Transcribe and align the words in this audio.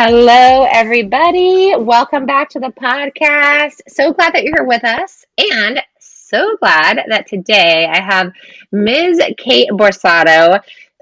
Hello, 0.00 0.64
everybody. 0.70 1.74
Welcome 1.74 2.24
back 2.24 2.48
to 2.50 2.60
the 2.60 2.68
podcast. 2.68 3.80
So 3.88 4.12
glad 4.12 4.32
that 4.32 4.44
you're 4.44 4.54
here 4.58 4.64
with 4.64 4.84
us, 4.84 5.24
and 5.36 5.82
so 5.98 6.56
glad 6.60 7.00
that 7.08 7.26
today 7.26 7.84
I 7.90 8.00
have 8.00 8.30
Ms. 8.70 9.20
Kate 9.38 9.68
Borsato, 9.70 10.60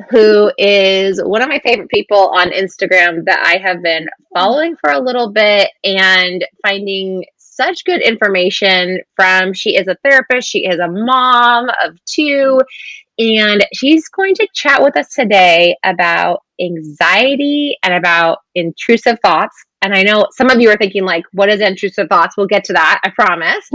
who 0.08 0.50
is 0.56 1.22
one 1.22 1.42
of 1.42 1.50
my 1.50 1.58
favorite 1.58 1.90
people 1.90 2.30
on 2.34 2.52
Instagram 2.52 3.26
that 3.26 3.42
I 3.44 3.58
have 3.58 3.82
been 3.82 4.08
following 4.32 4.76
for 4.76 4.92
a 4.92 4.98
little 4.98 5.30
bit 5.30 5.68
and 5.84 6.42
finding 6.66 7.22
such 7.36 7.84
good 7.84 8.00
information 8.00 9.00
from. 9.14 9.52
She 9.52 9.76
is 9.76 9.88
a 9.88 9.96
therapist, 9.96 10.48
she 10.48 10.64
is 10.64 10.80
a 10.80 10.88
mom 10.88 11.68
of 11.84 12.02
two, 12.06 12.62
and 13.18 13.62
she's 13.74 14.08
going 14.08 14.36
to 14.36 14.48
chat 14.54 14.82
with 14.82 14.96
us 14.96 15.12
today 15.12 15.76
about 15.84 16.44
anxiety 16.60 17.76
and 17.82 17.94
about 17.94 18.38
intrusive 18.54 19.18
thoughts. 19.22 19.56
And 19.82 19.94
I 19.94 20.02
know 20.02 20.26
some 20.32 20.50
of 20.50 20.60
you 20.60 20.70
are 20.70 20.76
thinking, 20.76 21.04
like, 21.04 21.24
what 21.32 21.48
is 21.48 21.60
intrusive 21.60 22.08
thoughts? 22.08 22.36
We'll 22.36 22.46
get 22.46 22.64
to 22.64 22.72
that, 22.72 23.00
I 23.04 23.10
promise. 23.10 23.68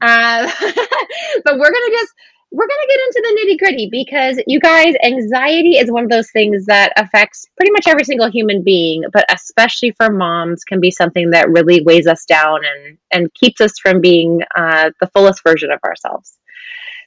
uh, 0.00 0.50
but 1.44 1.54
we're 1.58 1.72
going 1.72 1.90
to 1.90 1.92
just, 1.92 2.12
we're 2.52 2.66
going 2.66 2.80
to 2.82 2.88
get 2.88 3.00
into 3.00 3.22
the 3.22 3.40
nitty 3.40 3.58
gritty 3.58 3.88
because 3.90 4.42
you 4.46 4.58
guys, 4.58 4.94
anxiety 5.04 5.76
is 5.76 5.90
one 5.90 6.04
of 6.04 6.10
those 6.10 6.30
things 6.32 6.66
that 6.66 6.92
affects 6.96 7.46
pretty 7.56 7.70
much 7.72 7.86
every 7.86 8.04
single 8.04 8.30
human 8.30 8.62
being, 8.62 9.04
but 9.12 9.24
especially 9.32 9.92
for 9.92 10.10
moms, 10.10 10.64
can 10.64 10.80
be 10.80 10.90
something 10.90 11.30
that 11.30 11.50
really 11.50 11.82
weighs 11.82 12.06
us 12.06 12.24
down 12.24 12.60
and, 12.64 12.98
and 13.12 13.34
keeps 13.34 13.60
us 13.60 13.78
from 13.78 14.00
being 14.00 14.40
uh, 14.56 14.90
the 15.00 15.06
fullest 15.08 15.42
version 15.44 15.70
of 15.70 15.78
ourselves. 15.84 16.38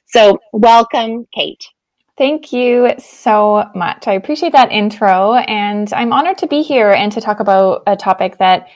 So, 0.06 0.38
welcome, 0.52 1.26
Kate. 1.34 1.64
Thank 2.16 2.52
you 2.52 2.92
so 2.98 3.68
much. 3.74 4.06
I 4.06 4.12
appreciate 4.12 4.52
that 4.52 4.70
intro, 4.70 5.34
and 5.34 5.92
I'm 5.92 6.12
honored 6.12 6.38
to 6.38 6.46
be 6.46 6.62
here 6.62 6.92
and 6.92 7.10
to 7.10 7.20
talk 7.20 7.40
about 7.40 7.82
a 7.88 7.96
topic 7.96 8.38
that 8.38 8.68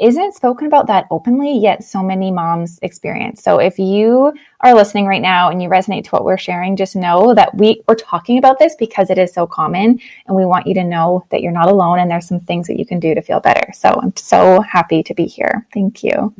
isn't 0.00 0.34
spoken 0.34 0.66
about 0.66 0.88
that 0.88 1.06
openly, 1.10 1.56
yet 1.56 1.84
so 1.84 2.02
many 2.02 2.32
moms 2.32 2.80
experience. 2.82 3.42
So 3.44 3.58
if 3.58 3.78
you 3.78 4.32
are 4.62 4.74
listening 4.74 5.06
right 5.06 5.22
now 5.22 5.50
and 5.50 5.62
you 5.62 5.68
resonate 5.68 6.04
to 6.04 6.10
what 6.10 6.24
we're 6.24 6.38
sharing, 6.38 6.74
just 6.74 6.96
know 6.96 7.32
that 7.34 7.54
we, 7.54 7.82
we're 7.86 7.94
talking 7.94 8.38
about 8.38 8.58
this 8.58 8.74
because 8.76 9.10
it 9.10 9.18
is 9.18 9.32
so 9.32 9.46
common, 9.46 10.00
and 10.26 10.36
we 10.36 10.44
want 10.44 10.66
you 10.66 10.74
to 10.74 10.82
know 10.82 11.24
that 11.30 11.42
you're 11.42 11.52
not 11.52 11.68
alone 11.68 12.00
and 12.00 12.10
there's 12.10 12.26
some 12.26 12.40
things 12.40 12.66
that 12.66 12.78
you 12.78 12.86
can 12.86 12.98
do 12.98 13.14
to 13.14 13.22
feel 13.22 13.38
better. 13.38 13.72
So 13.72 13.90
I'm 14.02 14.16
so 14.16 14.62
happy 14.62 15.04
to 15.04 15.14
be 15.14 15.26
here. 15.26 15.64
Thank 15.72 16.02
you. 16.02 16.34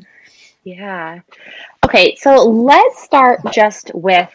Yeah. 0.64 1.20
Okay, 1.84 2.16
so 2.16 2.42
let's 2.42 3.02
start 3.04 3.40
just 3.52 3.92
with 3.94 4.32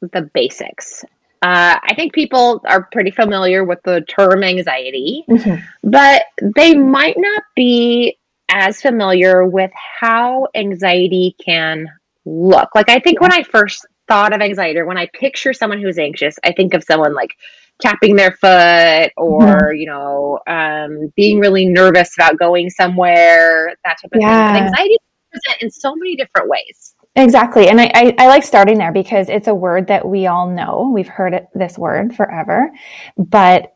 the 0.00 0.22
basics. 0.34 1.04
Uh, 1.40 1.78
I 1.82 1.94
think 1.94 2.12
people 2.12 2.60
are 2.66 2.88
pretty 2.90 3.12
familiar 3.12 3.64
with 3.64 3.80
the 3.84 4.00
term 4.02 4.42
anxiety, 4.42 5.24
mm-hmm. 5.28 5.62
but 5.84 6.22
they 6.56 6.74
might 6.74 7.16
not 7.16 7.42
be 7.54 8.18
as 8.50 8.80
familiar 8.80 9.46
with 9.46 9.70
how 10.00 10.48
anxiety 10.54 11.36
can 11.44 11.86
look. 12.24 12.70
Like, 12.74 12.90
I 12.90 12.98
think 12.98 13.20
when 13.20 13.32
I 13.32 13.42
first 13.44 13.86
thought 14.08 14.32
of 14.32 14.40
anxiety, 14.40 14.78
or 14.80 14.86
when 14.86 14.98
I 14.98 15.08
picture 15.12 15.52
someone 15.52 15.80
who's 15.80 15.98
anxious, 15.98 16.36
I 16.42 16.52
think 16.52 16.74
of 16.74 16.82
someone 16.82 17.14
like 17.14 17.36
tapping 17.80 18.16
their 18.16 18.32
foot 18.32 19.12
or, 19.16 19.40
mm-hmm. 19.42 19.76
you 19.76 19.86
know, 19.86 20.40
um, 20.46 21.12
being 21.14 21.38
really 21.38 21.66
nervous 21.66 22.16
about 22.16 22.38
going 22.38 22.70
somewhere, 22.70 23.74
that 23.84 23.98
type 24.02 24.10
of 24.12 24.20
yeah. 24.20 24.54
thing. 24.54 24.62
But 24.62 24.66
anxiety 24.66 24.96
present 25.30 25.62
in 25.62 25.70
so 25.70 25.94
many 25.94 26.16
different 26.16 26.48
ways. 26.48 26.94
Exactly. 27.16 27.68
And 27.68 27.80
I, 27.80 27.90
I, 27.94 28.14
I, 28.18 28.26
like 28.28 28.44
starting 28.44 28.78
there 28.78 28.92
because 28.92 29.28
it's 29.28 29.48
a 29.48 29.54
word 29.54 29.88
that 29.88 30.06
we 30.06 30.26
all 30.26 30.48
know. 30.48 30.90
We've 30.94 31.08
heard 31.08 31.34
it, 31.34 31.48
this 31.52 31.76
word 31.76 32.14
forever, 32.14 32.70
but 33.16 33.74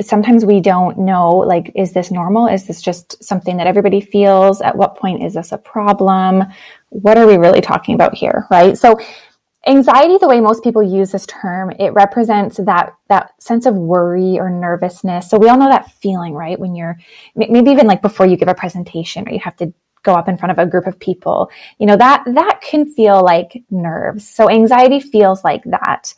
sometimes 0.00 0.44
we 0.44 0.60
don't 0.60 0.98
know, 0.98 1.30
like, 1.30 1.70
is 1.76 1.92
this 1.92 2.10
normal? 2.10 2.48
Is 2.48 2.66
this 2.66 2.82
just 2.82 3.22
something 3.22 3.58
that 3.58 3.68
everybody 3.68 4.00
feels? 4.00 4.60
At 4.60 4.76
what 4.76 4.96
point 4.96 5.22
is 5.22 5.34
this 5.34 5.52
a 5.52 5.58
problem? 5.58 6.44
What 6.88 7.18
are 7.18 7.26
we 7.26 7.36
really 7.36 7.60
talking 7.60 7.94
about 7.94 8.16
here? 8.16 8.46
Right. 8.50 8.76
So 8.76 8.98
anxiety, 9.66 10.18
the 10.18 10.26
way 10.26 10.40
most 10.40 10.64
people 10.64 10.82
use 10.82 11.12
this 11.12 11.26
term, 11.26 11.70
it 11.78 11.92
represents 11.92 12.56
that, 12.56 12.94
that 13.08 13.30
sense 13.40 13.64
of 13.64 13.76
worry 13.76 14.40
or 14.40 14.50
nervousness. 14.50 15.30
So 15.30 15.38
we 15.38 15.48
all 15.48 15.58
know 15.58 15.68
that 15.68 15.92
feeling, 16.00 16.32
right? 16.32 16.58
When 16.58 16.74
you're 16.74 16.98
maybe 17.36 17.70
even 17.70 17.86
like 17.86 18.02
before 18.02 18.26
you 18.26 18.36
give 18.36 18.48
a 18.48 18.54
presentation 18.54 19.28
or 19.28 19.32
you 19.32 19.40
have 19.40 19.56
to 19.58 19.72
go 20.02 20.14
up 20.14 20.28
in 20.28 20.36
front 20.36 20.52
of 20.52 20.58
a 20.58 20.68
group 20.68 20.86
of 20.86 20.98
people. 20.98 21.50
You 21.78 21.86
know 21.86 21.96
that 21.96 22.24
that 22.26 22.60
can 22.60 22.86
feel 22.86 23.22
like 23.22 23.62
nerves. 23.70 24.28
So 24.28 24.50
anxiety 24.50 25.00
feels 25.00 25.44
like 25.44 25.64
that. 25.64 26.14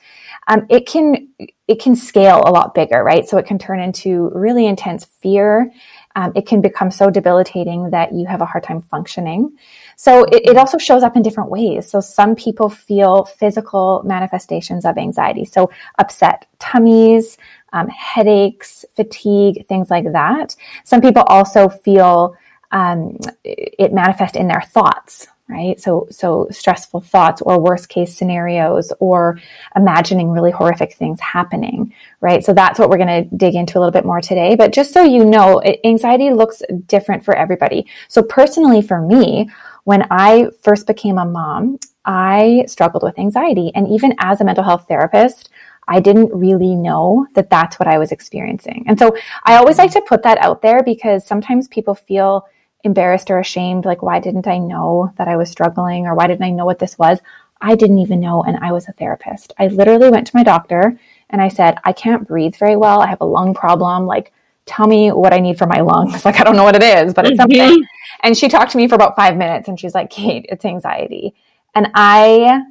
Um, 0.47 0.67
it 0.69 0.87
can 0.87 1.29
it 1.67 1.81
can 1.81 1.97
scale 1.97 2.43
a 2.45 2.51
lot 2.51 2.75
bigger 2.75 3.03
right? 3.03 3.27
So 3.27 3.39
it 3.39 3.47
can 3.47 3.59
turn 3.59 3.81
into 3.81 4.31
really 4.35 4.67
intense 4.67 5.05
fear. 5.05 5.73
Um, 6.17 6.33
it 6.37 6.47
can 6.47 6.61
become 6.61 6.93
so 6.93 7.11
debilitating 7.11 7.91
that 7.91 8.13
you 8.13 8.27
have 8.27 8.41
a 8.41 8.47
hard 8.47 8.63
time 8.63 8.81
functioning. 8.83 9.57
So 9.97 10.25
it, 10.25 10.51
it 10.51 10.57
also 10.57 10.79
shows 10.79 11.03
up 11.03 11.17
in 11.17 11.23
different 11.23 11.51
ways. 11.51 11.91
So 11.91 12.01
some 12.01 12.37
people 12.37 12.69
feel 12.69 13.25
physical 13.25 14.03
manifestations 14.05 14.85
of 14.85 14.97
anxiety. 14.97 15.45
So 15.45 15.71
upset 15.99 16.47
tummies 16.61 17.37
um, 17.75 17.89
headaches 17.89 18.85
fatigue 18.95 19.67
things 19.67 19.91
like 19.91 20.11
that. 20.13 20.57
Some 20.85 21.01
people 21.01 21.25
also 21.27 21.69
feel 21.69 22.37
um, 22.75 23.17
it 23.45 23.93
manifest 23.93 24.37
in 24.37 24.49
their 24.49 24.61
thoughts 24.61 25.29
right? 25.47 25.79
So 25.79 26.07
so 26.11 26.49
stressful 26.51 27.03
thoughts 27.03 27.43
or 27.43 27.61
worst 27.61 27.91
case 27.91 28.17
scenarios 28.17 28.93
or 28.99 29.39
imagining 29.77 30.31
really 30.31 30.51
horrific 30.51 30.95
things 30.95 31.21
happening 31.21 31.95
right? 32.21 32.43
So 32.43 32.55
that's 32.55 32.79
what 32.79 32.89
we're 32.89 32.97
going 32.97 33.25
to 33.25 33.37
dig 33.37 33.55
into 33.55 33.79
a 33.79 33.81
little 33.81 33.93
bit 33.93 34.07
more 34.07 34.23
today. 34.23 34.57
But 34.57 34.73
just 34.73 34.95
so 34.95 35.03
you 35.03 35.25
know 35.25 35.63
anxiety 35.85 36.31
looks 36.31 36.63
different 36.87 37.25
for 37.25 37.37
everybody. 37.37 37.87
So 38.09 38.23
personally 38.23 38.81
for 38.83 39.01
me 39.01 39.51
when 39.85 40.07
i 40.11 40.49
first 40.63 40.87
became 40.87 41.19
a 41.19 41.27
mom 41.27 41.79
i 42.07 42.65
struggled 42.67 43.03
with 43.03 43.19
anxiety. 43.19 43.71
And 43.75 43.87
even 43.89 44.15
as 44.19 44.41
a 44.41 44.45
mental 44.45 44.65
health 44.65 44.87
therapist 44.89 45.51
I 45.87 46.01
didn't 46.01 46.35
really 46.35 46.75
know 46.75 47.27
that 47.35 47.51
that's 47.51 47.79
what 47.79 47.87
I 47.87 47.99
was 47.99 48.11
experiencing. 48.11 48.87
And 48.89 48.99
so 48.99 49.15
I 49.45 49.57
always 49.57 49.77
like 49.77 49.93
to 49.93 50.01
put 50.01 50.23
that 50.23 50.39
out 50.39 50.63
there 50.63 50.83
because 50.83 51.27
sometimes 51.27 51.69
people 51.69 51.95
feel 51.95 52.47
embarrassed 52.85 53.31
or 53.31 53.39
ashamed 53.39 53.85
like 53.85 54.03
why 54.03 54.21
didn't 54.21 54.47
i 54.47 54.59
know 54.59 55.13
that 55.17 55.29
i 55.29 55.37
was 55.37 55.51
struggling 55.51 56.07
or 56.07 56.15
why 56.15 56.27
didn't 56.27 56.45
i 56.45 56.51
know 56.51 56.67
what 56.67 56.79
this 56.79 56.99
was? 56.99 57.19
I 57.61 57.75
didn't 57.77 57.99
even 57.99 58.21
know 58.21 58.43
and 58.43 58.59
i 58.59 58.73
was 58.73 58.89
a 58.89 58.93
therapist. 58.93 59.53
I 59.59 59.69
literally 59.69 60.11
went 60.11 60.27
to 60.27 60.37
my 60.37 60.43
doctor 60.43 60.99
and 61.31 61.41
i 61.41 61.49
said 61.49 61.79
i 61.85 61.93
can't 61.93 62.29
breathe 62.29 62.57
very 62.57 62.77
well. 62.77 63.01
I 63.01 63.07
have 63.07 63.21
a 63.21 63.27
lung 63.27 63.55
problem. 63.55 64.07
Like 64.07 64.33
tell 64.67 64.87
me 64.87 65.11
what 65.11 65.33
i 65.33 65.41
need 65.41 65.59
for 65.59 65.67
my 65.67 65.81
lungs. 65.81 66.25
Like 66.25 66.41
i 66.41 66.45
don't 66.45 66.57
know 66.57 66.65
what 66.65 66.77
it 66.77 66.83
is 66.83 67.15
but 67.15 67.27
it's 67.27 67.37
something. 67.37 67.59
Mm-hmm. 67.59 67.83
and 68.23 68.37
she 68.37 68.49
talked 68.49 68.73
to 68.73 68.79
me 68.79 68.87
for 68.87 68.95
about 68.95 69.17
five 69.17 69.37
minutes 69.37 69.69
and 69.69 69.81
she's 69.81 69.95
like 69.95 70.11
kate 70.11 70.47
it's 70.49 70.65
anxiety. 70.65 71.35
And 71.75 71.89
i 71.95 72.63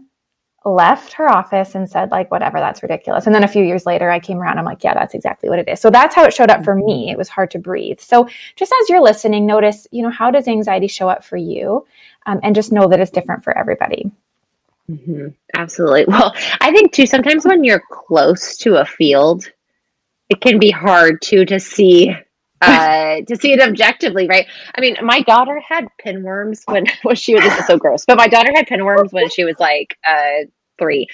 left 0.65 1.13
her 1.13 1.29
office 1.29 1.75
and 1.75 1.89
said 1.89 2.11
like 2.11 2.31
whatever 2.31 2.59
that's 2.59 2.81
ridiculous. 2.81 3.25
And 3.25 3.35
then 3.35 3.43
a 3.43 3.47
few 3.47 3.63
years 3.63 3.85
later 3.85 4.09
i 4.09 4.19
came 4.19 4.37
around 4.37 4.59
i'm 4.59 4.65
like 4.65 4.83
yeah 4.83 4.93
that's 4.93 5.13
exactly 5.13 5.49
what 5.49 5.59
it 5.59 5.67
is. 5.67 5.79
So 5.79 5.89
that's 5.89 6.15
how 6.15 6.23
it 6.25 6.33
showed 6.33 6.49
up 6.49 6.63
for 6.63 6.75
me. 6.75 7.09
It 7.11 7.17
was 7.17 7.29
hard 7.29 7.51
to 7.51 7.59
breathe. 7.59 7.99
So 7.99 8.27
just 8.55 8.73
as 8.81 8.89
you're 8.89 9.01
listening 9.01 9.45
notice 9.45 9.87
you 9.91 10.03
know 10.03 10.09
how 10.09 10.31
does 10.31 10.47
anxiety 10.47 10.87
show 10.87 11.09
up 11.09 11.23
for 11.23 11.37
you? 11.37 11.85
Um, 12.25 12.39
and 12.43 12.55
just 12.55 12.71
know 12.71 12.87
that 12.87 12.99
it's 12.99 13.11
different 13.11 13.43
for 13.43 13.57
everybody. 13.57 14.09
Mm-hmm. 14.89 15.27
absolutely. 15.53 16.05
Well 16.07 16.33
i 16.61 16.71
think 16.71 16.91
too 16.91 17.05
sometimes 17.05 17.45
when 17.45 17.63
you're 17.63 17.83
close 17.91 18.57
to 18.57 18.81
a 18.81 18.85
field 18.85 19.45
it 20.29 20.41
can 20.41 20.59
be 20.59 20.71
hard 20.71 21.21
too 21.21 21.45
to 21.45 21.59
see 21.59 22.15
uh, 22.67 23.21
to 23.27 23.35
see 23.35 23.53
it 23.53 23.61
objectively, 23.61 24.27
right? 24.27 24.45
I 24.75 24.81
mean, 24.81 24.95
my 25.01 25.21
daughter 25.21 25.59
had 25.59 25.87
pinworms 26.05 26.61
when 26.65 26.85
well, 27.03 27.15
she 27.15 27.35
was 27.35 27.43
this 27.43 27.59
is 27.59 27.67
so 27.67 27.77
gross, 27.77 28.05
but 28.05 28.17
my 28.17 28.27
daughter 28.27 28.51
had 28.55 28.67
pinworms 28.67 29.11
when 29.11 29.29
she 29.29 29.43
was 29.43 29.55
like 29.59 29.97
uh, 30.07 30.45
three, 30.77 31.07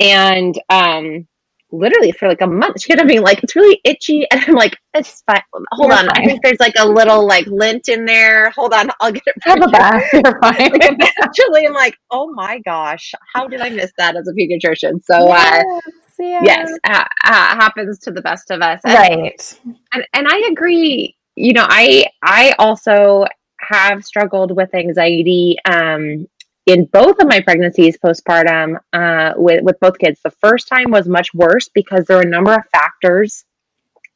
and 0.00 0.60
um, 0.70 1.26
literally 1.72 2.12
for 2.12 2.28
like 2.28 2.40
a 2.40 2.46
month. 2.46 2.80
She 2.80 2.92
kept 2.92 3.06
being 3.06 3.22
like, 3.22 3.42
it's 3.42 3.56
really 3.56 3.80
itchy. 3.84 4.26
And 4.36 4.44
I'm 4.46 4.54
like, 4.54 4.76
it's 4.94 5.22
fine. 5.22 5.40
Hold 5.72 5.90
You're 5.90 5.98
on. 5.98 6.06
Fine. 6.06 6.22
I 6.22 6.24
think 6.24 6.42
there's 6.42 6.60
like 6.60 6.74
a 6.78 6.86
little 6.86 7.26
like 7.26 7.46
lint 7.46 7.88
in 7.88 8.04
there. 8.04 8.50
Hold 8.50 8.72
on. 8.72 8.90
I'll 9.00 9.12
get 9.12 9.22
it. 9.26 9.34
Have 9.42 9.62
a 9.62 9.68
bath. 9.68 10.04
You're 10.12 10.22
fine. 10.40 10.98
Actually, 11.22 11.66
I'm 11.66 11.74
like, 11.74 11.96
oh 12.10 12.32
my 12.34 12.60
gosh, 12.60 13.12
how 13.34 13.46
did 13.46 13.60
I 13.60 13.70
miss 13.70 13.92
that 13.98 14.16
as 14.16 14.28
a 14.28 14.32
pediatrician? 14.32 15.02
So, 15.04 15.28
yes, 15.28 15.64
uh, 15.64 15.90
yes, 16.18 16.42
yes 16.44 16.78
uh, 16.84 17.04
uh, 17.24 17.56
happens 17.56 17.98
to 18.00 18.10
the 18.10 18.22
best 18.22 18.50
of 18.50 18.62
us. 18.62 18.80
And, 18.84 18.94
right. 18.94 19.60
And, 19.92 20.04
and 20.14 20.28
I 20.28 20.48
agree. 20.50 21.16
You 21.34 21.52
know, 21.52 21.66
I, 21.68 22.06
I 22.22 22.54
also 22.58 23.26
have 23.60 24.04
struggled 24.04 24.54
with 24.54 24.74
anxiety 24.74 25.56
um, 25.64 26.26
in 26.66 26.84
both 26.86 27.18
of 27.20 27.28
my 27.28 27.40
pregnancies 27.40 27.96
postpartum 27.98 28.76
uh, 28.92 29.34
with, 29.36 29.62
with 29.62 29.78
both 29.80 29.98
kids. 29.98 30.20
The 30.22 30.30
first 30.30 30.68
time 30.68 30.90
was 30.90 31.08
much 31.08 31.32
worse 31.34 31.68
because 31.68 32.06
there 32.06 32.16
were 32.16 32.22
a 32.22 32.28
number 32.28 32.52
of 32.52 32.62
factors 32.72 33.44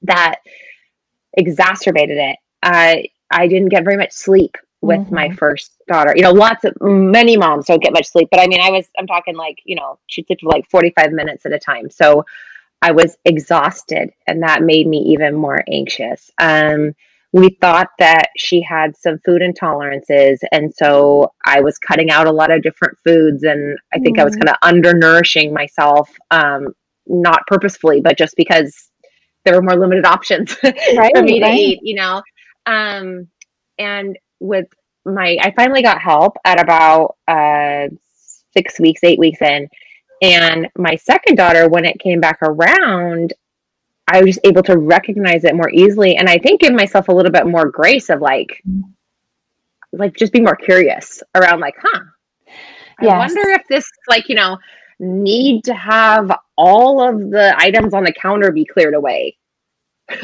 that 0.03 0.37
exacerbated 1.35 2.19
it. 2.19 2.37
Uh, 2.63 2.97
I 3.31 3.47
didn't 3.47 3.69
get 3.69 3.85
very 3.85 3.97
much 3.97 4.13
sleep 4.13 4.57
with 4.83 5.01
mm-hmm. 5.01 5.15
my 5.15 5.31
first 5.31 5.73
daughter. 5.89 6.13
You 6.17 6.23
know, 6.23 6.33
lots 6.33 6.65
of 6.65 6.75
many 6.81 7.37
moms 7.37 7.67
don't 7.67 7.83
get 7.83 7.93
much 7.93 8.09
sleep, 8.09 8.29
but 8.31 8.41
I 8.41 8.47
mean, 8.47 8.61
I 8.61 8.71
was 8.71 8.87
I'm 8.99 9.07
talking 9.07 9.37
like 9.37 9.59
you 9.65 9.77
know 9.77 9.99
she 10.07 10.25
sleep 10.25 10.41
for 10.41 10.51
like 10.51 10.69
45 10.71 11.13
minutes 11.13 11.47
at 11.47 11.53
a 11.53 11.59
time. 11.59 11.91
So 11.91 12.25
I 12.83 12.93
was 12.93 13.17
exhausted, 13.25 14.11
and 14.27 14.43
that 14.43 14.63
made 14.63 14.87
me 14.87 14.99
even 15.13 15.35
more 15.35 15.63
anxious. 15.71 16.31
Um, 16.41 16.95
we 17.33 17.57
thought 17.61 17.89
that 17.99 18.29
she 18.37 18.61
had 18.61 18.97
some 18.97 19.19
food 19.25 19.41
intolerances. 19.41 20.39
And 20.51 20.75
so 20.75 21.33
I 21.47 21.61
was 21.61 21.79
cutting 21.79 22.11
out 22.11 22.27
a 22.27 22.33
lot 22.33 22.51
of 22.51 22.63
different 22.63 22.99
foods. 23.05 23.45
And 23.45 23.79
I 23.95 24.01
think 24.01 24.17
mm. 24.17 24.21
I 24.21 24.25
was 24.25 24.37
mm. 24.37 24.45
kind 24.45 24.51
of 24.51 24.57
undernourishing 24.63 25.53
myself, 25.53 26.11
um, 26.31 26.75
not 27.07 27.47
purposefully, 27.47 28.01
but 28.01 28.19
just 28.19 28.35
because 28.37 28.91
there 29.45 29.55
were 29.55 29.63
more 29.63 29.79
limited 29.79 30.05
options 30.05 30.57
right, 30.65 31.13
for 31.15 31.23
me 31.23 31.41
right. 31.41 31.51
to 31.51 31.57
eat, 31.57 31.81
you 31.83 31.95
know? 31.95 32.23
Um, 32.67 33.29
and 33.79 34.19
with 34.41 34.67
my, 35.05 35.39
I 35.41 35.53
finally 35.53 35.83
got 35.83 36.01
help 36.01 36.37
at 36.45 36.61
about 36.61 37.17
uh, 37.29 37.89
six 38.53 38.81
weeks, 38.81 39.05
eight 39.05 39.19
weeks 39.19 39.41
in. 39.41 39.69
And 40.23 40.69
my 40.77 40.97
second 40.97 41.37
daughter, 41.37 41.69
when 41.69 41.85
it 41.85 41.99
came 41.99 42.21
back 42.21 42.39
around, 42.43 43.33
I 44.11 44.23
was 44.23 44.35
just 44.35 44.47
able 44.47 44.63
to 44.65 44.77
recognize 44.77 45.45
it 45.45 45.55
more 45.55 45.71
easily 45.71 46.17
and 46.17 46.29
I 46.29 46.39
think 46.39 46.61
give 46.61 46.73
myself 46.73 47.09
a 47.09 47.13
little 47.13 47.31
bit 47.31 47.47
more 47.47 47.71
grace 47.71 48.11
of 48.11 48.21
like 48.21 48.63
like 49.93 50.17
just 50.17 50.33
be 50.33 50.41
more 50.41 50.57
curious 50.57 51.23
around 51.35 51.61
like, 51.61 51.75
huh. 51.81 52.01
I 53.01 53.07
wonder 53.07 53.41
if 53.51 53.63
this 53.69 53.89
like, 54.09 54.29
you 54.29 54.35
know, 54.35 54.59
need 54.99 55.65
to 55.65 55.75
have 55.75 56.31
all 56.57 57.01
of 57.01 57.31
the 57.31 57.55
items 57.57 57.95
on 57.95 58.05
the 58.05 58.13
counter 58.13 58.53
be 58.53 58.65
cleared 58.65 58.95
away. 58.95 59.37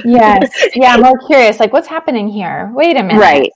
yes. 0.04 0.50
Yeah, 0.74 0.94
I'm 0.94 1.00
more 1.02 1.18
curious. 1.26 1.58
Like 1.58 1.72
what's 1.72 1.88
happening 1.88 2.28
here? 2.28 2.70
Wait 2.74 2.96
a 2.96 3.02
minute. 3.02 3.20
Right. 3.20 3.50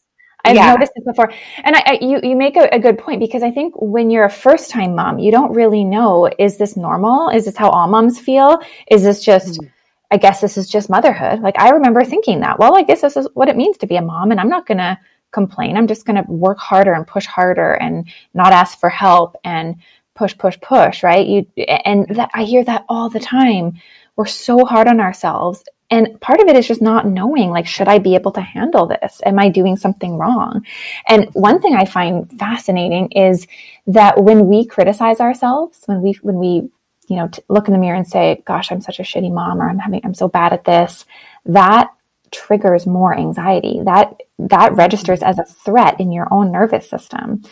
I've 0.45 0.57
yeah. 0.57 0.73
noticed 0.73 0.93
this 0.95 1.05
before. 1.05 1.33
And 1.63 1.77
I, 1.77 1.83
I, 1.87 1.99
you, 2.01 2.21
you 2.23 2.37
make 2.37 2.57
a, 2.57 2.69
a, 2.73 2.79
good 2.79 2.99
point 2.99 3.21
because 3.21 3.43
I 3.43 3.51
think 3.51 3.75
when 3.77 4.11
you're 4.11 4.25
a 4.25 4.31
first 4.31 4.71
time 4.71 4.95
mom, 4.95 5.19
you 5.19 5.31
don't 5.31 5.53
really 5.53 5.85
know, 5.85 6.31
is 6.39 6.57
this 6.57 6.77
normal? 6.77 7.29
Is 7.29 7.45
this 7.45 7.57
how 7.57 7.71
all 7.71 7.89
moms 7.89 8.19
feel? 8.19 8.61
Is 8.91 9.03
this 9.03 9.23
just, 9.23 9.61
mm-hmm 9.61 9.67
I 10.11 10.17
guess 10.17 10.41
this 10.41 10.59
is 10.59 10.69
just 10.69 10.91
motherhood. 10.91 11.41
Like 11.41 11.59
I 11.59 11.71
remember 11.71 12.05
thinking 12.05 12.41
that, 12.41 12.59
well, 12.59 12.77
I 12.77 12.83
guess 12.83 13.01
this 13.01 13.17
is 13.17 13.29
what 13.35 13.49
it 13.49 13.57
means 13.57 13.79
to 13.79 13.87
be 13.87 13.97
a 13.97 14.03
mom 14.03 14.31
and 14.31 14.41
I'm 14.41 14.49
not 14.49 14.67
going 14.67 14.79
to 14.79 14.99
complain. 15.31 15.77
I'm 15.77 15.87
just 15.87 16.05
going 16.05 16.23
to 16.23 16.31
work 16.31 16.59
harder 16.59 16.93
and 16.93 17.07
push 17.07 17.27
harder 17.27 17.75
and 17.75 18.09
not 18.35 18.53
ask 18.53 18.79
for 18.81 18.89
help 18.89 19.37
and 19.45 19.77
push, 20.15 20.37
push, 20.37 20.59
push, 20.61 21.05
right? 21.05 21.27
You, 21.27 21.47
and 21.67 22.09
that 22.09 22.31
I 22.35 22.43
hear 22.43 22.65
that 22.65 22.85
all 22.89 23.09
the 23.09 23.21
time. 23.21 23.81
We're 24.17 24.27
so 24.27 24.65
hard 24.65 24.89
on 24.89 25.01
ourselves. 25.01 25.63
And 25.91 26.21
part 26.21 26.41
of 26.41 26.49
it 26.49 26.57
is 26.57 26.69
just 26.69 26.81
not 26.81 27.07
knowing, 27.07 27.51
like, 27.51 27.67
should 27.67 27.89
I 27.89 27.99
be 27.99 28.15
able 28.15 28.33
to 28.33 28.41
handle 28.41 28.87
this? 28.87 29.21
Am 29.25 29.39
I 29.39 29.49
doing 29.49 29.77
something 29.77 30.17
wrong? 30.17 30.65
And 31.09 31.29
one 31.33 31.61
thing 31.61 31.75
I 31.75 31.85
find 31.85 32.31
fascinating 32.39 33.11
is 33.13 33.47
that 33.89 34.23
when 34.23 34.47
we 34.47 34.65
criticize 34.65 35.19
ourselves, 35.21 35.83
when 35.87 36.01
we, 36.01 36.13
when 36.23 36.37
we 36.37 36.71
you 37.11 37.17
know, 37.17 37.29
look 37.49 37.67
in 37.67 37.73
the 37.73 37.79
mirror 37.79 37.97
and 37.97 38.07
say, 38.07 38.41
gosh, 38.47 38.71
I'm 38.71 38.81
such 38.81 39.01
a 39.01 39.03
shitty 39.03 39.33
mom 39.33 39.61
or 39.61 39.69
I'm 39.69 39.81
having, 39.81 40.01
I'm 40.05 40.15
so 40.15 40.29
bad 40.29 40.53
at 40.53 40.65
this, 40.65 41.05
that 41.45 41.91
triggers 42.31 42.87
more 42.87 43.13
anxiety. 43.13 43.81
That, 43.83 44.15
that 44.39 44.75
registers 44.75 45.21
as 45.21 45.41
a 45.41 45.45
threat 45.45 45.99
in 45.99 46.13
your 46.13 46.29
own 46.33 46.53
nervous 46.53 46.89
system. 46.89 47.43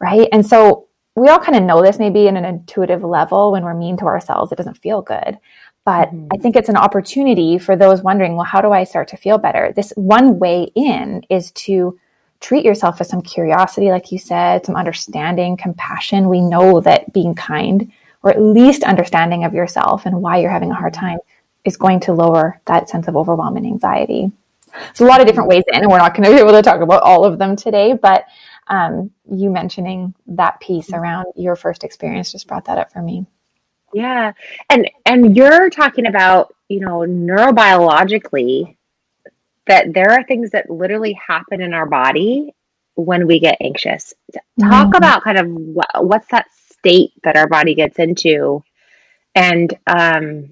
Right. 0.00 0.28
And 0.30 0.46
so 0.46 0.86
we 1.16 1.28
all 1.28 1.40
kind 1.40 1.56
of 1.56 1.64
know 1.64 1.82
this 1.82 1.98
maybe 1.98 2.28
in 2.28 2.36
an 2.36 2.44
intuitive 2.44 3.02
level 3.02 3.50
when 3.50 3.64
we're 3.64 3.74
mean 3.74 3.96
to 3.96 4.04
ourselves, 4.04 4.52
it 4.52 4.56
doesn't 4.56 4.78
feel 4.78 5.02
good. 5.02 5.38
But 5.84 6.08
mm-hmm. 6.08 6.28
I 6.32 6.36
think 6.36 6.56
it's 6.56 6.68
an 6.68 6.76
opportunity 6.76 7.58
for 7.58 7.76
those 7.76 8.02
wondering, 8.02 8.36
well, 8.36 8.44
how 8.44 8.60
do 8.60 8.70
I 8.72 8.84
start 8.84 9.08
to 9.08 9.16
feel 9.16 9.38
better? 9.38 9.72
This 9.74 9.92
one 9.96 10.38
way 10.38 10.68
in 10.74 11.22
is 11.30 11.50
to 11.52 11.98
treat 12.40 12.64
yourself 12.64 12.98
with 12.98 13.08
some 13.08 13.22
curiosity, 13.22 13.90
like 13.90 14.12
you 14.12 14.18
said, 14.18 14.64
some 14.64 14.76
understanding, 14.76 15.56
compassion. 15.56 16.28
We 16.28 16.40
know 16.40 16.80
that 16.80 17.12
being 17.12 17.34
kind 17.34 17.92
or 18.22 18.30
at 18.30 18.40
least 18.40 18.82
understanding 18.82 19.44
of 19.44 19.54
yourself 19.54 20.06
and 20.06 20.22
why 20.22 20.38
you're 20.38 20.50
having 20.50 20.70
a 20.70 20.74
hard 20.74 20.94
time 20.94 21.18
is 21.64 21.76
going 21.76 22.00
to 22.00 22.12
lower 22.12 22.60
that 22.66 22.88
sense 22.88 23.08
of 23.08 23.16
overwhelm 23.16 23.56
and 23.56 23.66
anxiety. 23.66 24.30
So 24.94 25.04
a 25.04 25.08
lot 25.08 25.20
of 25.20 25.26
different 25.26 25.48
ways 25.48 25.64
in, 25.68 25.80
and 25.80 25.90
we're 25.90 25.98
not 25.98 26.14
going 26.14 26.28
to 26.28 26.34
be 26.34 26.40
able 26.40 26.52
to 26.52 26.62
talk 26.62 26.80
about 26.80 27.02
all 27.02 27.24
of 27.24 27.38
them 27.38 27.56
today, 27.56 27.92
but 27.92 28.26
um, 28.68 29.10
you 29.30 29.50
mentioning 29.50 30.14
that 30.28 30.60
piece 30.60 30.92
around 30.92 31.26
your 31.34 31.56
first 31.56 31.82
experience 31.82 32.32
just 32.32 32.46
brought 32.46 32.66
that 32.66 32.78
up 32.78 32.92
for 32.92 33.02
me. 33.02 33.26
Yeah. 33.92 34.32
And 34.68 34.90
and 35.04 35.36
you're 35.36 35.70
talking 35.70 36.06
about, 36.06 36.54
you 36.68 36.80
know, 36.80 37.00
neurobiologically 37.00 38.76
that 39.66 39.92
there 39.92 40.10
are 40.12 40.24
things 40.24 40.50
that 40.50 40.70
literally 40.70 41.12
happen 41.12 41.60
in 41.60 41.74
our 41.74 41.86
body 41.86 42.54
when 42.94 43.26
we 43.26 43.40
get 43.40 43.58
anxious. 43.60 44.14
Talk 44.32 44.42
mm-hmm. 44.88 44.94
about 44.94 45.22
kind 45.22 45.38
of 45.38 45.48
what, 45.48 45.88
what's 45.96 46.28
that 46.28 46.46
state 46.80 47.12
that 47.24 47.36
our 47.36 47.46
body 47.46 47.74
gets 47.74 47.98
into 47.98 48.62
and 49.34 49.72
um 49.86 50.50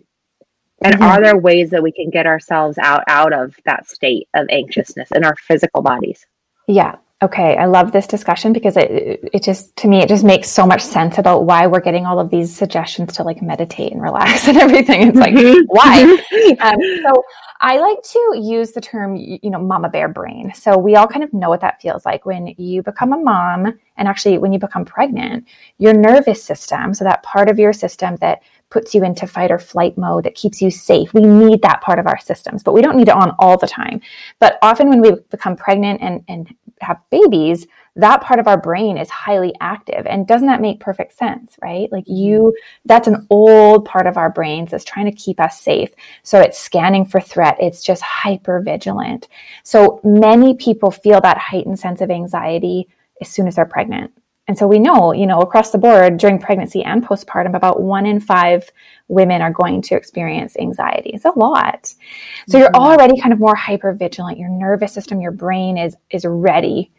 and 0.81 0.95
mm-hmm. 0.95 1.03
are 1.03 1.21
there 1.21 1.37
ways 1.37 1.71
that 1.71 1.83
we 1.83 1.91
can 1.91 2.11
get 2.11 2.27
ourselves 2.27 2.79
out 2.79 3.03
out 3.09 3.33
of 3.33 3.55
that 3.65 3.89
state 3.89 4.29
of 4.35 4.47
anxiousness 4.51 5.11
in 5.13 5.25
our 5.25 5.37
physical 5.37 5.83
bodies 5.83 6.27
yeah 6.67 6.97
okay 7.21 7.57
i 7.57 7.65
love 7.67 7.91
this 7.91 8.07
discussion 8.07 8.53
because 8.53 8.77
it 8.77 9.29
it 9.33 9.43
just 9.43 9.75
to 9.77 9.89
me 9.89 10.01
it 10.01 10.09
just 10.09 10.25
makes 10.25 10.49
so 10.49 10.65
much 10.65 10.83
sense 10.83 11.19
about 11.19 11.45
why 11.45 11.67
we're 11.67 11.81
getting 11.81 12.07
all 12.07 12.21
of 12.21 12.31
these 12.31 12.55
suggestions 12.55 13.15
to 13.15 13.23
like 13.25 13.43
meditate 13.43 13.93
and 13.93 14.01
relax 14.01 14.47
and 14.49 14.57
everything 14.57 15.09
it's 15.09 15.19
like 15.19 15.35
mm-hmm. 15.35 15.63
why 15.67 16.03
mm-hmm. 16.05 16.63
um, 16.63 16.77
so 17.03 17.23
i 17.61 17.79
like 17.79 18.01
to 18.03 18.35
use 18.41 18.71
the 18.71 18.81
term 18.81 19.17
you 19.17 19.51
know 19.51 19.59
mama 19.59 19.89
bear 19.89 20.09
brain 20.09 20.53
so 20.55 20.79
we 20.79 20.95
all 20.95 21.09
kind 21.09 21.25
of 21.25 21.33
know 21.33 21.49
what 21.49 21.61
that 21.61 21.81
feels 21.81 22.07
like 22.07 22.25
when 22.25 22.55
you 22.57 22.83
become 22.83 23.13
a 23.13 23.19
mom 23.19 23.67
and 23.97 24.09
actually 24.09 24.39
when 24.39 24.53
you 24.53 24.59
become 24.59 24.85
pregnant 24.85 25.45
your 25.79 25.93
nervous 25.93 26.43
system 26.43 26.95
so 26.95 27.05
that 27.05 27.23
part 27.25 27.51
of 27.51 27.59
your 27.59 27.73
system 27.73 28.15
that 28.17 28.43
puts 28.71 28.95
you 28.95 29.03
into 29.03 29.27
fight 29.27 29.51
or 29.51 29.59
flight 29.59 29.97
mode 29.97 30.25
that 30.25 30.35
keeps 30.35 30.61
you 30.61 30.71
safe. 30.71 31.15
We 31.15 31.23
need 31.23 31.63
that 31.63 31.81
part 31.81 31.99
of 31.99 32.07
our 32.07 32.19
systems, 32.19 32.63
but 32.63 32.73
we 32.73 32.83
don't 32.83 32.97
need 32.97 33.09
it 33.09 33.15
on 33.15 33.35
all 33.39 33.57
the 33.57 33.67
time. 33.67 34.01
But 34.41 34.59
often 34.63 34.89
when 34.89 35.01
we 35.01 35.13
become 35.31 35.57
pregnant 35.57 36.03
and, 36.03 36.23
and 36.29 36.55
have 36.81 37.01
babies, 37.11 37.67
that 37.97 38.23
part 38.23 38.39
of 38.39 38.47
our 38.47 38.61
brain 38.61 38.97
is 38.97 39.11
highly 39.11 39.53
active. 39.61 40.07
And 40.07 40.27
doesn't 40.27 40.47
that 40.47 40.61
make 40.61 40.81
perfect 40.81 41.19
sense, 41.19 41.57
right? 41.61 41.91
Like 41.91 42.05
mm-hmm. 42.05 42.15
you, 42.15 42.57
that's 42.85 43.09
an 43.09 43.27
old 43.29 43.85
part 43.85 44.07
of 44.07 44.17
our 44.17 44.31
brains 44.31 44.71
that's 44.71 44.85
trying 44.85 45.07
to 45.07 45.13
keep 45.13 45.41
us 45.41 45.61
safe. 45.61 45.91
So 46.23 46.41
it's 46.41 46.59
scanning 46.59 47.05
for 47.05 47.21
threat. 47.21 47.57
It's 47.61 47.83
just 47.83 48.03
hyper 48.03 48.61
vigilant. 48.61 49.29
So 49.65 50.01
many 50.05 50.55
people 50.55 50.91
feel 50.91 51.21
that 51.21 51.39
heightened 51.39 51.79
sense 51.79 52.01
of 52.01 52.11
anxiety 52.11 52.89
as 53.21 53.29
soon 53.29 53.49
as 53.49 53.57
they're 53.57 53.67
pregnant. 53.67 54.13
And 54.49 54.57
so 54.57 54.67
we 54.67 54.79
know, 54.79 55.13
you 55.13 55.27
know, 55.27 55.41
across 55.41 55.71
the 55.71 55.79
board 55.79 56.17
during 56.17 56.39
pregnancy 56.39 56.83
and 56.83 57.07
postpartum, 57.07 57.55
about 57.55 57.83
one 57.83 58.07
in 58.07 58.19
five 58.19 58.69
women 59.07 59.43
are 59.43 59.53
going 59.53 59.83
to 59.83 59.95
experience 59.95 60.57
anxiety. 60.59 61.11
It's 61.11 61.27
a 61.27 61.39
lot. 61.39 61.87
So 61.87 61.95
mm-hmm. 61.95 62.57
you're 62.57 62.75
already 62.75 63.21
kind 63.21 63.35
of 63.35 63.41
more 63.41 63.55
hyper 63.55 63.93
vigilant. 63.93 64.39
Your 64.39 64.49
nervous 64.49 64.93
system, 64.93 65.21
your 65.21 65.33
brain 65.33 65.77
is, 65.77 65.97
is 66.11 66.25
ready. 66.25 66.91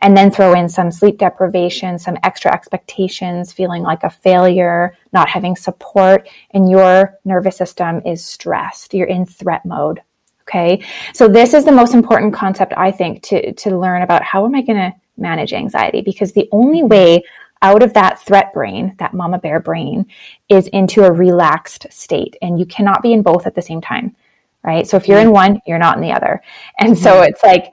And 0.00 0.16
then 0.16 0.30
throw 0.30 0.52
in 0.52 0.68
some 0.68 0.92
sleep 0.92 1.18
deprivation, 1.18 1.98
some 1.98 2.18
extra 2.22 2.52
expectations, 2.52 3.52
feeling 3.52 3.82
like 3.82 4.04
a 4.04 4.10
failure, 4.10 4.94
not 5.12 5.28
having 5.28 5.56
support, 5.56 6.28
and 6.52 6.70
your 6.70 7.18
nervous 7.24 7.56
system 7.56 8.02
is 8.06 8.24
stressed. 8.24 8.94
You're 8.94 9.08
in 9.08 9.26
threat 9.26 9.66
mode. 9.66 10.00
Okay. 10.42 10.84
So 11.14 11.26
this 11.26 11.52
is 11.52 11.64
the 11.64 11.72
most 11.72 11.94
important 11.94 12.32
concept, 12.32 12.74
I 12.76 12.92
think, 12.92 13.22
to, 13.24 13.52
to 13.54 13.76
learn 13.76 14.02
about 14.02 14.22
how 14.22 14.46
am 14.46 14.54
I 14.54 14.62
going 14.62 14.78
to 14.78 14.94
manage 15.18 15.52
anxiety 15.52 16.00
because 16.00 16.32
the 16.32 16.48
only 16.52 16.82
way 16.82 17.22
out 17.62 17.82
of 17.82 17.92
that 17.94 18.20
threat 18.20 18.52
brain, 18.52 18.94
that 18.98 19.14
mama 19.14 19.38
bear 19.38 19.60
brain, 19.60 20.06
is 20.48 20.68
into 20.68 21.04
a 21.04 21.12
relaxed 21.12 21.86
state. 21.90 22.36
And 22.40 22.58
you 22.58 22.66
cannot 22.66 23.02
be 23.02 23.12
in 23.12 23.22
both 23.22 23.46
at 23.46 23.54
the 23.54 23.62
same 23.62 23.80
time, 23.80 24.14
right? 24.62 24.86
So 24.86 24.96
if 24.96 25.08
you're 25.08 25.18
in 25.18 25.26
mm-hmm. 25.26 25.34
one, 25.34 25.60
you're 25.66 25.78
not 25.78 25.96
in 25.96 26.02
the 26.02 26.12
other. 26.12 26.40
And 26.78 26.96
so 26.96 27.14
mm-hmm. 27.14 27.30
it's 27.30 27.42
like, 27.42 27.72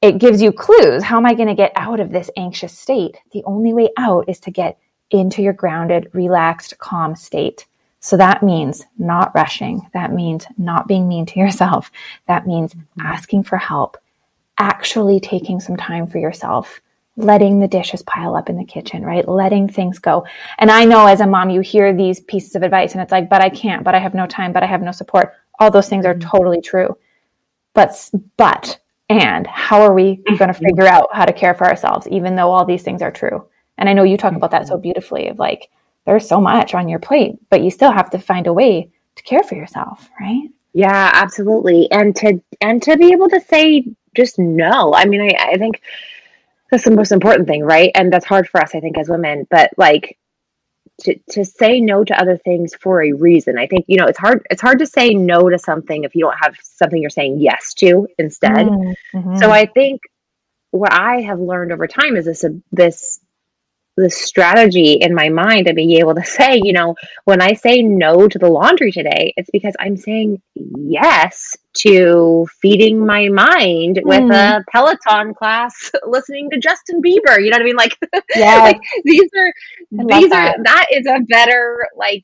it 0.00 0.18
gives 0.18 0.40
you 0.40 0.52
clues. 0.52 1.02
How 1.02 1.16
am 1.16 1.26
I 1.26 1.34
going 1.34 1.48
to 1.48 1.54
get 1.54 1.72
out 1.74 2.00
of 2.00 2.10
this 2.10 2.30
anxious 2.36 2.76
state? 2.76 3.16
The 3.32 3.42
only 3.44 3.74
way 3.74 3.90
out 3.98 4.28
is 4.28 4.38
to 4.40 4.50
get 4.50 4.78
into 5.10 5.42
your 5.42 5.52
grounded, 5.52 6.08
relaxed, 6.12 6.78
calm 6.78 7.16
state. 7.16 7.66
So 8.00 8.16
that 8.16 8.42
means 8.42 8.84
not 8.96 9.34
rushing. 9.34 9.88
That 9.92 10.12
means 10.12 10.46
not 10.56 10.86
being 10.86 11.08
mean 11.08 11.26
to 11.26 11.40
yourself. 11.40 11.90
That 12.28 12.46
means 12.46 12.72
mm-hmm. 12.72 13.00
asking 13.00 13.42
for 13.42 13.56
help, 13.56 13.96
actually 14.58 15.20
taking 15.20 15.60
some 15.60 15.76
time 15.76 16.06
for 16.06 16.18
yourself, 16.18 16.80
letting 17.16 17.58
the 17.58 17.68
dishes 17.68 18.02
pile 18.02 18.36
up 18.36 18.48
in 18.48 18.56
the 18.56 18.64
kitchen, 18.64 19.04
right? 19.04 19.28
Letting 19.28 19.68
things 19.68 19.98
go. 19.98 20.26
And 20.58 20.70
I 20.70 20.84
know 20.84 21.06
as 21.06 21.20
a 21.20 21.26
mom, 21.26 21.50
you 21.50 21.60
hear 21.60 21.92
these 21.92 22.20
pieces 22.20 22.54
of 22.54 22.62
advice 22.62 22.92
and 22.92 23.02
it's 23.02 23.12
like, 23.12 23.28
but 23.28 23.40
I 23.40 23.50
can't, 23.50 23.84
but 23.84 23.94
I 23.94 23.98
have 23.98 24.14
no 24.14 24.26
time, 24.26 24.52
but 24.52 24.62
I 24.62 24.66
have 24.66 24.82
no 24.82 24.92
support. 24.92 25.34
All 25.58 25.70
those 25.70 25.88
things 25.88 26.06
are 26.06 26.14
mm-hmm. 26.14 26.28
totally 26.28 26.60
true. 26.60 26.96
But, 27.74 28.10
but, 28.36 28.78
and 29.08 29.46
how 29.46 29.82
are 29.82 29.94
we 29.94 30.16
going 30.16 30.38
to 30.38 30.46
mm-hmm. 30.46 30.64
figure 30.64 30.86
out 30.86 31.08
how 31.12 31.24
to 31.24 31.32
care 31.32 31.54
for 31.54 31.66
ourselves, 31.66 32.06
even 32.08 32.36
though 32.36 32.50
all 32.50 32.64
these 32.64 32.82
things 32.82 33.02
are 33.02 33.10
true? 33.10 33.46
And 33.78 33.88
I 33.88 33.92
know 33.92 34.04
you 34.04 34.16
talk 34.16 34.34
about 34.34 34.50
that 34.52 34.66
so 34.66 34.74
mm-hmm. 34.74 34.82
beautifully 34.82 35.28
of 35.28 35.38
like, 35.38 35.70
there's 36.04 36.28
so 36.28 36.40
much 36.40 36.74
on 36.74 36.88
your 36.88 36.98
plate, 36.98 37.36
but 37.50 37.62
you 37.62 37.70
still 37.70 37.92
have 37.92 38.10
to 38.10 38.18
find 38.18 38.46
a 38.46 38.52
way 38.52 38.90
to 39.16 39.22
care 39.24 39.42
for 39.42 39.56
yourself, 39.56 40.08
right? 40.20 40.48
Yeah, 40.72 41.10
absolutely. 41.12 41.90
And 41.90 42.14
to, 42.16 42.40
and 42.60 42.82
to 42.84 42.96
be 42.96 43.12
able 43.12 43.28
to 43.28 43.40
say 43.40 43.84
just 44.18 44.38
no. 44.38 44.92
I 44.94 45.06
mean, 45.06 45.22
I, 45.22 45.52
I 45.52 45.56
think, 45.56 45.80
that's 46.70 46.84
the 46.84 46.90
most 46.90 47.12
important 47.12 47.48
thing, 47.48 47.64
right? 47.64 47.90
And 47.94 48.12
that's 48.12 48.26
hard 48.26 48.48
for 48.48 48.60
us, 48.60 48.74
I 48.74 48.80
think, 48.80 48.98
as 48.98 49.08
women. 49.08 49.46
But 49.50 49.70
like 49.76 50.18
to 51.02 51.18
to 51.30 51.44
say 51.44 51.80
no 51.80 52.04
to 52.04 52.20
other 52.20 52.36
things 52.36 52.74
for 52.74 53.02
a 53.02 53.12
reason. 53.12 53.58
I 53.58 53.66
think 53.66 53.84
you 53.88 53.96
know 53.96 54.06
it's 54.06 54.18
hard. 54.18 54.46
It's 54.50 54.60
hard 54.60 54.80
to 54.80 54.86
say 54.86 55.14
no 55.14 55.48
to 55.48 55.58
something 55.58 56.04
if 56.04 56.14
you 56.14 56.24
don't 56.24 56.36
have 56.40 56.56
something 56.62 57.00
you're 57.00 57.10
saying 57.10 57.38
yes 57.38 57.74
to 57.74 58.08
instead. 58.18 58.66
Mm-hmm. 58.66 59.36
So 59.36 59.50
I 59.50 59.66
think 59.66 60.02
what 60.70 60.92
I 60.92 61.22
have 61.22 61.40
learned 61.40 61.72
over 61.72 61.86
time 61.86 62.16
is 62.16 62.26
this 62.26 62.44
this 62.72 63.20
the 63.98 64.08
strategy 64.08 64.92
in 64.92 65.12
my 65.12 65.28
mind 65.28 65.66
to 65.66 65.74
be 65.74 65.96
able 65.98 66.14
to 66.14 66.24
say, 66.24 66.60
you 66.62 66.72
know, 66.72 66.94
when 67.24 67.42
I 67.42 67.52
say 67.54 67.82
no 67.82 68.28
to 68.28 68.38
the 68.38 68.48
laundry 68.48 68.92
today, 68.92 69.34
it's 69.36 69.50
because 69.50 69.74
I'm 69.80 69.96
saying 69.96 70.40
yes 70.54 71.56
to 71.78 72.46
feeding 72.62 73.04
my 73.04 73.28
mind 73.28 74.00
with 74.04 74.22
mm. 74.22 74.32
a 74.32 74.64
Peloton 74.70 75.34
class, 75.34 75.90
listening 76.06 76.48
to 76.50 76.58
Justin 76.58 77.02
Bieber. 77.02 77.42
You 77.42 77.50
know 77.50 77.56
what 77.56 77.62
I 77.62 77.64
mean? 77.64 77.76
Like, 77.76 77.98
yeah, 78.36 78.60
like 78.60 78.80
these 79.04 79.28
are 79.36 79.52
these 79.90 80.30
that. 80.30 80.56
are 80.58 80.62
that 80.62 80.86
is 80.92 81.06
a 81.06 81.20
better 81.28 81.88
like 81.96 82.22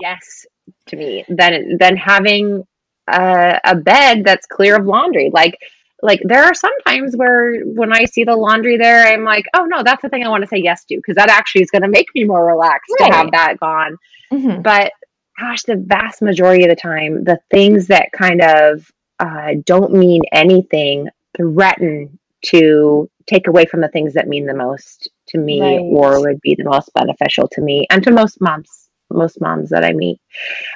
yes 0.00 0.46
to 0.86 0.96
me 0.96 1.24
than 1.28 1.76
than 1.78 1.96
having 1.96 2.64
a, 3.08 3.60
a 3.64 3.76
bed 3.76 4.24
that's 4.24 4.46
clear 4.46 4.76
of 4.76 4.86
laundry. 4.86 5.30
Like 5.32 5.58
like 6.04 6.20
there 6.22 6.44
are 6.44 6.52
some 6.52 6.78
times 6.86 7.16
where 7.16 7.62
when 7.62 7.90
I 7.92 8.04
see 8.04 8.24
the 8.24 8.36
laundry 8.36 8.76
there, 8.76 9.06
I'm 9.06 9.24
like, 9.24 9.46
oh 9.54 9.64
no, 9.64 9.82
that's 9.82 10.02
the 10.02 10.10
thing 10.10 10.22
I 10.22 10.28
want 10.28 10.42
to 10.42 10.48
say 10.48 10.58
yes 10.58 10.84
to 10.84 10.96
because 10.96 11.16
that 11.16 11.30
actually 11.30 11.62
is 11.62 11.70
going 11.70 11.82
to 11.82 11.88
make 11.88 12.08
me 12.14 12.24
more 12.24 12.46
relaxed 12.46 12.92
right. 13.00 13.08
to 13.08 13.16
have 13.16 13.30
that 13.32 13.58
gone. 13.58 13.96
Mm-hmm. 14.30 14.60
But 14.60 14.92
gosh, 15.40 15.62
the 15.62 15.76
vast 15.76 16.20
majority 16.20 16.62
of 16.64 16.68
the 16.68 16.76
time, 16.76 17.24
the 17.24 17.40
things 17.50 17.86
that 17.86 18.12
kind 18.12 18.42
of 18.42 18.86
uh, 19.18 19.54
don't 19.64 19.94
mean 19.94 20.20
anything 20.30 21.08
threaten 21.38 22.18
to 22.46 23.08
take 23.26 23.46
away 23.46 23.64
from 23.64 23.80
the 23.80 23.88
things 23.88 24.12
that 24.12 24.28
mean 24.28 24.44
the 24.44 24.54
most 24.54 25.08
to 25.28 25.38
me 25.38 25.62
right. 25.62 25.78
or 25.80 26.20
would 26.20 26.40
be 26.42 26.54
the 26.54 26.64
most 26.64 26.92
beneficial 26.92 27.48
to 27.48 27.62
me 27.62 27.86
and 27.90 28.02
to 28.04 28.10
most 28.10 28.38
moms 28.42 28.90
most 29.10 29.40
moms 29.40 29.70
that 29.70 29.82
i 29.82 29.92
meet 29.92 30.20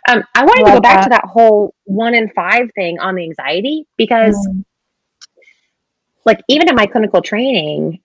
um, 0.08 0.23
i 0.35 0.44
wanted 0.44 0.62
Love 0.62 0.75
to 0.75 0.76
go 0.76 0.80
back 0.80 0.97
that. 0.97 1.04
to 1.04 1.11
that 1.11 1.25
whole 1.25 1.75
one 1.85 2.14
in 2.14 2.30
five 2.30 2.70
thing 2.75 2.99
on 3.00 3.16
the 3.16 3.25
anxiety 3.25 3.87
because 3.99 4.35
mm 4.35 4.64
like 6.28 6.42
even 6.47 6.68
in 6.68 6.75
my 6.75 6.85
clinical 6.85 7.23
training, 7.23 8.00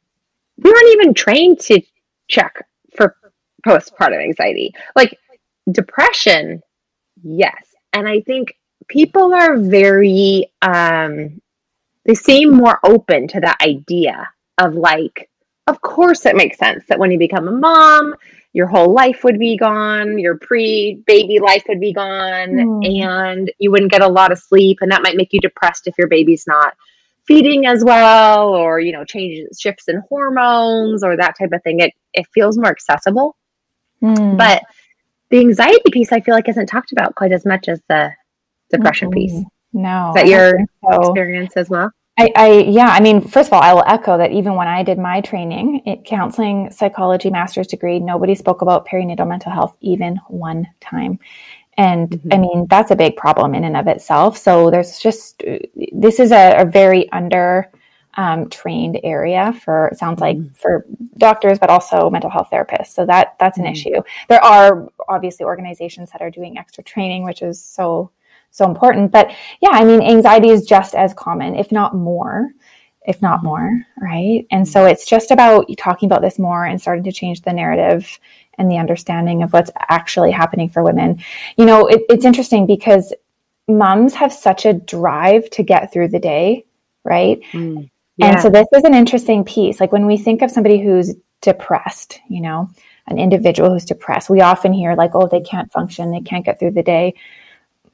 we 0.58 0.72
weren't 0.72 0.94
even 0.94 1.14
trained 1.14 1.60
to 1.60 1.82
check 2.30 2.66
for 2.96 3.18
postpartum 3.68 4.24
anxiety. 4.24 4.74
Like 4.96 5.20
depression, 5.70 6.64
yes. 7.22 7.76
And 7.92 8.08
I 8.08 8.22
think 8.22 8.56
people 8.88 9.34
are 9.34 9.58
very 9.58 10.52
um 10.62 11.42
they 12.06 12.14
seem 12.14 12.54
more 12.54 12.80
open 12.84 13.28
to 13.28 13.40
that 13.42 13.58
idea 13.62 14.30
of 14.58 14.76
like 14.76 15.30
of 15.68 15.82
course 15.82 16.26
it 16.26 16.36
makes 16.36 16.58
sense 16.58 16.84
that 16.88 17.00
when 17.00 17.10
you 17.10 17.18
become 17.18 17.48
a 17.48 17.52
mom 17.52 18.14
your 18.52 18.68
whole 18.68 18.92
life 18.92 19.24
would 19.24 19.40
be 19.40 19.56
gone 19.56 20.20
your 20.20 20.38
pre-baby 20.38 21.40
life 21.40 21.64
would 21.70 21.80
be 21.80 21.94
gone 21.94 22.50
mm. 22.50 23.02
and 23.02 23.50
you 23.58 23.72
wouldn't 23.72 23.92
get 23.92 24.02
a 24.02 24.08
lot 24.20 24.34
of 24.34 24.38
sleep 24.38 24.80
and 24.82 24.92
that 24.92 25.02
might 25.02 25.16
make 25.16 25.32
you 25.32 25.40
depressed 25.40 25.88
if 25.88 25.98
your 25.98 26.10
baby's 26.10 26.46
not 26.46 26.76
feeding 27.26 27.66
as 27.66 27.84
well 27.84 28.50
or 28.50 28.80
you 28.80 28.92
know 28.92 29.06
changes 29.06 29.60
shifts 29.60 29.88
in 29.88 30.02
hormones 30.10 31.04
or 31.04 31.16
that 31.16 31.36
type 31.38 31.52
of 31.54 31.62
thing 31.64 31.80
it 31.80 31.94
it 32.14 32.26
feels 32.34 32.58
more 32.58 32.70
accessible 32.70 33.36
mm. 34.02 34.38
but 34.38 34.64
the 35.30 35.40
anxiety 35.40 35.90
piece 35.92 36.12
i 36.12 36.20
feel 36.20 36.36
like 36.36 36.50
isn't 36.50 36.68
talked 36.68 36.92
about 36.92 37.16
quite 37.16 37.32
as 37.32 37.46
much 37.46 37.68
as 37.68 37.82
the 37.90 38.12
depression 38.72 39.10
mm-hmm. 39.10 39.20
piece 39.20 39.46
no 39.72 40.10
is 40.10 40.16
that 40.16 40.28
your 40.28 40.60
so. 40.90 41.02
experience 41.02 41.56
as 41.56 41.70
well 41.70 41.90
I, 42.20 42.32
I, 42.36 42.52
yeah 42.68 42.90
i 42.90 43.00
mean 43.00 43.22
first 43.22 43.48
of 43.48 43.54
all 43.54 43.62
i 43.62 43.74
will 43.74 43.86
echo 43.88 44.18
that 44.18 44.32
even 44.32 44.56
when 44.56 44.68
i 44.68 44.84
did 44.84 45.00
my 45.00 45.22
training 45.22 45.82
it 45.86 46.06
counseling 46.06 46.70
psychology 46.72 47.30
master's 47.30 47.68
degree 47.68 48.00
nobody 48.00 48.36
spoke 48.36 48.62
about 48.62 48.86
perinatal 48.86 49.28
mental 49.28 49.52
health 49.52 49.76
even 49.82 50.20
one 50.28 50.68
time 50.80 51.20
and 51.78 52.10
mm-hmm. 52.10 52.34
I 52.34 52.38
mean, 52.38 52.68
that's 52.70 52.92
a 52.92 52.96
big 52.96 53.16
problem 53.16 53.56
in 53.56 53.64
and 53.64 53.76
of 53.76 53.88
itself. 53.88 54.38
So 54.38 54.70
there's 54.70 55.00
just, 55.00 55.44
this 55.92 56.20
is 56.20 56.32
a, 56.32 56.62
a 56.62 56.66
very 56.66 57.12
under 57.12 57.72
um, 58.16 58.50
trained 58.50 59.00
area 59.04 59.54
for, 59.64 59.88
it 59.88 59.98
sounds 59.98 60.20
like 60.20 60.38
mm-hmm. 60.38 60.54
for 60.54 60.86
doctors, 61.18 61.58
but 61.58 61.70
also 61.70 62.10
mental 62.10 62.30
health 62.30 62.50
therapists. 62.52 62.88
So 62.88 63.06
that, 63.08 63.36
that's 63.40 63.58
an 63.58 63.64
mm-hmm. 63.64 63.74
issue. 63.74 64.02
There 64.30 64.44
are 64.44 64.88
obviously 65.10 65.46
organizations 65.46 66.12
that 66.12 66.22
are 66.22 66.30
doing 66.30 66.58
extra 66.58 66.84
training, 66.84 67.24
which 67.24 67.42
is 67.42 67.64
so, 67.64 68.12
so 68.52 68.66
important. 68.66 69.12
But 69.12 69.32
yeah, 69.62 69.72
I 69.72 69.84
mean, 69.84 70.02
anxiety 70.02 70.50
is 70.50 70.66
just 70.66 70.94
as 70.94 71.14
common, 71.16 71.56
if 71.56 71.72
not 71.72 71.96
more 71.96 72.52
if 73.06 73.22
not 73.22 73.38
mm-hmm. 73.38 73.48
more, 73.48 73.86
right? 74.02 74.46
And 74.52 74.68
so 74.68 74.86
it's 74.86 75.06
just 75.06 75.32
about 75.32 75.66
talking 75.78 76.08
about 76.08 76.22
this 76.22 76.40
more 76.40 76.66
and 76.66 76.82
starting 76.82 77.04
to 77.06 77.12
change 77.12 77.42
the 77.42 77.54
narrative 77.54 78.20
and 78.58 78.70
the 78.70 78.78
understanding 78.78 79.44
of 79.44 79.52
what's 79.52 79.72
actually 79.90 80.32
happening 80.32 80.70
for 80.70 80.84
women. 80.84 81.24
You 81.58 81.66
know, 81.66 81.88
it, 81.88 82.02
it's 82.10 82.26
interesting 82.26 82.66
because 82.66 83.14
moms 83.68 84.14
have 84.16 84.32
such 84.34 84.66
a 84.66 84.74
drive 84.74 85.50
to 85.52 85.64
get 85.64 85.92
through 85.92 86.10
the 86.10 86.20
day, 86.20 86.66
right? 87.04 87.42
Mm, 87.52 87.90
yeah. 88.18 88.28
And 88.28 88.42
so 88.42 88.50
this 88.50 88.68
is 88.74 88.84
an 88.84 88.94
interesting 88.94 89.44
piece. 89.44 89.80
Like 89.80 89.92
when 89.92 90.06
we 90.06 90.18
think 90.18 90.42
of 90.42 90.52
somebody 90.52 90.82
who's 90.82 91.16
depressed, 91.42 92.20
you 92.30 92.42
know, 92.42 92.70
an 93.08 93.18
individual 93.18 93.72
who's 93.72 93.86
depressed, 93.86 94.30
we 94.30 94.42
often 94.42 94.72
hear 94.72 94.96
like, 94.96 95.12
oh, 95.14 95.28
they 95.28 95.42
can't 95.42 95.72
function, 95.72 96.12
they 96.12 96.22
can't 96.22 96.46
get 96.46 96.60
through 96.60 96.72
the 96.72 96.84
day. 96.84 97.16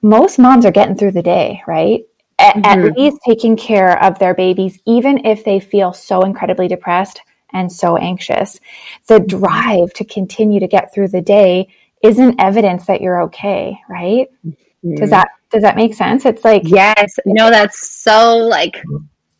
Most 0.01 0.39
moms 0.39 0.65
are 0.65 0.71
getting 0.71 0.95
through 0.95 1.11
the 1.11 1.23
day, 1.23 1.61
right? 1.67 2.03
At, 2.39 2.55
mm-hmm. 2.55 2.88
at 2.88 2.98
least 2.98 3.17
taking 3.25 3.58
care 3.58 4.01
of 4.01 4.17
their 4.17 4.34
babies, 4.34 4.79
even 4.86 5.25
if 5.25 5.43
they 5.43 5.60
feel 5.60 5.91
so 5.91 6.22
incredibly 6.22 6.69
depressed 6.69 7.22
and 7.51 7.72
so 7.72 7.98
anxious. 7.98 8.60
The 9.08 9.19
drive 9.19 9.93
to 9.93 10.05
continue 10.05 10.60
to 10.60 10.67
get 10.67 10.93
through 10.93 11.10
the 11.10 11.22
day 11.22 11.67
isn't 12.01 12.39
evidence 12.39 12.86
that 12.86 13.01
you're 13.01 13.24
okay, 13.24 13.79
right? 13.89 14.27
Mm-hmm. 14.46 14.96
Does 14.96 15.10
that 15.10 15.29
does 15.51 15.63
that 15.63 15.75
make 15.75 15.93
sense? 15.93 16.25
It's 16.25 16.46
like 16.46 16.63
Yes. 16.65 17.15
No, 17.25 17.50
that's 17.50 17.89
so 17.89 18.38
like 18.38 18.81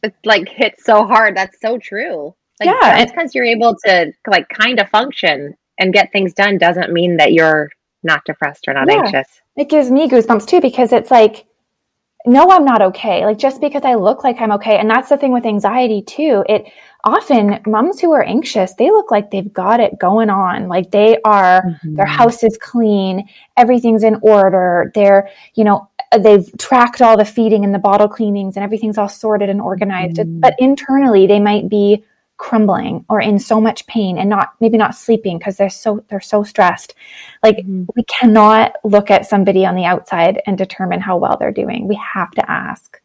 it's 0.04 0.18
like 0.26 0.50
hit 0.50 0.76
so 0.80 1.06
hard. 1.06 1.36
That's 1.36 1.60
so 1.62 1.78
true. 1.78 2.36
Like 2.60 2.68
yeah, 2.68 3.02
just 3.02 3.14
because 3.14 3.36
you're 3.36 3.46
able 3.46 3.78
to 3.86 4.12
like 4.28 4.50
kind 4.50 4.80
of 4.80 4.90
function 4.90 5.56
and 5.78 5.94
get 5.94 6.12
things 6.12 6.34
done 6.34 6.58
doesn't 6.58 6.92
mean 6.92 7.18
that 7.18 7.32
you're 7.32 7.70
not 8.04 8.26
depressed 8.26 8.68
or 8.68 8.74
not 8.74 8.88
yeah. 8.88 9.02
anxious. 9.02 9.28
It 9.56 9.70
gives 9.70 9.90
me 9.90 10.10
goosebumps 10.10 10.48
too 10.48 10.62
because 10.62 10.92
it's 10.92 11.12
like 11.12 11.46
no, 12.26 12.50
I'm 12.50 12.66
not 12.66 12.82
okay. 12.82 13.26
Like 13.26 13.38
just 13.38 13.62
because 13.62 13.84
I 13.84 13.96
look 13.96 14.24
like 14.24 14.42
I'm 14.42 14.52
okay. 14.54 14.78
And 14.78 14.90
that's 14.90 15.10
the 15.10 15.18
thing 15.18 15.32
with 15.32 15.46
anxiety 15.46 16.02
too. 16.02 16.44
It 16.50 16.66
often 17.04 17.60
moms 17.66 18.00
who 18.00 18.12
are 18.12 18.24
anxious, 18.24 18.74
they 18.74 18.92
look 18.92 19.10
like 19.10 19.32
they've 19.32 19.52
got 19.54 19.80
it 19.80 19.98
going 19.98 20.30
on. 20.30 20.68
Like 20.68 20.92
they 20.92 21.18
are, 21.24 21.62
mm-hmm. 21.62 21.96
their 21.96 22.06
house 22.06 22.44
is 22.44 22.58
clean, 22.62 23.30
everything's 23.56 24.04
in 24.04 24.20
order. 24.22 24.92
They're, 24.94 25.30
you 25.56 25.64
know, 25.64 25.90
they've 26.18 26.46
tracked 26.58 27.02
all 27.02 27.18
the 27.18 27.24
feeding 27.24 27.64
and 27.64 27.74
the 27.74 27.80
bottle 27.80 28.10
cleanings 28.10 28.58
and 28.58 28.64
everything's 28.64 28.98
all 28.98 29.10
sorted 29.10 29.50
and 29.50 29.62
organized. 29.62 30.18
Mm-hmm. 30.18 30.42
But 30.42 30.56
internally, 30.60 31.26
they 31.26 31.40
might 31.40 31.70
be 31.70 32.04
crumbling 32.40 33.06
or 33.10 33.20
in 33.22 33.38
so 33.38 33.60
much 33.62 33.86
pain 33.86 34.18
and 34.18 34.30
not 34.30 34.54
maybe 34.60 34.78
not 34.78 34.96
sleeping 34.96 35.38
because 35.38 35.58
they're 35.58 35.70
so 35.70 36.04
they're 36.08 36.22
so 36.22 36.42
stressed 36.42 36.96
like 37.44 37.58
mm-hmm. 37.58 37.84
we 37.96 38.04
cannot 38.06 38.74
look 38.84 39.12
at 39.12 39.26
somebody 39.26 39.66
on 39.66 39.76
the 39.76 39.84
outside 39.84 40.42
and 40.48 40.58
determine 40.58 41.02
how 41.02 41.18
well 41.18 41.36
they're 41.38 41.52
doing 41.52 41.88
we 41.88 41.96
have 41.96 42.32
to 42.32 42.50
ask 42.50 43.02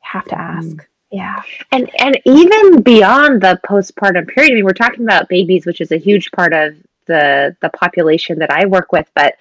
have 0.00 0.24
to 0.24 0.36
ask 0.36 0.66
mm-hmm. 0.66 0.78
Yeah. 1.10 1.40
And 1.72 1.90
and 1.98 2.20
even 2.26 2.82
beyond 2.82 3.40
the 3.40 3.58
postpartum 3.66 4.28
period, 4.28 4.52
I 4.52 4.54
mean, 4.56 4.64
we're 4.66 4.72
talking 4.72 5.04
about 5.04 5.30
babies, 5.30 5.64
which 5.64 5.80
is 5.80 5.90
a 5.90 5.96
huge 5.96 6.30
part 6.32 6.52
of 6.52 6.76
the 7.06 7.56
the 7.62 7.70
population 7.70 8.40
that 8.40 8.50
I 8.50 8.66
work 8.66 8.92
with, 8.92 9.10
but 9.14 9.36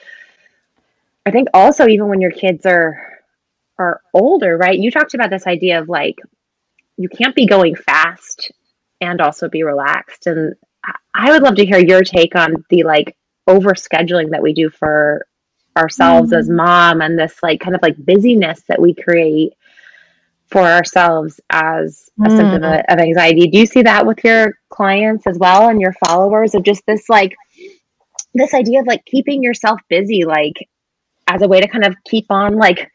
I 1.26 1.32
think 1.32 1.50
also 1.54 1.86
even 1.86 2.08
when 2.08 2.22
your 2.22 2.32
kids 2.32 2.66
are 2.66 3.20
are 3.78 4.00
older, 4.14 4.58
right? 4.58 4.80
You 4.80 4.90
talked 4.92 5.14
about 5.14 5.30
this 5.30 5.46
idea 5.46 5.82
of 5.82 5.90
like 5.90 6.22
you 6.96 7.10
can't 7.10 7.36
be 7.36 7.46
going 7.46 7.76
fast 7.76 8.50
and 9.02 9.22
also 9.22 9.50
be 9.50 9.64
relaxed. 9.64 10.28
And 10.28 10.56
I 11.14 11.32
would 11.32 11.44
love 11.44 11.56
to 11.56 11.66
hear 11.66 11.80
your 11.80 12.04
take 12.04 12.36
on 12.36 12.66
the 12.70 12.84
like 12.84 13.16
over 13.48 13.72
scheduling 13.72 14.32
that 14.32 14.42
we 14.42 14.54
do 14.54 14.70
for 14.70 15.26
ourselves 15.78 16.32
mm-hmm. 16.32 16.40
as 16.40 16.50
mom 16.50 17.02
and 17.02 17.18
this 17.18 17.42
like 17.44 17.60
kind 17.60 17.76
of 17.76 17.82
like 17.82 17.96
busyness 17.98 18.62
that 18.68 18.82
we 18.82 18.94
create 18.94 19.54
for 20.48 20.62
ourselves 20.62 21.40
as 21.50 22.10
a 22.20 22.28
mm. 22.28 22.38
symptom 22.38 22.64
of, 22.64 22.82
of 22.88 23.00
anxiety. 23.00 23.48
Do 23.48 23.60
you 23.60 23.66
see 23.66 23.84
that 23.84 24.06
with 24.06 24.24
your 24.24 24.58
clients 24.70 25.28
as 25.28 25.38
well 25.38 25.70
and 25.70 25.82
your 25.82 25.94
followers 26.06 26.56
of 26.56 26.64
just 26.64 26.86
this 26.88 27.10
like 27.10 27.36
this 28.34 28.54
idea 28.54 28.80
of 28.80 28.88
like 28.88 29.04
keeping 29.06 29.44
yourself 29.44 29.80
busy 29.90 30.24
like 30.24 30.68
as 31.28 31.42
a 31.42 31.48
way 31.48 31.60
to 31.60 31.68
kind 31.68 31.86
of 31.86 31.96
keep 32.06 32.26
on 32.30 32.56
like 32.56 32.92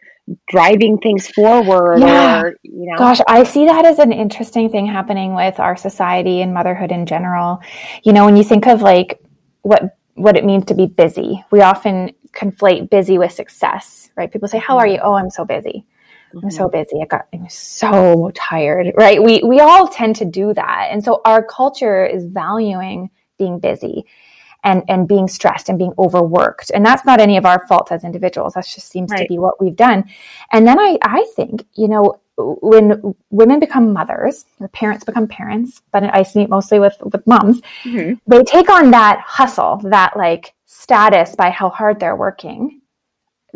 driving 0.48 0.98
things 0.98 1.28
forward 1.28 2.00
yeah. 2.00 2.40
or 2.40 2.56
you 2.62 2.90
know. 2.90 2.96
Gosh 2.96 3.20
i 3.26 3.42
see 3.44 3.66
that 3.66 3.84
as 3.84 3.98
an 3.98 4.12
interesting 4.12 4.70
thing 4.70 4.86
happening 4.86 5.34
with 5.34 5.58
our 5.58 5.76
society 5.76 6.42
and 6.42 6.54
motherhood 6.54 6.92
in 6.92 7.06
general. 7.06 7.60
You 8.04 8.12
know 8.12 8.24
when 8.24 8.36
you 8.36 8.44
think 8.44 8.66
of 8.66 8.82
like 8.82 9.20
what 9.62 9.96
what 10.14 10.36
it 10.36 10.44
means 10.44 10.66
to 10.66 10.74
be 10.74 10.86
busy 10.86 11.44
we 11.50 11.60
often 11.60 12.12
conflate 12.32 12.90
busy 12.90 13.18
with 13.18 13.32
success 13.32 14.10
right? 14.16 14.30
People 14.30 14.48
say 14.48 14.58
how 14.58 14.78
are 14.78 14.86
you? 14.86 14.98
Oh 15.02 15.14
i'm 15.14 15.30
so 15.30 15.44
busy. 15.44 15.84
I'm 16.34 16.50
so 16.50 16.66
mm-hmm. 16.68 16.78
busy. 16.78 17.02
I 17.02 17.06
got 17.06 17.26
i'm 17.34 17.48
so 17.48 18.30
tired 18.34 18.92
right? 18.96 19.22
We 19.22 19.42
we 19.42 19.60
all 19.60 19.88
tend 19.88 20.16
to 20.16 20.24
do 20.24 20.54
that. 20.54 20.88
And 20.90 21.04
so 21.04 21.20
our 21.24 21.42
culture 21.42 22.06
is 22.06 22.24
valuing 22.24 23.10
being 23.38 23.58
busy 23.58 24.06
and 24.64 24.82
and 24.88 25.08
being 25.08 25.28
stressed 25.28 25.68
and 25.68 25.78
being 25.78 25.92
overworked 25.98 26.70
and 26.74 26.84
that's 26.84 27.04
not 27.04 27.20
any 27.20 27.36
of 27.36 27.44
our 27.46 27.66
fault 27.66 27.90
as 27.90 28.04
individuals 28.04 28.54
that 28.54 28.66
just 28.66 28.88
seems 28.88 29.10
right. 29.10 29.22
to 29.22 29.26
be 29.26 29.38
what 29.38 29.60
we've 29.60 29.76
done 29.76 30.04
and 30.52 30.66
then 30.66 30.78
i 30.78 30.98
i 31.02 31.26
think 31.36 31.66
you 31.74 31.88
know 31.88 32.20
when 32.36 33.14
women 33.30 33.60
become 33.60 33.92
mothers 33.92 34.46
or 34.58 34.68
parents 34.68 35.04
become 35.04 35.26
parents 35.26 35.82
but 35.92 36.02
i 36.14 36.22
see 36.22 36.42
it 36.42 36.48
mostly 36.48 36.78
with 36.78 36.96
with 37.02 37.26
moms 37.26 37.60
mm-hmm. 37.84 38.14
they 38.26 38.42
take 38.42 38.70
on 38.70 38.90
that 38.90 39.20
hustle 39.20 39.78
that 39.84 40.16
like 40.16 40.54
status 40.64 41.34
by 41.34 41.50
how 41.50 41.68
hard 41.68 42.00
they're 42.00 42.16
working 42.16 42.78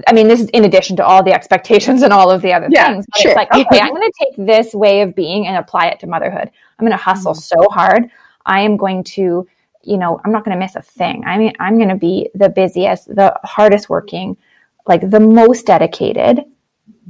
I 0.07 0.13
mean, 0.13 0.29
this 0.29 0.41
is 0.41 0.51
in 0.51 0.67
addition 0.67 0.97
to 0.97 1.05
all 1.07 1.23
the 1.23 1.33
expectations 1.33 2.03
and 2.03 2.13
all 2.13 2.31
of 2.31 2.43
the 2.43 2.53
other 2.53 2.69
yeah, 2.71 2.93
things. 2.93 3.07
But 3.11 3.21
sure. 3.21 3.31
it's 3.31 3.37
like, 3.37 3.51
okay, 3.51 3.81
I'm 3.81 3.95
going 3.95 4.03
to 4.03 4.13
take 4.19 4.47
this 4.47 4.75
way 4.75 5.01
of 5.01 5.15
being 5.15 5.47
and 5.47 5.57
apply 5.57 5.87
it 5.87 6.01
to 6.01 6.07
motherhood. 6.07 6.51
I'm 6.79 6.87
going 6.87 6.91
to 6.91 7.03
hustle 7.03 7.33
mm-hmm. 7.33 7.63
so 7.63 7.69
hard. 7.71 8.11
I 8.45 8.61
am 8.61 8.77
going 8.77 9.05
to 9.05 9.49
you 9.87 9.97
know, 9.97 10.21
I'm 10.25 10.33
not 10.33 10.45
going 10.45 10.57
to 10.57 10.62
miss 10.62 10.76
a 10.76 10.83
thing. 10.83 11.25
I 11.25 11.38
mean, 11.38 11.52
I'm 11.61 11.76
going 11.76 11.88
to 11.88 11.97
be 11.97 12.28
the 12.35 12.49
busiest, 12.49 13.07
the 13.14 13.38
hardest 13.45 13.88
working, 13.88 14.37
like 14.87 15.09
the 15.09 15.21
most 15.21 15.66
dedicated. 15.66 16.40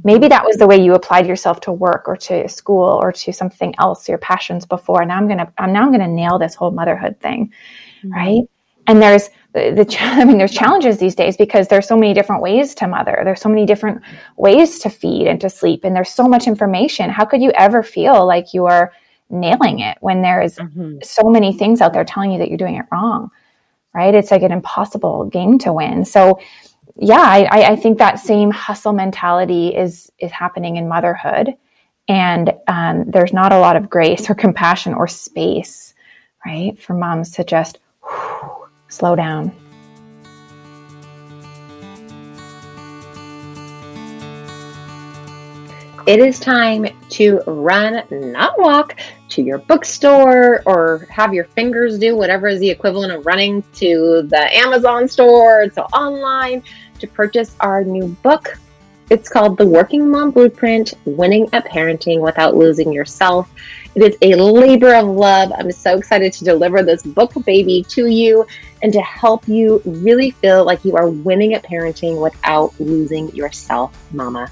Maybe 0.03 0.27
that 0.27 0.45
was 0.45 0.57
the 0.57 0.67
way 0.67 0.81
you 0.81 0.93
applied 0.93 1.27
yourself 1.27 1.59
to 1.61 1.71
work 1.71 2.07
or 2.07 2.15
to 2.17 2.47
school 2.47 2.99
or 3.01 3.11
to 3.11 3.33
something 3.33 3.73
else, 3.79 4.07
your 4.07 4.19
passions 4.19 4.65
before. 4.65 5.03
Now 5.05 5.17
I'm 5.17 5.27
going 5.27 5.39
to, 5.39 5.51
I'm 5.57 5.73
now 5.73 5.83
I'm 5.83 5.89
going 5.89 6.01
to 6.01 6.07
nail 6.07 6.37
this 6.37 6.55
whole 6.55 6.71
motherhood 6.71 7.19
thing. 7.19 7.51
Mm-hmm. 7.99 8.11
Right. 8.13 8.43
And 8.85 9.01
there's 9.01 9.29
the, 9.53 9.71
the, 9.71 9.97
I 9.99 10.23
mean, 10.23 10.37
there's 10.37 10.53
challenges 10.53 10.97
these 10.97 11.15
days 11.15 11.35
because 11.35 11.67
there's 11.67 11.87
so 11.87 11.97
many 11.97 12.13
different 12.13 12.41
ways 12.41 12.75
to 12.75 12.87
mother. 12.87 13.21
There's 13.23 13.41
so 13.41 13.49
many 13.49 13.65
different 13.65 14.03
ways 14.37 14.79
to 14.79 14.89
feed 14.89 15.27
and 15.27 15.41
to 15.41 15.49
sleep. 15.49 15.83
And 15.83 15.95
there's 15.95 16.11
so 16.11 16.27
much 16.27 16.47
information. 16.47 17.09
How 17.09 17.25
could 17.25 17.41
you 17.41 17.51
ever 17.55 17.81
feel 17.81 18.25
like 18.25 18.53
you 18.53 18.65
are 18.65 18.93
nailing 19.29 19.79
it 19.79 19.97
when 20.01 20.21
there's 20.21 20.55
mm-hmm. 20.55 20.97
so 21.03 21.29
many 21.29 21.53
things 21.53 21.81
out 21.81 21.93
there 21.93 22.05
telling 22.05 22.31
you 22.31 22.39
that 22.39 22.49
you're 22.49 22.57
doing 22.57 22.75
it 22.75 22.85
wrong 22.91 23.31
right? 23.93 24.13
It's 24.13 24.29
like 24.29 24.43
an 24.43 24.51
impossible 24.51 25.25
game 25.25 25.57
to 25.59 25.73
win. 25.73 26.05
So 26.05 26.39
yeah 26.99 27.21
i, 27.21 27.71
I 27.71 27.75
think 27.75 27.99
that 27.99 28.19
same 28.19 28.49
hustle 28.49 28.93
mentality 28.93 29.67
is 29.67 30.11
is 30.17 30.31
happening 30.31 30.77
in 30.77 30.87
motherhood. 30.87 31.55
And 32.09 32.53
um, 32.67 33.11
there's 33.11 33.33
not 33.33 33.51
a 33.51 33.59
lot 33.59 33.75
of 33.75 33.89
grace 33.89 34.29
or 34.29 34.35
compassion 34.35 34.93
or 34.93 35.07
space 35.07 35.93
right 36.45 36.79
for 36.79 36.93
moms 36.93 37.31
to 37.31 37.43
just 37.43 37.79
whew, 38.01 38.67
slow 38.87 39.15
down. 39.15 39.51
It 46.07 46.19
is 46.19 46.39
time 46.39 46.87
to 47.09 47.41
run, 47.45 48.03
not 48.09 48.57
walk, 48.57 48.97
to 49.29 49.41
your 49.41 49.59
bookstore 49.59 50.61
or 50.65 51.07
have 51.09 51.33
your 51.33 51.45
fingers 51.45 51.97
do 51.97 52.15
whatever 52.15 52.47
is 52.47 52.59
the 52.59 52.69
equivalent 52.69 53.11
of 53.11 53.25
running 53.25 53.63
to 53.73 54.23
the 54.29 54.57
Amazon 54.57 55.07
store, 55.07 55.69
so 55.73 55.83
online 55.93 56.63
to 56.99 57.07
purchase 57.07 57.55
our 57.59 57.83
new 57.83 58.07
book. 58.23 58.57
It's 59.09 59.29
called 59.29 59.57
The 59.57 59.65
Working 59.65 60.09
Mom 60.09 60.31
Blueprint 60.31 60.93
Winning 61.05 61.47
at 61.53 61.65
Parenting 61.65 62.19
Without 62.19 62.57
Losing 62.57 62.91
Yourself. 62.91 63.49
It 63.95 64.03
is 64.03 64.17
a 64.21 64.35
labor 64.35 64.93
of 64.95 65.07
love. 65.07 65.53
I'm 65.57 65.71
so 65.71 65.97
excited 65.97 66.33
to 66.33 66.43
deliver 66.43 66.83
this 66.83 67.03
book 67.03 67.33
baby 67.45 67.85
to 67.89 68.07
you 68.07 68.45
and 68.83 68.91
to 68.91 69.01
help 69.01 69.47
you 69.47 69.81
really 69.85 70.31
feel 70.31 70.65
like 70.65 70.83
you 70.83 70.97
are 70.97 71.09
winning 71.09 71.53
at 71.53 71.63
parenting 71.63 72.21
without 72.21 72.77
losing 72.81 73.33
yourself, 73.33 73.97
mama. 74.13 74.51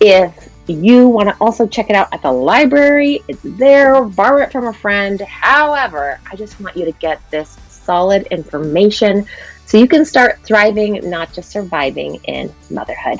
If 0.00 0.48
you 0.68 1.08
want 1.08 1.28
to 1.28 1.36
also 1.40 1.66
check 1.66 1.90
it 1.90 1.96
out 1.96 2.12
at 2.12 2.22
the 2.22 2.32
library, 2.32 3.22
it's 3.28 3.40
there, 3.42 4.04
borrow 4.04 4.42
it 4.42 4.52
from 4.52 4.66
a 4.66 4.72
friend. 4.72 5.20
However, 5.20 6.20
I 6.30 6.36
just 6.36 6.60
want 6.60 6.76
you 6.76 6.84
to 6.84 6.92
get 6.92 7.20
this 7.30 7.56
solid 7.68 8.26
information 8.30 9.26
so 9.66 9.78
you 9.78 9.86
can 9.86 10.04
start 10.04 10.40
thriving, 10.44 11.08
not 11.08 11.32
just 11.32 11.50
surviving 11.50 12.16
in 12.24 12.52
motherhood. 12.70 13.18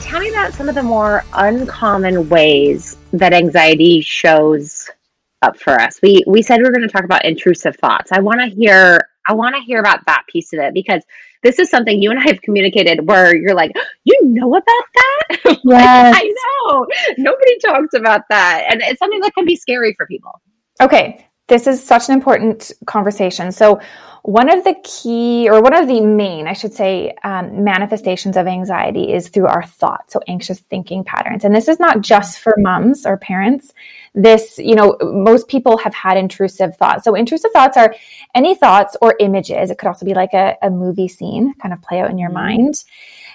Tell 0.00 0.20
me 0.20 0.28
about 0.28 0.52
some 0.52 0.68
of 0.68 0.74
the 0.74 0.82
more 0.82 1.24
uncommon 1.32 2.28
ways 2.28 2.96
that 3.12 3.32
anxiety 3.32 4.00
shows 4.00 4.90
up 5.42 5.58
for 5.58 5.80
us. 5.80 6.00
We 6.02 6.22
we 6.26 6.42
said 6.42 6.58
we 6.58 6.68
are 6.68 6.72
going 6.72 6.86
to 6.86 6.88
talk 6.88 7.04
about 7.04 7.24
intrusive 7.24 7.76
thoughts. 7.76 8.12
I 8.12 8.20
want 8.20 8.40
to 8.40 8.46
hear 8.46 9.08
I 9.26 9.34
want 9.34 9.54
to 9.56 9.62
hear 9.62 9.80
about 9.80 10.04
that 10.06 10.24
piece 10.28 10.52
of 10.52 10.60
it 10.60 10.74
because 10.74 11.02
this 11.42 11.58
is 11.58 11.70
something 11.70 12.00
you 12.00 12.10
and 12.10 12.18
I 12.18 12.24
have 12.28 12.40
communicated 12.42 13.06
where 13.06 13.34
you're 13.34 13.54
like, 13.54 13.72
you 14.04 14.18
know 14.22 14.54
about 14.54 14.62
that? 14.94 15.18
Yes. 15.64 16.14
like, 16.14 16.22
I 16.22 16.34
know. 16.68 16.86
Nobody 17.18 17.58
talks 17.58 17.94
about 17.94 18.22
that. 18.28 18.66
And 18.70 18.80
it's 18.82 18.98
something 18.98 19.20
that 19.20 19.34
can 19.34 19.44
be 19.44 19.56
scary 19.56 19.94
for 19.96 20.06
people. 20.06 20.40
Okay. 20.80 21.26
This 21.48 21.66
is 21.66 21.84
such 21.84 22.08
an 22.08 22.14
important 22.14 22.72
conversation. 22.86 23.52
So, 23.52 23.80
one 24.22 24.48
of 24.48 24.62
the 24.62 24.76
key, 24.84 25.50
or 25.50 25.60
one 25.60 25.74
of 25.74 25.88
the 25.88 26.00
main, 26.00 26.46
I 26.46 26.52
should 26.52 26.72
say, 26.72 27.12
um, 27.24 27.64
manifestations 27.64 28.36
of 28.36 28.46
anxiety 28.46 29.12
is 29.12 29.28
through 29.28 29.48
our 29.48 29.64
thoughts. 29.64 30.12
So, 30.12 30.20
anxious 30.28 30.60
thinking 30.60 31.02
patterns. 31.02 31.44
And 31.44 31.54
this 31.54 31.66
is 31.66 31.80
not 31.80 32.00
just 32.00 32.38
for 32.38 32.54
moms 32.56 33.04
or 33.04 33.16
parents. 33.16 33.74
This, 34.14 34.58
you 34.58 34.76
know, 34.76 34.96
most 35.02 35.48
people 35.48 35.76
have 35.78 35.92
had 35.92 36.16
intrusive 36.16 36.76
thoughts. 36.76 37.04
So, 37.04 37.16
intrusive 37.16 37.50
thoughts 37.50 37.76
are 37.76 37.94
any 38.34 38.54
thoughts 38.54 38.96
or 39.02 39.16
images. 39.20 39.70
It 39.70 39.78
could 39.78 39.88
also 39.88 40.06
be 40.06 40.14
like 40.14 40.34
a, 40.34 40.56
a 40.62 40.70
movie 40.70 41.08
scene 41.08 41.54
kind 41.54 41.72
of 41.72 41.82
play 41.82 42.00
out 42.00 42.10
in 42.10 42.18
your 42.18 42.30
mm-hmm. 42.30 42.58
mind 42.58 42.84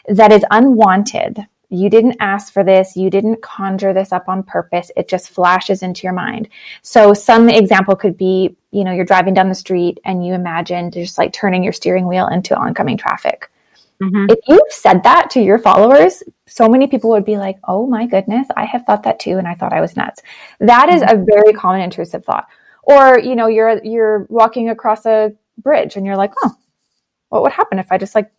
that 0.08 0.32
is 0.32 0.46
unwanted 0.52 1.46
you 1.70 1.90
didn't 1.90 2.18
ask 2.20 2.54
for 2.54 2.64
this. 2.64 2.96
You 2.96 3.10
didn't 3.10 3.42
conjure 3.42 3.94
this 3.94 4.12
up 4.12 4.30
on 4.30 4.44
purpose. 4.44 4.90
It 4.96 5.10
just 5.10 5.30
flashes 5.30 5.84
into 5.84 6.04
your 6.04 6.14
mind. 6.14 6.48
So 6.82 7.14
some 7.14 7.50
example 7.50 7.96
could 7.96 8.18
be, 8.18 8.56
you 8.72 8.84
know, 8.84 8.94
you're 8.94 9.06
driving 9.06 9.34
down 9.34 9.50
the 9.50 9.56
street 9.56 10.00
and 10.06 10.26
you 10.26 10.34
imagine 10.34 10.92
just 10.92 11.18
like 11.18 11.34
turning 11.34 11.64
your 11.64 11.74
steering 11.74 12.08
wheel 12.08 12.28
into 12.28 12.56
oncoming 12.56 12.98
traffic. 12.98 13.52
Mm-hmm. 14.02 14.28
If 14.30 14.40
you 14.48 14.62
said 14.70 15.04
that 15.04 15.30
to 15.32 15.42
your 15.42 15.58
followers, 15.58 16.24
so 16.46 16.70
many 16.70 16.88
people 16.88 17.10
would 17.10 17.26
be 17.26 17.38
like, 17.38 17.58
"Oh 17.68 17.88
my 17.88 18.06
goodness, 18.06 18.48
I 18.56 18.66
have 18.66 18.86
thought 18.86 19.02
that 19.04 19.20
too 19.20 19.40
and 19.40 19.48
I 19.48 19.56
thought 19.56 19.74
I 19.74 19.82
was 19.82 19.98
nuts." 19.98 20.22
That 20.60 20.90
is 20.90 21.02
mm-hmm. 21.02 21.20
a 21.20 21.26
very 21.26 21.52
common 21.54 21.82
intrusive 21.82 22.24
thought. 22.24 22.48
Or, 22.88 23.20
you 23.20 23.36
know, 23.36 23.48
you're 23.48 23.84
you're 23.84 24.26
walking 24.30 24.70
across 24.70 25.06
a 25.06 25.34
bridge 25.58 25.98
and 25.98 26.06
you're 26.06 26.16
like, 26.16 26.34
"Oh, 26.44 26.56
what 27.30 27.44
would 27.44 27.52
happen 27.52 27.80
if 27.80 27.92
I 27.92 27.98
just 27.98 28.16
like 28.16 28.32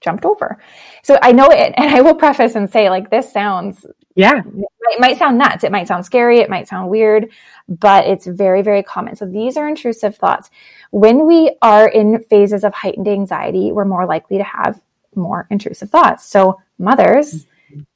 jumped 0.00 0.24
over. 0.24 0.58
So 1.02 1.18
I 1.22 1.32
know 1.32 1.48
it, 1.50 1.74
and 1.76 1.94
I 1.94 2.00
will 2.00 2.14
preface 2.14 2.54
and 2.54 2.70
say, 2.70 2.90
like, 2.90 3.10
this 3.10 3.32
sounds, 3.32 3.84
yeah, 4.14 4.42
it 4.44 5.00
might 5.00 5.18
sound 5.18 5.38
nuts. 5.38 5.64
It 5.64 5.72
might 5.72 5.88
sound 5.88 6.04
scary. 6.04 6.38
It 6.38 6.50
might 6.50 6.68
sound 6.68 6.88
weird, 6.88 7.30
but 7.68 8.06
it's 8.06 8.26
very, 8.26 8.62
very 8.62 8.82
common. 8.82 9.16
So 9.16 9.26
these 9.26 9.56
are 9.56 9.68
intrusive 9.68 10.16
thoughts. 10.16 10.50
When 10.90 11.26
we 11.26 11.56
are 11.62 11.88
in 11.88 12.22
phases 12.24 12.64
of 12.64 12.72
heightened 12.74 13.08
anxiety, 13.08 13.72
we're 13.72 13.84
more 13.84 14.06
likely 14.06 14.38
to 14.38 14.44
have 14.44 14.80
more 15.14 15.46
intrusive 15.50 15.90
thoughts. 15.90 16.26
So 16.26 16.60
mothers 16.78 17.46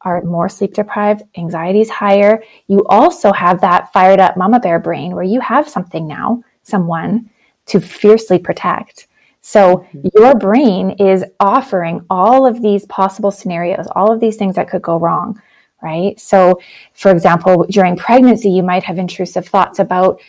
are 0.02 0.22
more 0.22 0.48
sleep 0.48 0.74
deprived, 0.74 1.22
anxiety 1.36 1.80
is 1.80 1.90
higher. 1.90 2.42
You 2.66 2.84
also 2.88 3.32
have 3.32 3.60
that 3.60 3.92
fired 3.92 4.20
up 4.20 4.36
mama 4.36 4.60
bear 4.60 4.78
brain 4.78 5.14
where 5.14 5.24
you 5.24 5.40
have 5.40 5.68
something 5.68 6.06
now, 6.06 6.42
someone 6.62 7.30
to 7.66 7.80
fiercely 7.80 8.38
protect. 8.38 9.06
So 9.40 9.78
mm-hmm. 9.78 10.08
your 10.16 10.34
brain 10.34 10.90
is 10.98 11.24
offering 11.40 12.04
all 12.08 12.46
of 12.46 12.62
these 12.62 12.86
possible 12.86 13.30
scenarios, 13.30 13.86
all 13.94 14.12
of 14.12 14.20
these 14.20 14.36
things 14.36 14.54
that 14.56 14.68
could 14.68 14.82
go 14.82 14.98
wrong, 14.98 15.40
right? 15.82 16.18
So, 16.18 16.60
for 16.92 17.10
example, 17.10 17.66
during 17.68 17.96
pregnancy, 17.96 18.50
you 18.50 18.62
might 18.62 18.84
have 18.84 18.98
intrusive 18.98 19.46
thoughts 19.46 19.80
about 19.80 20.20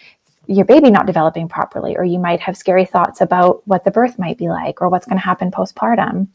your 0.47 0.65
baby 0.65 0.91
not 0.91 1.05
developing 1.05 1.47
properly, 1.47 1.95
or 1.95 2.03
you 2.03 2.19
might 2.19 2.41
have 2.41 2.57
scary 2.57 2.85
thoughts 2.85 3.21
about 3.21 3.65
what 3.65 3.83
the 3.83 3.91
birth 3.91 4.19
might 4.19 4.37
be 4.37 4.49
like 4.49 4.81
or 4.81 4.89
what's 4.89 5.05
going 5.05 5.17
to 5.17 5.23
happen 5.23 5.51
postpartum. 5.51 6.27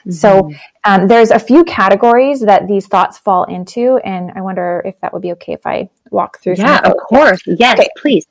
Mm-hmm. 0.00 0.10
So 0.12 0.50
um, 0.84 1.08
there's 1.08 1.30
a 1.30 1.38
few 1.38 1.64
categories 1.64 2.40
that 2.40 2.66
these 2.68 2.86
thoughts 2.86 3.18
fall 3.18 3.44
into, 3.44 3.98
and 4.04 4.32
I 4.34 4.40
wonder 4.40 4.82
if 4.84 4.98
that 5.00 5.12
would 5.12 5.22
be 5.22 5.32
okay 5.32 5.52
if 5.52 5.66
I 5.66 5.88
walk 6.10 6.40
through. 6.40 6.54
Yeah, 6.58 6.80
of 6.84 6.96
course. 6.96 7.40
Yes, 7.46 7.78
okay. 7.78 7.88
please. 7.96 8.26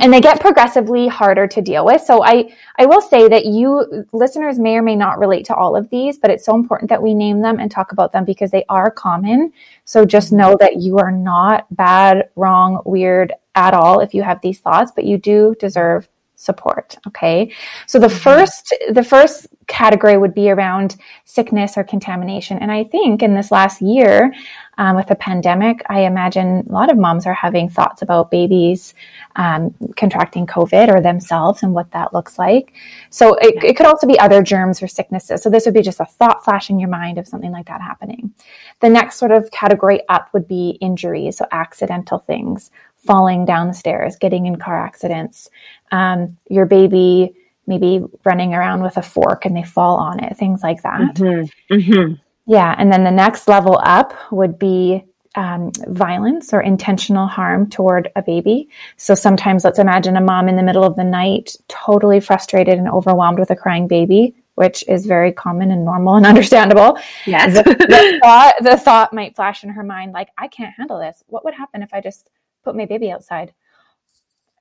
and 0.00 0.12
they 0.12 0.20
get 0.20 0.40
progressively 0.40 1.06
harder 1.06 1.46
to 1.46 1.60
deal 1.60 1.84
with. 1.84 2.00
So 2.00 2.24
I, 2.24 2.54
I 2.78 2.86
will 2.86 3.02
say 3.02 3.28
that 3.28 3.44
you 3.44 4.06
listeners 4.12 4.58
may 4.58 4.76
or 4.76 4.82
may 4.82 4.96
not 4.96 5.18
relate 5.18 5.44
to 5.46 5.54
all 5.54 5.76
of 5.76 5.90
these, 5.90 6.16
but 6.16 6.30
it's 6.30 6.46
so 6.46 6.54
important 6.54 6.88
that 6.88 7.02
we 7.02 7.12
name 7.12 7.40
them 7.40 7.58
and 7.60 7.70
talk 7.70 7.92
about 7.92 8.12
them 8.12 8.24
because 8.24 8.50
they 8.50 8.64
are 8.70 8.90
common. 8.90 9.52
So 9.84 10.06
just 10.06 10.32
know 10.32 10.56
that 10.60 10.76
you 10.76 10.98
are 10.98 11.12
not 11.12 11.66
bad, 11.76 12.30
wrong, 12.36 12.80
weird 12.86 13.32
at 13.54 13.74
all 13.74 14.00
if 14.00 14.14
you 14.14 14.22
have 14.22 14.40
these 14.40 14.60
thoughts, 14.60 14.92
but 14.94 15.04
you 15.04 15.18
do 15.18 15.54
deserve 15.60 16.08
support. 16.42 16.96
Okay. 17.06 17.52
So 17.86 17.98
the 17.98 18.08
mm-hmm. 18.08 18.16
first, 18.16 18.74
the 18.90 19.04
first 19.04 19.46
category 19.68 20.18
would 20.18 20.34
be 20.34 20.50
around 20.50 20.96
sickness 21.24 21.76
or 21.76 21.84
contamination. 21.84 22.58
And 22.58 22.70
I 22.70 22.84
think 22.84 23.22
in 23.22 23.34
this 23.34 23.50
last 23.50 23.80
year, 23.80 24.34
um, 24.78 24.96
with 24.96 25.06
the 25.06 25.14
pandemic, 25.14 25.82
I 25.88 26.00
imagine 26.00 26.66
a 26.68 26.72
lot 26.72 26.90
of 26.90 26.98
moms 26.98 27.26
are 27.26 27.34
having 27.34 27.68
thoughts 27.68 28.02
about 28.02 28.30
babies 28.30 28.94
um, 29.36 29.74
contracting 29.96 30.46
COVID 30.46 30.92
or 30.92 31.00
themselves 31.00 31.62
and 31.62 31.74
what 31.74 31.90
that 31.92 32.12
looks 32.12 32.38
like. 32.38 32.72
So 33.10 33.34
it, 33.34 33.62
it 33.62 33.76
could 33.76 33.86
also 33.86 34.06
be 34.06 34.18
other 34.18 34.42
germs 34.42 34.82
or 34.82 34.88
sicknesses. 34.88 35.42
So 35.42 35.50
this 35.50 35.64
would 35.64 35.74
be 35.74 35.82
just 35.82 36.00
a 36.00 36.06
thought 36.06 36.44
flash 36.44 36.70
in 36.70 36.80
your 36.80 36.88
mind 36.88 37.18
of 37.18 37.28
something 37.28 37.52
like 37.52 37.66
that 37.66 37.80
happening. 37.80 38.34
The 38.80 38.88
next 38.88 39.16
sort 39.16 39.30
of 39.30 39.50
category 39.50 40.00
up 40.08 40.30
would 40.32 40.48
be 40.48 40.78
injuries, 40.80 41.36
so 41.38 41.46
accidental 41.52 42.18
things, 42.18 42.70
falling 43.06 43.44
down 43.44 43.68
the 43.68 43.74
stairs, 43.74 44.16
getting 44.16 44.46
in 44.46 44.56
car 44.56 44.84
accidents, 44.84 45.50
um, 45.90 46.36
your 46.48 46.66
baby 46.66 47.34
maybe 47.66 48.04
running 48.24 48.54
around 48.54 48.82
with 48.82 48.96
a 48.96 49.02
fork 49.02 49.44
and 49.44 49.56
they 49.56 49.62
fall 49.62 49.96
on 49.96 50.22
it, 50.22 50.36
things 50.36 50.62
like 50.62 50.82
that. 50.82 51.14
Mm-hmm. 51.14 51.74
Mm-hmm. 51.74 52.14
Yeah. 52.46 52.74
And 52.76 52.90
then 52.90 53.04
the 53.04 53.10
next 53.10 53.46
level 53.46 53.80
up 53.82 54.14
would 54.32 54.58
be 54.58 55.04
um, 55.34 55.70
violence 55.88 56.52
or 56.52 56.60
intentional 56.60 57.26
harm 57.26 57.70
toward 57.70 58.10
a 58.16 58.22
baby. 58.22 58.68
So 58.96 59.14
sometimes 59.14 59.64
let's 59.64 59.78
imagine 59.78 60.16
a 60.16 60.20
mom 60.20 60.48
in 60.48 60.56
the 60.56 60.62
middle 60.62 60.84
of 60.84 60.96
the 60.96 61.04
night, 61.04 61.56
totally 61.68 62.20
frustrated 62.20 62.78
and 62.78 62.88
overwhelmed 62.88 63.38
with 63.38 63.50
a 63.50 63.56
crying 63.56 63.86
baby, 63.86 64.34
which 64.56 64.84
is 64.88 65.06
very 65.06 65.32
common 65.32 65.70
and 65.70 65.84
normal 65.84 66.16
and 66.16 66.26
understandable. 66.32 66.98
Yes. 67.26 67.54
the, 67.54 67.62
the, 67.62 68.18
thought, 68.22 68.54
the 68.60 68.76
thought 68.76 69.12
might 69.14 69.36
flash 69.36 69.64
in 69.64 69.70
her 69.70 69.84
mind, 69.84 70.12
like, 70.12 70.28
I 70.36 70.48
can't 70.48 70.74
handle 70.76 70.98
this. 70.98 71.22
What 71.28 71.44
would 71.44 71.54
happen 71.54 71.82
if 71.82 71.94
I 71.94 72.00
just 72.00 72.28
put 72.64 72.76
my 72.76 72.86
baby 72.86 73.10
outside? 73.10 73.52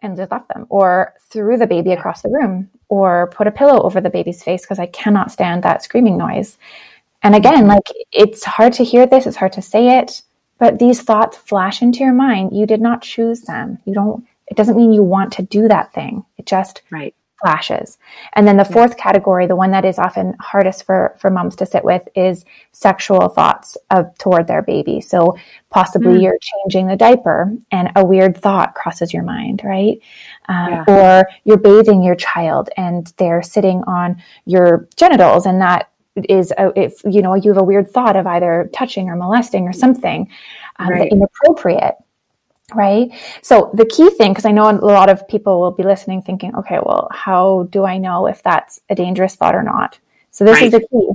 and 0.01 0.17
just 0.17 0.31
left 0.31 0.47
them 0.49 0.65
or 0.69 1.13
threw 1.29 1.57
the 1.57 1.67
baby 1.67 1.91
across 1.91 2.21
the 2.21 2.29
room 2.29 2.69
or 2.89 3.27
put 3.27 3.47
a 3.47 3.51
pillow 3.51 3.81
over 3.83 4.01
the 4.01 4.09
baby's 4.09 4.43
face 4.43 4.61
because 4.61 4.79
I 4.79 4.87
cannot 4.87 5.31
stand 5.31 5.63
that 5.63 5.83
screaming 5.83 6.17
noise. 6.17 6.57
And 7.23 7.35
again, 7.35 7.59
mm-hmm. 7.59 7.67
like 7.67 7.87
it's 8.11 8.43
hard 8.43 8.73
to 8.73 8.83
hear 8.83 9.05
this, 9.05 9.27
it's 9.27 9.37
hard 9.37 9.53
to 9.53 9.61
say 9.61 9.99
it, 9.99 10.23
but 10.57 10.79
these 10.79 11.01
thoughts 11.01 11.37
flash 11.37 11.81
into 11.81 11.99
your 11.99 12.13
mind. 12.13 12.55
You 12.55 12.65
did 12.65 12.81
not 12.81 13.01
choose 13.01 13.41
them. 13.41 13.77
You 13.85 13.93
don't, 13.93 14.25
it 14.47 14.57
doesn't 14.57 14.77
mean 14.77 14.91
you 14.91 15.03
want 15.03 15.33
to 15.33 15.43
do 15.43 15.67
that 15.67 15.93
thing. 15.93 16.25
It 16.37 16.45
just 16.45 16.81
right 16.89 17.15
flashes. 17.41 17.97
And 18.33 18.47
then 18.47 18.57
the 18.57 18.65
fourth 18.65 18.97
category, 18.97 19.47
the 19.47 19.55
one 19.55 19.71
that 19.71 19.85
is 19.85 19.99
often 19.99 20.35
hardest 20.39 20.85
for, 20.85 21.15
for 21.19 21.29
moms 21.29 21.55
to 21.57 21.65
sit 21.65 21.83
with 21.83 22.07
is 22.15 22.45
sexual 22.71 23.27
thoughts 23.29 23.77
of 23.89 24.17
toward 24.17 24.47
their 24.47 24.61
baby. 24.61 25.01
So 25.01 25.37
possibly 25.69 26.19
mm. 26.19 26.23
you're 26.23 26.37
changing 26.41 26.87
the 26.87 26.95
diaper 26.95 27.51
and 27.71 27.91
a 27.95 28.05
weird 28.05 28.37
thought 28.37 28.75
crosses 28.75 29.13
your 29.13 29.23
mind, 29.23 29.61
right? 29.63 29.99
Um, 30.47 30.69
yeah. 30.69 30.83
Or 30.87 31.27
you're 31.43 31.57
bathing 31.57 32.03
your 32.03 32.15
child 32.15 32.69
and 32.77 33.11
they're 33.17 33.41
sitting 33.41 33.83
on 33.87 34.21
your 34.45 34.87
genitals 34.95 35.45
and 35.45 35.61
that 35.61 35.89
is 36.29 36.51
a, 36.57 36.77
if 36.77 37.01
you 37.05 37.21
know 37.21 37.35
you 37.35 37.51
have 37.51 37.61
a 37.61 37.63
weird 37.63 37.89
thought 37.89 38.17
of 38.17 38.27
either 38.27 38.69
touching 38.73 39.07
or 39.07 39.15
molesting 39.15 39.63
or 39.63 39.71
something 39.71 40.29
um, 40.77 40.89
right. 40.89 41.09
inappropriate 41.09 41.95
right? 42.75 43.11
So 43.41 43.71
the 43.73 43.85
key 43.85 44.09
thing, 44.11 44.31
because 44.31 44.45
I 44.45 44.51
know 44.51 44.69
a 44.69 44.73
lot 44.73 45.09
of 45.09 45.27
people 45.27 45.59
will 45.59 45.71
be 45.71 45.83
listening 45.83 46.21
thinking, 46.21 46.55
okay, 46.55 46.79
well, 46.83 47.07
how 47.11 47.67
do 47.71 47.85
I 47.85 47.97
know 47.97 48.27
if 48.27 48.43
that's 48.43 48.81
a 48.89 48.95
dangerous 48.95 49.35
thought 49.35 49.55
or 49.55 49.63
not? 49.63 49.99
So 50.31 50.45
this 50.45 50.61
right. 50.61 50.65
is 50.65 50.71
the 50.71 50.87
key. 50.87 51.09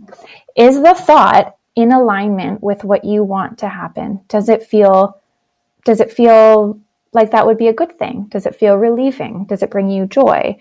Is 0.57 0.81
the 0.83 0.95
thought 0.95 1.57
in 1.75 1.93
alignment 1.93 2.63
with 2.63 2.85
what 2.85 3.05
you 3.05 3.23
want 3.23 3.59
to 3.59 3.69
happen? 3.69 4.21
Does 4.29 4.49
it 4.49 4.63
feel 4.63 5.21
does 5.85 6.01
it 6.01 6.11
feel 6.13 6.81
like 7.13 7.31
that 7.31 7.47
would 7.47 7.59
be 7.59 7.69
a 7.69 7.73
good 7.73 7.97
thing? 7.99 8.27
Does 8.29 8.45
it 8.45 8.57
feel 8.57 8.75
relieving? 8.77 9.45
Does 9.45 9.63
it 9.63 9.71
bring 9.71 9.89
you 9.89 10.07
joy? 10.07 10.59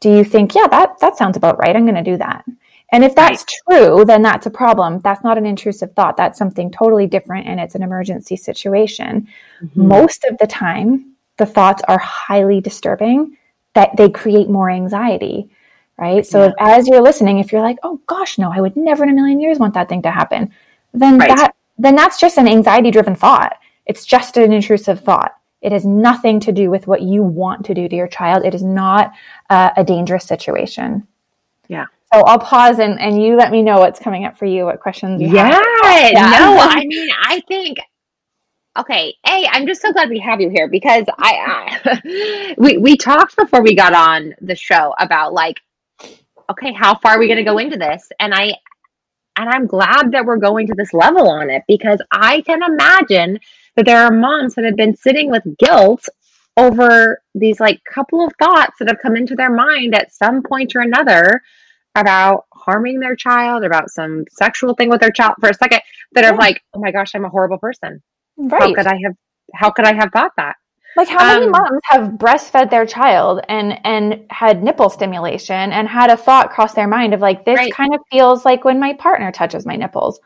Do 0.00 0.10
you 0.10 0.22
think, 0.22 0.54
yeah, 0.54 0.66
that 0.68 1.00
that 1.00 1.16
sounds 1.16 1.36
about 1.36 1.58
right. 1.58 1.74
I'm 1.74 1.84
going 1.84 1.96
to 1.96 2.10
do 2.10 2.18
that. 2.18 2.44
And 2.92 3.04
if 3.04 3.14
that's 3.14 3.44
right. 3.68 3.78
true, 3.78 4.04
then 4.04 4.22
that's 4.22 4.46
a 4.46 4.50
problem. 4.50 5.00
That's 5.00 5.24
not 5.24 5.38
an 5.38 5.46
intrusive 5.46 5.92
thought. 5.92 6.16
That's 6.16 6.38
something 6.38 6.70
totally 6.70 7.06
different 7.06 7.46
and 7.48 7.58
it's 7.58 7.74
an 7.74 7.82
emergency 7.82 8.36
situation. 8.36 9.28
Mm-hmm. 9.60 9.88
Most 9.88 10.24
of 10.24 10.38
the 10.38 10.46
time, 10.46 11.16
the 11.36 11.46
thoughts 11.46 11.82
are 11.88 11.98
highly 11.98 12.60
disturbing 12.60 13.36
that 13.74 13.96
they 13.96 14.08
create 14.08 14.48
more 14.48 14.70
anxiety, 14.70 15.50
right? 15.98 16.24
So 16.24 16.40
yeah. 16.40 16.48
if, 16.48 16.54
as 16.58 16.88
you're 16.88 17.02
listening, 17.02 17.38
if 17.38 17.52
you're 17.52 17.60
like, 17.60 17.78
"Oh 17.82 18.00
gosh, 18.06 18.38
no, 18.38 18.50
I 18.50 18.60
would 18.60 18.76
never 18.76 19.02
in 19.04 19.10
a 19.10 19.14
million 19.14 19.40
years 19.40 19.58
want 19.58 19.74
that 19.74 19.88
thing 19.88 20.02
to 20.02 20.10
happen." 20.10 20.50
Then 20.94 21.18
right. 21.18 21.28
that 21.28 21.54
then 21.76 21.94
that's 21.94 22.18
just 22.18 22.38
an 22.38 22.48
anxiety 22.48 22.90
driven 22.90 23.14
thought. 23.14 23.58
It's 23.84 24.06
just 24.06 24.36
an 24.38 24.52
intrusive 24.52 25.00
thought. 25.00 25.36
It 25.60 25.72
has 25.72 25.84
nothing 25.84 26.40
to 26.40 26.52
do 26.52 26.70
with 26.70 26.86
what 26.86 27.02
you 27.02 27.22
want 27.22 27.66
to 27.66 27.74
do 27.74 27.88
to 27.88 27.96
your 27.96 28.08
child. 28.08 28.44
It 28.44 28.54
is 28.54 28.62
not 28.62 29.12
uh, 29.50 29.70
a 29.76 29.84
dangerous 29.84 30.24
situation. 30.24 31.06
Yeah. 31.68 31.86
So 32.12 32.20
I'll 32.20 32.38
pause 32.38 32.78
and, 32.78 33.00
and 33.00 33.20
you 33.20 33.36
let 33.36 33.50
me 33.50 33.62
know 33.62 33.78
what's 33.78 33.98
coming 33.98 34.24
up 34.24 34.38
for 34.38 34.46
you, 34.46 34.64
what 34.64 34.80
questions 34.80 35.20
you 35.20 35.28
yeah, 35.28 35.50
have. 35.50 36.12
Yeah, 36.12 36.30
no, 36.30 36.56
I 36.60 36.84
mean, 36.86 37.08
I 37.20 37.40
think, 37.48 37.78
okay, 38.78 39.14
hey, 39.26 39.46
I'm 39.50 39.66
just 39.66 39.82
so 39.82 39.92
glad 39.92 40.08
we 40.08 40.20
have 40.20 40.40
you 40.40 40.48
here 40.48 40.68
because 40.68 41.04
I, 41.18 41.80
I 41.84 42.54
we, 42.58 42.78
we 42.78 42.96
talked 42.96 43.36
before 43.36 43.62
we 43.62 43.74
got 43.74 43.92
on 43.92 44.34
the 44.40 44.54
show 44.54 44.94
about 44.98 45.32
like, 45.32 45.60
okay, 46.48 46.72
how 46.72 46.96
far 46.96 47.16
are 47.16 47.18
we 47.18 47.26
going 47.26 47.38
to 47.38 47.44
go 47.44 47.58
into 47.58 47.76
this? 47.76 48.08
And 48.20 48.32
I, 48.32 48.54
and 49.36 49.48
I'm 49.48 49.66
glad 49.66 50.12
that 50.12 50.24
we're 50.24 50.36
going 50.36 50.68
to 50.68 50.74
this 50.76 50.94
level 50.94 51.28
on 51.28 51.50
it 51.50 51.64
because 51.66 52.00
I 52.12 52.40
can 52.42 52.62
imagine 52.62 53.40
that 53.74 53.84
there 53.84 54.04
are 54.04 54.12
moms 54.12 54.54
that 54.54 54.64
have 54.64 54.76
been 54.76 54.96
sitting 54.96 55.28
with 55.30 55.42
guilt 55.58 56.08
over 56.56 57.20
these 57.34 57.60
like 57.60 57.82
couple 57.84 58.24
of 58.24 58.32
thoughts 58.38 58.76
that 58.78 58.88
have 58.88 59.00
come 59.02 59.16
into 59.16 59.34
their 59.34 59.52
mind 59.52 59.94
at 59.94 60.14
some 60.14 60.42
point 60.42 60.74
or 60.74 60.80
another 60.80 61.42
about 61.96 62.44
harming 62.52 63.00
their 63.00 63.16
child, 63.16 63.64
about 63.64 63.90
some 63.90 64.24
sexual 64.30 64.74
thing 64.74 64.90
with 64.90 65.00
their 65.00 65.10
child 65.10 65.34
for 65.40 65.48
a 65.48 65.54
second, 65.54 65.80
that 66.12 66.24
yeah. 66.24 66.30
are 66.30 66.36
like, 66.36 66.62
oh 66.74 66.80
my 66.80 66.92
gosh, 66.92 67.14
I'm 67.14 67.24
a 67.24 67.28
horrible 67.28 67.58
person. 67.58 68.02
Right. 68.36 68.60
How 68.60 68.74
could 68.74 68.86
I 68.86 68.98
have 69.04 69.14
how 69.54 69.70
could 69.70 69.84
I 69.84 69.94
have 69.94 70.10
thought 70.12 70.32
that? 70.36 70.56
Like 70.96 71.08
how 71.08 71.24
many 71.26 71.46
um, 71.46 71.52
moms 71.52 71.80
have 71.84 72.10
breastfed 72.12 72.70
their 72.70 72.86
child 72.86 73.40
and 73.48 73.78
and 73.84 74.26
had 74.30 74.62
nipple 74.62 74.90
stimulation 74.90 75.72
and 75.72 75.88
had 75.88 76.10
a 76.10 76.16
thought 76.16 76.50
cross 76.50 76.74
their 76.74 76.88
mind 76.88 77.14
of 77.14 77.20
like 77.20 77.44
this 77.44 77.56
right. 77.56 77.72
kind 77.72 77.94
of 77.94 78.00
feels 78.10 78.44
like 78.44 78.64
when 78.64 78.80
my 78.80 78.94
partner 78.94 79.30
touches 79.30 79.66
my 79.66 79.76
nipples. 79.76 80.20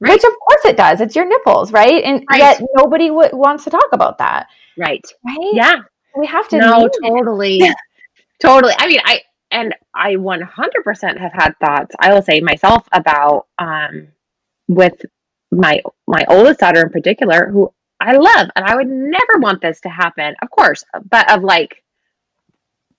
Right. 0.00 0.12
Which 0.12 0.24
of 0.24 0.32
course 0.46 0.64
it 0.64 0.76
does. 0.76 1.00
It's 1.00 1.16
your 1.16 1.26
nipples, 1.26 1.72
right? 1.72 2.04
And 2.04 2.24
right. 2.30 2.38
yet 2.38 2.62
nobody 2.76 3.08
w- 3.08 3.30
wants 3.32 3.64
to 3.64 3.70
talk 3.70 3.88
about 3.92 4.18
that. 4.18 4.46
Right. 4.76 5.04
Right. 5.26 5.54
Yeah. 5.54 5.80
We 6.16 6.26
have 6.26 6.48
to. 6.48 6.58
No, 6.58 6.88
totally. 7.02 7.62
totally. 8.40 8.74
I 8.78 8.86
mean, 8.86 9.00
I 9.04 9.22
and 9.50 9.74
I 9.94 10.16
100% 10.16 11.18
have 11.18 11.32
had 11.32 11.58
thoughts, 11.58 11.94
I 11.98 12.12
will 12.12 12.22
say 12.22 12.40
myself 12.40 12.86
about 12.92 13.46
um, 13.58 14.08
with 14.68 15.04
my 15.50 15.82
my 16.06 16.24
oldest 16.28 16.60
daughter 16.60 16.82
in 16.82 16.90
particular, 16.90 17.48
who 17.50 17.72
I 18.00 18.16
love, 18.16 18.48
and 18.54 18.64
I 18.64 18.76
would 18.76 18.88
never 18.88 19.38
want 19.38 19.60
this 19.60 19.80
to 19.82 19.88
happen, 19.88 20.34
of 20.42 20.50
course, 20.50 20.84
but 21.10 21.30
of 21.32 21.42
like, 21.42 21.82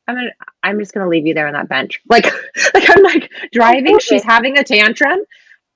I'm 0.08 0.16
gonna, 0.16 0.32
I'm 0.64 0.80
just 0.80 0.94
gonna 0.94 1.08
leave 1.08 1.28
you 1.28 1.34
there 1.34 1.48
on 1.48 1.54
that 1.54 1.70
bench, 1.70 2.02
like, 2.10 2.26
like 2.74 2.90
I'm 2.90 3.04
like 3.04 3.32
driving, 3.52 4.00
she's 4.00 4.24
having 4.24 4.58
a 4.58 4.64
tantrum, 4.64 5.20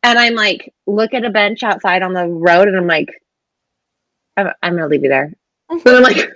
and 0.01 0.17
I'm 0.17 0.35
like, 0.35 0.73
look 0.87 1.13
at 1.13 1.25
a 1.25 1.29
bench 1.29 1.63
outside 1.63 2.01
on 2.01 2.13
the 2.13 2.27
road, 2.27 2.67
and 2.67 2.75
I'm 2.75 2.87
like, 2.87 3.09
I'm, 4.35 4.49
I'm 4.63 4.73
gonna 4.75 4.87
leave 4.87 5.03
you 5.03 5.09
there, 5.09 5.31
but 5.69 5.95
I'm 5.95 6.03
like, 6.03 6.31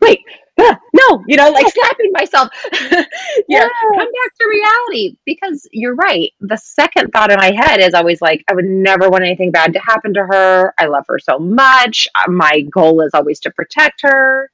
wait, 0.00 0.20
ah, 0.58 0.78
no, 0.94 1.24
you 1.26 1.36
know, 1.36 1.50
like 1.50 1.66
slapping 1.72 2.12
myself. 2.12 2.48
yeah, 2.72 3.04
yes. 3.48 3.70
come 3.94 3.98
back 3.98 4.34
to 4.40 4.48
reality 4.48 5.16
because 5.24 5.68
you're 5.72 5.94
right. 5.94 6.30
The 6.40 6.56
second 6.56 7.10
thought 7.10 7.30
in 7.30 7.38
my 7.38 7.52
head 7.52 7.80
is 7.80 7.94
always 7.94 8.20
like, 8.20 8.44
I 8.48 8.54
would 8.54 8.64
never 8.64 9.08
want 9.08 9.24
anything 9.24 9.50
bad 9.50 9.72
to 9.74 9.80
happen 9.80 10.14
to 10.14 10.20
her. 10.20 10.74
I 10.78 10.86
love 10.86 11.04
her 11.08 11.18
so 11.18 11.38
much. 11.38 12.08
Uh, 12.14 12.30
my 12.30 12.60
goal 12.62 13.00
is 13.00 13.10
always 13.14 13.40
to 13.40 13.50
protect 13.50 14.02
her. 14.02 14.50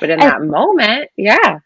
But 0.00 0.10
in 0.10 0.20
and, 0.20 0.22
that 0.22 0.42
moment, 0.42 1.10
yeah. 1.16 1.58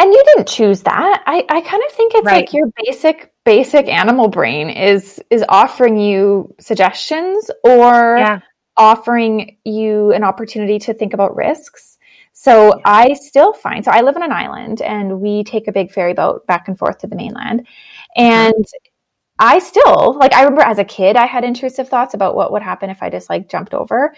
And 0.00 0.12
you 0.12 0.22
didn't 0.26 0.46
choose 0.46 0.82
that. 0.84 1.22
I, 1.26 1.44
I 1.48 1.60
kind 1.60 1.82
of 1.84 1.92
think 1.92 2.14
it's 2.14 2.24
right. 2.24 2.36
like 2.36 2.52
your 2.52 2.70
basic 2.84 3.32
basic 3.44 3.88
animal 3.88 4.28
brain 4.28 4.70
is 4.70 5.20
is 5.30 5.44
offering 5.48 5.98
you 5.98 6.54
suggestions 6.60 7.50
or 7.64 8.18
yeah. 8.18 8.40
offering 8.76 9.56
you 9.64 10.12
an 10.12 10.22
opportunity 10.22 10.78
to 10.78 10.94
think 10.94 11.14
about 11.14 11.34
risks 11.34 11.97
so. 12.40 12.80
I 12.84 13.14
still 13.14 13.52
find, 13.52 13.84
so 13.84 13.90
I 13.90 14.00
live 14.02 14.16
on 14.16 14.22
an 14.22 14.32
island 14.32 14.80
and 14.82 15.20
we 15.20 15.44
take 15.44 15.66
a 15.68 15.72
big 15.72 15.90
ferry 15.92 16.14
boat 16.14 16.46
back 16.46 16.68
and 16.68 16.78
forth 16.78 16.98
to 16.98 17.06
the 17.06 17.16
mainland. 17.16 17.66
And 18.16 18.54
mm-hmm. 18.54 18.88
I 19.40 19.60
still, 19.60 20.16
like, 20.18 20.32
I 20.34 20.42
remember 20.42 20.62
as 20.62 20.78
a 20.78 20.84
kid, 20.84 21.14
I 21.16 21.26
had 21.26 21.44
intrusive 21.44 21.88
thoughts 21.88 22.14
about 22.14 22.34
what 22.34 22.50
would 22.52 22.62
happen 22.62 22.90
if 22.90 23.02
I 23.02 23.10
just 23.10 23.30
like 23.30 23.48
jumped 23.48 23.72
over. 23.72 24.14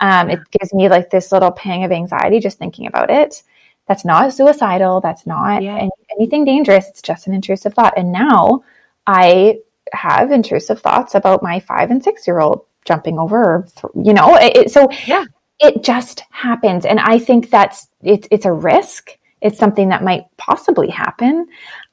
Um, 0.00 0.30
it 0.30 0.40
gives 0.50 0.74
me 0.74 0.88
like 0.88 1.10
this 1.10 1.30
little 1.30 1.52
pang 1.52 1.84
of 1.84 1.92
anxiety 1.92 2.40
just 2.40 2.58
thinking 2.58 2.86
about 2.86 3.10
it. 3.10 3.42
That's 3.86 4.04
not 4.04 4.32
suicidal. 4.34 5.00
That's 5.00 5.26
not 5.26 5.62
Yeah. 5.62 5.76
any, 5.76 5.90
anything 6.18 6.44
dangerous. 6.44 6.88
It's 6.88 7.02
just 7.02 7.26
an 7.28 7.34
intrusive 7.34 7.74
thought. 7.74 7.94
And 7.96 8.10
now 8.10 8.64
I 9.06 9.58
have 9.92 10.32
intrusive 10.32 10.80
thoughts 10.80 11.14
about 11.14 11.42
my 11.42 11.60
five 11.60 11.90
and 11.90 12.02
six 12.02 12.26
year 12.26 12.40
old 12.40 12.64
jumping 12.84 13.18
over, 13.18 13.66
you 13.94 14.12
know, 14.12 14.36
it, 14.36 14.56
it- 14.56 14.70
so 14.70 14.88
Yeah. 15.06 15.24
It 15.60 15.82
just 15.84 16.22
happens. 16.30 16.84
And 16.84 17.00
I 17.00 17.18
think 17.18 17.50
that's, 17.50 17.88
it's, 18.02 18.26
it's 18.30 18.44
a 18.44 18.52
risk. 18.52 19.10
It's 19.40 19.58
something 19.58 19.88
that 19.90 20.02
might 20.02 20.24
possibly 20.36 20.88
happen. 20.90 21.46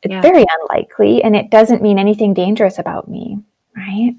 It's 0.03 0.11
Yeah. 0.11 0.21
very 0.21 0.45
unlikely. 0.61 1.23
And 1.23 1.35
it 1.35 1.49
doesn't 1.51 1.81
mean 1.81 1.99
anything 1.99 2.33
dangerous 2.33 2.79
about 2.79 3.07
me. 3.07 3.39
Right. 3.75 4.15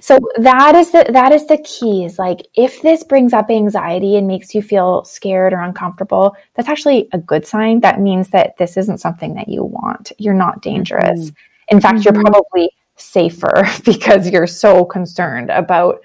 So 0.00 0.18
that 0.36 0.74
is 0.74 0.90
the, 0.92 1.06
that 1.10 1.32
is 1.32 1.46
the 1.46 1.56
key 1.58 2.04
is 2.04 2.18
like, 2.18 2.40
if 2.54 2.82
this 2.82 3.02
brings 3.02 3.32
up 3.32 3.50
anxiety 3.50 4.16
and 4.16 4.26
makes 4.26 4.54
you 4.54 4.60
feel 4.60 5.04
scared 5.04 5.54
or 5.54 5.60
uncomfortable, 5.60 6.36
that's 6.54 6.68
actually 6.68 7.08
a 7.12 7.18
good 7.18 7.46
sign. 7.46 7.80
That 7.80 8.00
means 8.00 8.28
that 8.30 8.58
this 8.58 8.76
isn't 8.76 8.98
something 8.98 9.34
that 9.34 9.48
you 9.48 9.64
want. 9.64 10.12
You're 10.18 10.34
not 10.34 10.60
dangerous. 10.60 11.32
In 11.68 11.80
fact, 11.80 11.98
Mhm. 12.00 12.04
you're 12.04 12.24
probably 12.24 12.70
safer 12.96 13.66
because 13.84 14.28
you're 14.28 14.46
so 14.46 14.84
concerned 14.84 15.50
about 15.50 16.00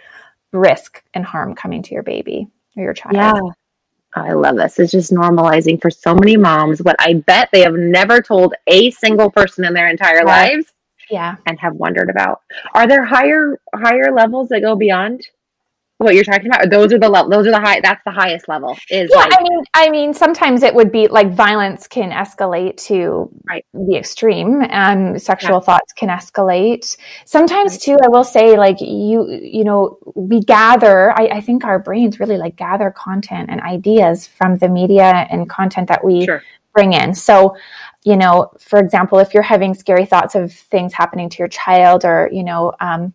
risk 0.54 1.04
and 1.14 1.26
harm 1.26 1.54
coming 1.54 1.84
to 1.84 1.94
your 1.94 2.04
baby 2.04 2.48
or 2.76 2.84
your 2.84 2.94
child. 2.94 3.16
Yeah. 3.16 3.40
I 4.18 4.32
love 4.32 4.56
this. 4.56 4.80
It's 4.80 4.92
just 4.94 5.12
normalizing 5.12 5.82
for 5.82 5.92
so 5.92 6.16
many 6.16 6.38
moms 6.38 6.82
what 6.82 6.96
I 7.00 7.16
bet 7.16 7.50
they 7.52 7.62
have 7.62 7.74
never 7.74 8.22
told 8.22 8.54
a 8.68 8.90
single 8.92 9.30
person 9.30 9.66
in 9.66 9.74
their 9.74 9.90
entire 9.90 10.24
lives 10.24 10.68
Yeah. 11.10 11.36
and 11.46 11.60
have 11.60 11.76
wondered 11.76 12.10
about. 12.10 12.42
Are 12.74 12.88
there 12.88 13.04
higher 13.04 13.60
higher 13.74 14.14
levels 14.14 14.48
that 14.50 14.62
go 14.62 14.76
beyond 14.76 15.28
what 15.98 16.14
you're 16.14 16.24
talking 16.24 16.48
about? 16.48 16.70
Those 16.70 16.92
are 16.94 17.00
the 17.00 17.10
level 17.10 17.30
those 17.30 17.48
are 17.48 17.52
the 17.52 17.60
high 17.60 17.80
that's 17.80 18.02
the 18.06 18.12
highest 18.12 18.50
level 18.50 18.78
is 18.90 19.10
Yeah, 19.14 19.22
like 19.22 19.40
I 19.40 19.44
mean, 19.44 19.64
I 19.74 19.90
mean, 19.90 20.14
sometimes 20.14 20.64
it 20.64 20.76
would 20.76 20.92
be 20.92 21.08
like 21.08 21.32
violence 21.32 21.88
can 21.88 22.12
escalate 22.12 22.78
to 22.88 23.30
Right. 23.48 23.66
the 23.74 23.96
extreme. 23.96 24.62
Um, 24.70 25.18
sexual 25.18 25.56
Yeah. 25.56 25.60
thoughts 25.62 25.94
can 25.94 26.10
escalate. 26.10 26.98
Sometimes 27.26 27.74
Right. 27.74 27.82
too, 27.82 27.98
I 28.04 28.10
will 28.10 28.24
say, 28.24 28.58
like 28.58 28.82
you, 28.82 29.30
you 29.30 29.64
know, 29.64 29.98
we 30.16 30.42
gather. 30.42 31.12
I, 31.12 31.28
I 31.38 31.42
think 31.42 31.64
our 31.64 31.80
brains 31.80 32.20
really 32.20 32.38
like 32.38 32.56
gather 32.58 32.92
content 32.92 33.50
and 33.50 33.62
ideas 33.62 34.28
from 34.28 34.58
the 34.58 34.68
media 34.68 35.28
and 35.30 35.50
content 35.50 35.88
that 35.88 36.04
we 36.04 36.26
sure. 36.26 36.42
bring 36.74 36.92
in. 36.94 37.14
So, 37.16 37.56
you 38.04 38.18
know, 38.18 38.52
for 38.60 38.80
example, 38.80 39.20
if 39.20 39.34
you're 39.34 39.44
having 39.44 39.74
scary 39.74 40.06
thoughts 40.06 40.36
of 40.36 40.52
things 40.52 40.94
happening 40.94 41.30
to 41.30 41.38
your 41.40 41.48
child 41.48 42.04
or, 42.04 42.30
you 42.34 42.44
know, 42.44 42.74
um, 42.82 43.14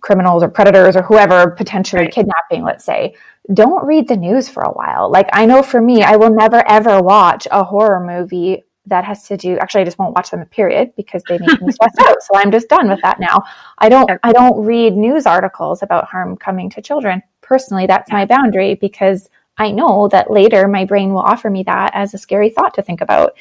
criminals 0.00 0.42
or 0.42 0.48
predators 0.48 0.96
or 0.96 1.02
whoever 1.02 1.50
potentially 1.50 2.02
Right. 2.02 2.12
kidnapping, 2.12 2.64
let's 2.64 2.84
say, 2.84 3.14
don't 3.52 3.84
read 3.84 4.08
the 4.08 4.16
news 4.16 4.48
for 4.48 4.62
a 4.62 4.70
while. 4.72 5.10
Like, 5.10 5.28
I 5.32 5.46
know 5.46 5.62
for 5.62 5.80
me, 5.80 6.02
I 6.02 6.16
will 6.16 6.30
never 6.30 6.66
ever 6.68 7.00
watch 7.00 7.46
a 7.50 7.64
horror 7.64 8.00
movie 8.04 8.64
that 8.86 9.04
has 9.04 9.28
to 9.28 9.36
do 9.36 9.56
actually 9.58 9.82
I 9.82 9.84
just 9.84 9.98
won't 9.98 10.14
watch 10.16 10.30
them 10.30 10.44
period 10.46 10.92
because 10.96 11.24
they 11.24 11.38
make 11.38 11.60
me 11.60 11.70
stressed 11.72 11.98
out. 12.00 12.20
So 12.22 12.34
I'm 12.34 12.50
just 12.50 12.68
done 12.68 12.88
with 12.88 13.00
that 13.02 13.20
now. 13.20 13.44
I 13.78 13.88
don't. 13.88 14.10
I 14.22 14.32
don't 14.32 14.64
read 14.64 14.96
news 14.96 15.24
articles 15.26 15.82
about 15.82 16.06
harm 16.08 16.36
coming 16.36 16.68
to 16.70 16.82
children. 16.82 17.22
Personally, 17.42 17.86
that's 17.86 18.10
my 18.10 18.24
boundary 18.24 18.74
because 18.74 19.28
I 19.58 19.70
know 19.70 20.08
that 20.08 20.30
later 20.30 20.66
my 20.66 20.84
brain 20.84 21.12
will 21.12 21.20
offer 21.20 21.50
me 21.50 21.62
that 21.64 21.90
as 21.94 22.14
a 22.14 22.18
scary 22.18 22.48
thought 22.50 22.74
to 22.74 22.82
think 22.82 23.00
about. 23.00 23.36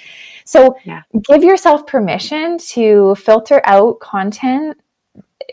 So 0.46 0.76
Yeah. 0.84 1.02
give 1.24 1.44
yourself 1.44 1.88
permission 1.88 2.58
to 2.74 3.16
filter 3.16 3.62
out 3.64 4.00
content 4.00 4.78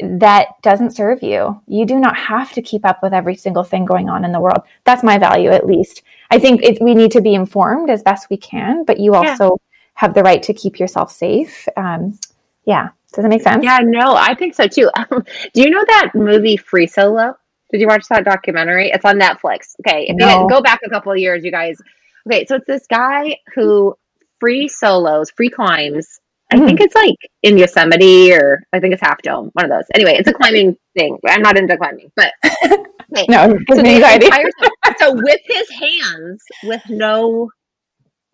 that 0.00 0.48
doesn't 0.62 0.90
serve 0.96 1.22
you. 1.22 1.60
You 1.66 1.84
do 1.86 1.98
not 1.98 2.16
have 2.16 2.52
to 2.52 2.62
keep 2.62 2.84
up 2.84 3.02
with 3.02 3.12
every 3.12 3.34
single 3.36 3.64
thing 3.64 3.84
going 3.84 4.08
on 4.08 4.24
in 4.24 4.32
the 4.32 4.40
world. 4.40 4.62
That's 4.84 5.02
my 5.02 5.18
value, 5.18 5.50
at 5.50 5.66
least. 5.66 6.02
I 6.30 6.38
think 6.38 6.62
it, 6.62 6.80
we 6.82 6.94
need 6.94 7.12
to 7.12 7.20
be 7.20 7.34
informed 7.34 7.90
as 7.90 8.02
best 8.02 8.28
we 8.30 8.36
can, 8.36 8.84
but 8.84 9.00
you 9.00 9.12
Yeah. 9.14 9.30
also 9.30 9.60
have 9.94 10.14
the 10.14 10.22
right 10.22 10.42
to 10.44 10.54
keep 10.54 10.78
yourself 10.78 11.10
safe. 11.10 11.66
Um, 11.76 12.18
yeah. 12.64 12.90
Does 13.14 13.22
that 13.22 13.28
make 13.28 13.42
sense? 13.42 13.64
Yeah, 13.64 13.78
no, 13.82 14.14
I 14.14 14.34
think 14.34 14.54
so 14.54 14.66
too. 14.68 14.90
Do 15.10 15.62
you 15.62 15.70
know 15.70 15.84
that 15.88 16.10
movie 16.14 16.56
Free 16.56 16.86
Solo? 16.86 17.34
Did 17.70 17.80
you 17.80 17.86
watch 17.86 18.06
that 18.08 18.24
documentary? 18.24 18.90
It's 18.90 19.04
on 19.04 19.18
Netflix. 19.18 19.74
Okay, 19.80 20.06
if 20.08 20.16
No. 20.16 20.42
you 20.42 20.48
go 20.48 20.60
back 20.60 20.80
a 20.84 20.90
couple 20.90 21.12
of 21.12 21.18
years, 21.18 21.44
you 21.44 21.50
guys. 21.50 21.80
Okay, 22.26 22.44
so 22.46 22.56
it's 22.56 22.66
this 22.66 22.86
guy 22.86 23.36
who 23.54 23.96
free 24.40 24.68
solos, 24.68 25.30
free 25.30 25.48
climbs. 25.50 26.20
I 26.50 26.56
Mhm. 26.56 26.66
think 26.66 26.80
it's 26.80 26.94
like 26.94 27.16
in 27.42 27.58
Yosemite 27.58 28.32
or 28.32 28.62
I 28.72 28.80
think 28.80 28.94
it's 28.94 29.02
Half 29.02 29.20
Dome, 29.22 29.50
one 29.52 29.66
of 29.66 29.70
those. 29.70 29.84
Anyway, 29.94 30.14
it's 30.18 30.28
a 30.28 30.32
climbing 30.32 30.76
thing. 30.96 31.18
I'm 31.26 31.42
not 31.42 31.56
into 31.58 31.76
climbing, 31.76 32.10
but 32.16 32.32
okay. 32.64 33.26
No, 33.28 33.58
So, 33.70 33.78
entire- 33.78 34.50
so 34.98 35.12
with 35.14 35.40
his 35.44 35.68
hands, 35.70 36.42
with 36.64 36.82
no 36.88 37.50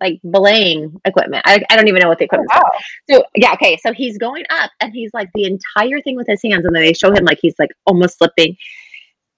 like 0.01 0.19
belaying 0.31 0.93
equipment. 1.05 1.43
I, 1.47 1.63
I 1.71 1.77
don't 1.77 1.87
even 1.89 2.01
know 2.01 2.09
what 2.09 2.19
the 2.19 2.25
equipment 2.25 2.51
Wow. 2.55 2.63
so 3.09 3.25
yeah, 3.37 3.53
okay. 3.55 3.79
So 3.81 3.93
he's 3.93 4.19
going 4.19 4.45
up 4.51 4.71
and 4.81 4.93
he's 4.93 5.11
like 5.15 5.31
the 5.35 5.45
entire 5.45 6.01
thing 6.03 6.17
with 6.17 6.27
his 6.27 6.41
hands, 6.43 6.65
and 6.65 6.75
then 6.75 6.83
they 6.83 6.93
show 6.93 7.11
him 7.13 7.25
like 7.25 7.39
he's 7.41 7.55
like 7.59 7.71
almost 7.87 8.19
slipping. 8.19 8.57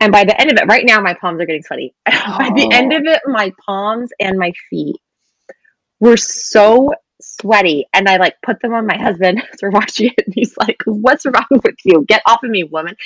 And 0.01 0.11
by 0.12 0.25
the 0.25 0.39
end 0.41 0.51
of 0.51 0.59
it, 0.59 0.67
right 0.67 0.85
now 0.85 1.01
my 1.01 1.15
palms 1.15 1.41
are 1.41 1.47
getting 1.47 1.62
sweaty. 1.62 1.95
by 2.07 2.51
the 2.55 2.69
end 2.73 2.93
Oh. 2.93 2.97
of 2.99 3.05
it, 3.07 3.21
my 3.27 3.53
palms 3.65 4.11
and 4.21 4.39
my 4.39 4.53
feet 4.71 4.97
were 6.01 6.17
so 6.19 6.93
sweaty. 7.41 7.87
And 7.93 8.09
I 8.09 8.17
like 8.17 8.37
put 8.43 8.61
them 8.61 8.75
on 8.75 8.87
my 8.87 8.97
husband 8.97 9.43
as 9.53 9.61
we're 9.62 9.71
watching 9.71 10.09
it, 10.09 10.25
and 10.27 10.35
he's 10.35 10.57
like, 10.57 10.79
What's 10.87 11.27
wrong 11.27 11.47
with 11.51 11.77
you? 11.85 12.05
Get 12.07 12.23
off 12.27 12.43
of 12.43 12.51
me, 12.51 12.65
woman. 12.65 12.97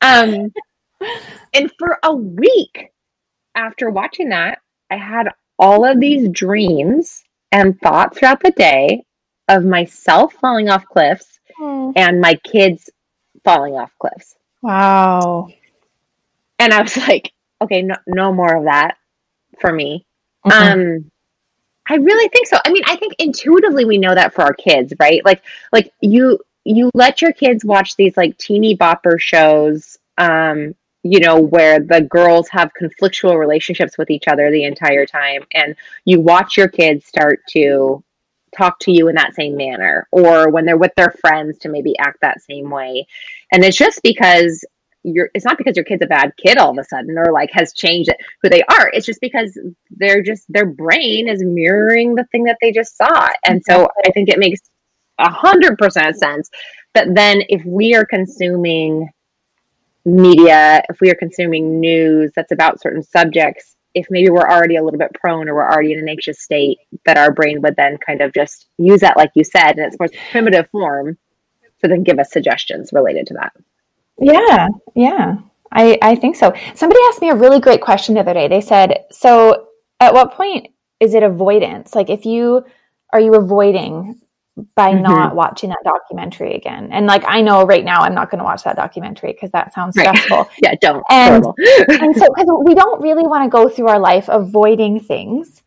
Um 0.00 0.52
and 1.54 1.70
for 1.78 1.98
a 2.02 2.14
week 2.14 2.92
after 3.54 3.90
watching 3.90 4.30
that, 4.30 4.58
I 4.90 4.96
had 4.96 5.28
all 5.58 5.84
of 5.84 6.00
these 6.00 6.28
dreams 6.30 7.22
and 7.52 7.78
thoughts 7.80 8.18
throughout 8.18 8.42
the 8.42 8.50
day 8.52 9.04
of 9.48 9.64
myself 9.64 10.34
falling 10.34 10.68
off 10.68 10.84
cliffs 10.86 11.36
Oh, 11.58 11.92
and 11.96 12.20
my 12.20 12.34
kids 12.34 12.90
falling 13.44 13.74
off 13.74 13.90
cliffs. 13.98 14.36
Wow. 14.62 15.48
And 16.58 16.72
I 16.72 16.82
was 16.82 16.96
like, 16.96 17.32
okay, 17.62 17.82
no, 17.82 17.96
no 18.06 18.32
more 18.32 18.56
of 18.56 18.64
that 18.64 18.96
for 19.60 19.72
me. 19.72 20.06
Mhm. 20.44 20.52
Um, 20.52 21.10
I 21.88 21.94
really 21.96 22.28
think 22.28 22.46
so. 22.46 22.58
I 22.64 22.70
mean, 22.70 22.82
I 22.86 22.96
think 22.96 23.14
intuitively 23.18 23.84
we 23.84 23.98
know 23.98 24.14
that 24.14 24.34
for 24.34 24.42
our 24.42 24.54
kids, 24.54 24.92
right? 24.98 25.24
Like, 25.24 25.42
like 25.72 25.92
you 26.00 26.40
you 26.64 26.90
let 26.94 27.22
your 27.22 27.32
kids 27.32 27.64
watch 27.64 27.94
these 27.94 28.16
like 28.16 28.36
teeny 28.38 28.76
bopper 28.76 29.20
shows, 29.20 29.98
um, 30.18 30.74
you 31.04 31.20
know, 31.20 31.38
where 31.38 31.78
the 31.78 32.00
girls 32.00 32.48
have 32.48 32.72
conflictual 32.80 33.38
relationships 33.38 33.96
with 33.96 34.10
each 34.10 34.24
other 34.26 34.50
the 34.50 34.64
entire 34.64 35.06
time, 35.06 35.44
and 35.52 35.76
you 36.04 36.20
watch 36.20 36.56
your 36.56 36.68
kids 36.68 37.06
start 37.06 37.40
to 37.50 38.02
talk 38.56 38.78
to 38.80 38.90
you 38.90 39.08
in 39.08 39.14
that 39.14 39.34
same 39.34 39.56
manner, 39.56 40.08
or 40.10 40.50
when 40.50 40.64
they're 40.64 40.76
with 40.76 40.94
their 40.96 41.14
friends 41.20 41.58
to 41.58 41.68
maybe 41.68 41.96
act 41.98 42.20
that 42.22 42.42
same 42.42 42.68
way, 42.70 43.06
and 43.52 43.62
it's 43.62 43.76
just 43.76 44.02
because 44.02 44.64
you're 45.06 45.30
it's 45.34 45.44
not 45.44 45.56
because 45.56 45.76
your 45.76 45.84
kid's 45.84 46.02
a 46.02 46.06
bad 46.06 46.32
kid 46.36 46.58
all 46.58 46.70
of 46.70 46.78
a 46.78 46.84
sudden 46.84 47.16
or 47.16 47.32
like 47.32 47.50
has 47.52 47.72
changed 47.72 48.10
who 48.42 48.48
they 48.48 48.62
are. 48.62 48.90
It's 48.92 49.06
just 49.06 49.20
because 49.20 49.58
they're 49.90 50.22
just 50.22 50.44
their 50.48 50.66
brain 50.66 51.28
is 51.28 51.42
mirroring 51.42 52.14
the 52.14 52.24
thing 52.32 52.44
that 52.44 52.58
they 52.60 52.72
just 52.72 52.96
saw. 52.96 53.28
And 53.46 53.62
so 53.64 53.88
i 54.04 54.10
think 54.10 54.28
it 54.28 54.38
makes 54.38 54.60
a 55.18 55.30
hundred 55.30 55.78
percent 55.78 56.16
sense 56.16 56.50
that 56.94 57.14
then 57.14 57.42
if 57.48 57.64
we 57.64 57.94
are 57.94 58.04
consuming 58.04 59.08
media 60.04 60.82
if 60.88 61.00
we 61.00 61.10
are 61.10 61.14
consuming 61.14 61.80
news 61.80 62.30
that's 62.36 62.52
about 62.52 62.80
certain 62.80 63.02
subjects 63.02 63.76
if 63.94 64.06
maybe 64.10 64.28
we're 64.28 64.48
already 64.48 64.76
a 64.76 64.84
little 64.84 64.98
bit 64.98 65.10
prone 65.14 65.48
or 65.48 65.54
we're 65.54 65.68
already 65.68 65.92
in 65.92 65.98
an 65.98 66.08
anxious 66.08 66.40
state 66.40 66.78
that 67.06 67.16
our 67.16 67.32
brain 67.32 67.62
would 67.62 67.74
then 67.76 67.96
kind 67.98 68.20
of 68.20 68.32
just 68.32 68.66
use 68.78 69.00
that 69.00 69.16
like 69.16 69.30
you 69.34 69.42
said 69.42 69.78
in 69.78 69.84
its 69.84 69.96
most 69.98 70.14
primitive 70.30 70.68
form 70.70 71.16
to 71.82 71.88
then 71.88 72.02
give 72.02 72.18
us 72.18 72.30
suggestions 72.30 72.92
related 72.92 73.26
to 73.26 73.34
that 73.34 73.52
Yeah, 74.18 74.68
yeah. 74.94 75.36
I, 75.72 75.98
I 76.00 76.14
think 76.14 76.36
so. 76.36 76.54
Somebody 76.74 77.00
asked 77.08 77.20
me 77.20 77.30
a 77.30 77.34
really 77.34 77.60
great 77.60 77.80
question 77.80 78.14
the 78.14 78.20
other 78.20 78.34
day. 78.34 78.48
They 78.48 78.60
said, 78.60 79.04
So 79.10 79.66
at 80.00 80.14
what 80.14 80.32
point 80.32 80.68
is 81.00 81.14
it 81.14 81.22
avoidance? 81.22 81.94
Like 81.94 82.08
if 82.10 82.24
you 82.24 82.64
are 83.12 83.20
you 83.20 83.34
avoiding 83.34 84.20
by 84.74 84.94
Mhm. 84.94 85.02
not 85.02 85.34
watching 85.36 85.68
that 85.70 85.82
documentary 85.84 86.54
again? 86.54 86.88
And 86.92 87.06
like 87.06 87.24
I 87.26 87.42
know 87.42 87.64
right 87.64 87.84
now 87.84 88.00
I'm 88.00 88.14
not 88.14 88.30
going 88.30 88.38
to 88.38 88.44
watch 88.44 88.62
that 88.64 88.76
documentary 88.76 89.32
because 89.32 89.50
that 89.52 89.74
sounds 89.74 89.96
Right. 89.96 90.06
stressful. 90.16 90.48
yeah 90.62 90.74
don't 90.80 91.04
And- 91.10 91.44
and 91.88 92.16
so 92.16 92.26
because 92.34 92.48
we 92.64 92.74
don't 92.74 93.02
really 93.02 93.26
want 93.26 93.44
to 93.44 93.50
go 93.50 93.68
through 93.68 93.88
our 93.88 93.98
life 93.98 94.28
avoiding 94.28 95.00
things 95.00 95.62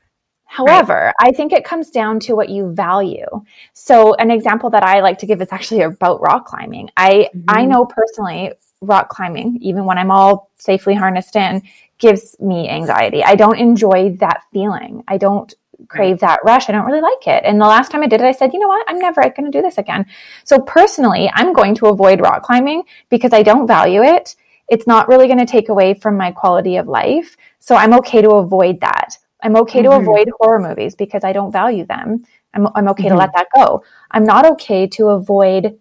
however 0.49 1.13
i 1.19 1.31
think 1.31 1.53
it 1.53 1.63
comes 1.63 1.91
down 1.91 2.19
to 2.19 2.35
what 2.35 2.49
you 2.49 2.71
value. 2.73 3.27
So 3.73 4.15
an 4.15 4.31
example 4.31 4.69
that 4.71 4.83
i 4.83 4.99
like 5.01 5.19
to 5.19 5.27
give 5.27 5.41
is 5.41 5.51
actually 5.51 5.81
about 5.81 6.21
rock 6.21 6.45
climbing. 6.45 6.89
I 6.97 7.29
i 7.47 7.63
Mhm. 7.63 7.67
know 7.69 7.85
personally 7.85 8.53
rock 8.81 9.09
climbing 9.09 9.57
even 9.62 9.83
when 9.85 9.97
i'm 9.97 10.12
all 10.12 10.49
safely 10.57 10.95
harnessed 10.95 11.35
in 11.35 11.62
gives 11.99 12.35
me 12.39 12.67
anxiety. 12.69 13.21
I 13.23 13.35
don't 13.35 13.59
enjoy 13.59 14.15
that 14.19 14.41
feeling. 14.53 15.03
I 15.07 15.17
don't 15.17 15.53
crave 15.88 16.19
that 16.19 16.39
rush. 16.43 16.67
I 16.67 16.73
don't 16.73 16.85
really 16.85 17.01
like 17.12 17.27
it. 17.27 17.43
And 17.45 17.62
the 17.62 17.65
last 17.75 17.91
time 17.91 18.03
i 18.03 18.07
did 18.07 18.21
it 18.21 18.25
i 18.25 18.31
said 18.31 18.51
you 18.53 18.59
know 18.59 18.67
what? 18.73 18.85
I'm 18.89 18.99
never 18.99 19.21
going 19.21 19.49
to 19.51 19.57
do 19.57 19.62
this 19.62 19.77
again. 19.77 20.05
So 20.49 20.59
personally 20.59 21.29
i'm 21.35 21.53
going 21.53 21.75
to 21.75 21.88
avoid 21.88 22.21
rock 22.21 22.41
climbing 22.43 22.83
because 23.09 23.33
i 23.33 23.43
don't 23.43 23.67
value 23.67 24.03
it. 24.15 24.35
It's 24.67 24.88
not 24.88 25.07
really 25.07 25.27
going 25.27 25.39
to 25.45 25.53
take 25.55 25.69
away 25.69 25.93
from 25.93 26.15
my 26.17 26.31
quality 26.31 26.75
of 26.77 26.88
life. 26.88 27.35
So 27.59 27.75
I'm 27.75 27.93
okay 27.99 28.21
to 28.21 28.31
avoid 28.31 28.79
that. 28.81 29.17
I'm 29.41 29.56
okay 29.58 29.82
to 29.82 29.89
mm-hmm. 29.89 30.02
avoid 30.02 30.30
horror 30.39 30.60
movies 30.60 30.95
because 30.95 31.23
I 31.23 31.34
don't 31.34 31.52
value 31.52 31.86
them. 31.86 32.25
I'm, 32.54 32.67
I'm 32.75 32.88
okay 32.89 33.04
mm-hmm. 33.04 33.13
to 33.13 33.17
let 33.17 33.32
that 33.36 33.47
go. 33.56 33.84
I'm 34.12 34.25
not 34.25 34.45
okay 34.54 34.88
to 34.88 35.10
avoid 35.10 35.80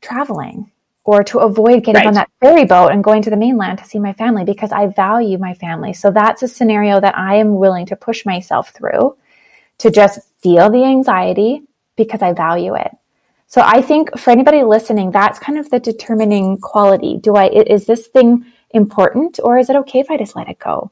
traveling 0.00 0.70
or 1.04 1.24
to 1.24 1.38
avoid 1.38 1.84
getting 1.84 2.00
right. 2.00 2.06
on 2.06 2.14
that 2.14 2.30
ferry 2.40 2.64
boat 2.64 2.88
and 2.88 3.02
going 3.02 3.22
to 3.22 3.30
the 3.30 3.36
mainland 3.36 3.78
to 3.78 3.84
see 3.84 3.98
my 3.98 4.12
family 4.12 4.44
because 4.44 4.72
I 4.72 4.88
value 4.88 5.38
my 5.38 5.54
family. 5.54 5.92
So 5.92 6.10
that's 6.10 6.42
a 6.42 6.48
scenario 6.48 7.00
that 7.00 7.16
I 7.16 7.36
am 7.36 7.56
willing 7.56 7.86
to 7.86 7.96
push 7.96 8.26
myself 8.26 8.70
through 8.70 9.16
to 9.78 9.90
just 9.90 10.18
feel 10.42 10.70
the 10.70 10.84
anxiety 10.84 11.62
because 11.96 12.20
I 12.20 12.32
value 12.32 12.74
it. 12.74 12.90
So 13.46 13.62
I 13.64 13.80
think 13.80 14.18
for 14.18 14.30
anybody 14.30 14.62
listening, 14.62 15.10
that's 15.10 15.38
kind 15.38 15.58
of 15.58 15.70
the 15.70 15.80
determining 15.80 16.58
quality. 16.58 17.16
Do 17.16 17.36
I, 17.36 17.48
is 17.48 17.86
this 17.86 18.08
thing 18.08 18.44
important 18.72 19.40
or 19.42 19.56
is 19.56 19.70
it 19.70 19.76
okay 19.76 20.00
if 20.00 20.10
I 20.10 20.18
just 20.18 20.36
let 20.36 20.50
it 20.50 20.58
go? 20.58 20.90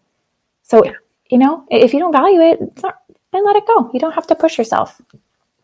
So, 0.62 0.82
yeah. 0.82 0.92
You 1.30 1.38
know, 1.38 1.64
if 1.70 1.92
you 1.92 2.00
don't 2.00 2.12
value 2.12 2.40
it, 2.40 2.58
it's 2.60 2.82
not, 2.82 2.98
then 3.32 3.44
let 3.44 3.56
it 3.56 3.66
go. 3.66 3.90
You 3.92 4.00
don't 4.00 4.14
have 4.14 4.26
to 4.28 4.34
push 4.34 4.58
yourself. 4.58 5.00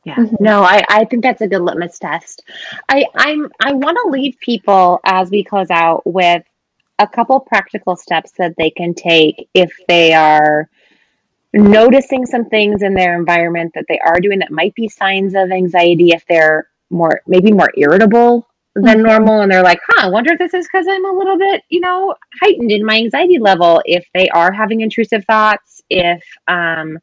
Yeah. 0.05 0.16
Mm-hmm. 0.16 0.37
No, 0.40 0.62
I, 0.62 0.83
I 0.88 1.05
think 1.05 1.22
that's 1.22 1.42
a 1.42 1.46
good 1.46 1.62
litmus 1.62 1.98
test. 1.98 2.42
I, 2.88 3.07
I'm 3.14 3.51
I 3.61 3.72
want 3.72 3.98
to 4.03 4.11
leave 4.11 4.37
people 4.40 5.01
as 5.05 5.31
we 5.31 5.44
close 5.44 5.70
out 5.70 6.05
with 6.05 6.42
a 6.98 7.07
couple 7.07 7.38
practical 7.40 7.96
steps 7.96 8.33
that 8.33 8.55
they 8.57 8.70
can 8.70 8.94
take 8.94 9.48
if 9.55 9.72
they 9.87 10.12
are 10.12 10.68
noticing 11.53 12.27
some 12.27 12.46
things 12.46 12.83
in 12.83 12.94
their 12.94 13.16
environment 13.16 13.72
that 13.75 13.85
they 13.88 13.98
are 14.01 14.20
doing 14.20 14.40
that 14.40 14.51
might 14.51 14.75
be 14.75 14.88
signs 14.88 15.35
of 15.35 15.51
anxiety 15.51 16.11
if 16.11 16.25
they're 16.27 16.68
more 16.90 17.20
maybe 17.27 17.53
more 17.53 17.70
irritable 17.77 18.48
than 18.75 18.99
mm-hmm. 18.99 19.03
normal 19.03 19.41
and 19.43 19.53
they're 19.53 19.63
like 19.63 19.81
huh 19.87 20.07
i 20.07 20.11
wonder 20.11 20.33
if 20.33 20.39
this 20.39 20.55
is 20.55 20.67
because 20.67 20.87
i'm 20.89 21.05
a 21.05 21.13
little 21.13 21.39
bit 21.39 21.63
you 21.69 21.81
know 21.81 22.15
heightened 22.41 22.71
in 22.71 22.85
my 22.85 22.97
anxiety 22.97 23.39
level 23.39 23.83
if 23.85 24.07
they 24.15 24.29
are 24.31 24.51
having 24.51 24.81
intrusive 24.81 25.25
thoughts 25.27 25.83
if 25.91 26.23
um 26.49 26.99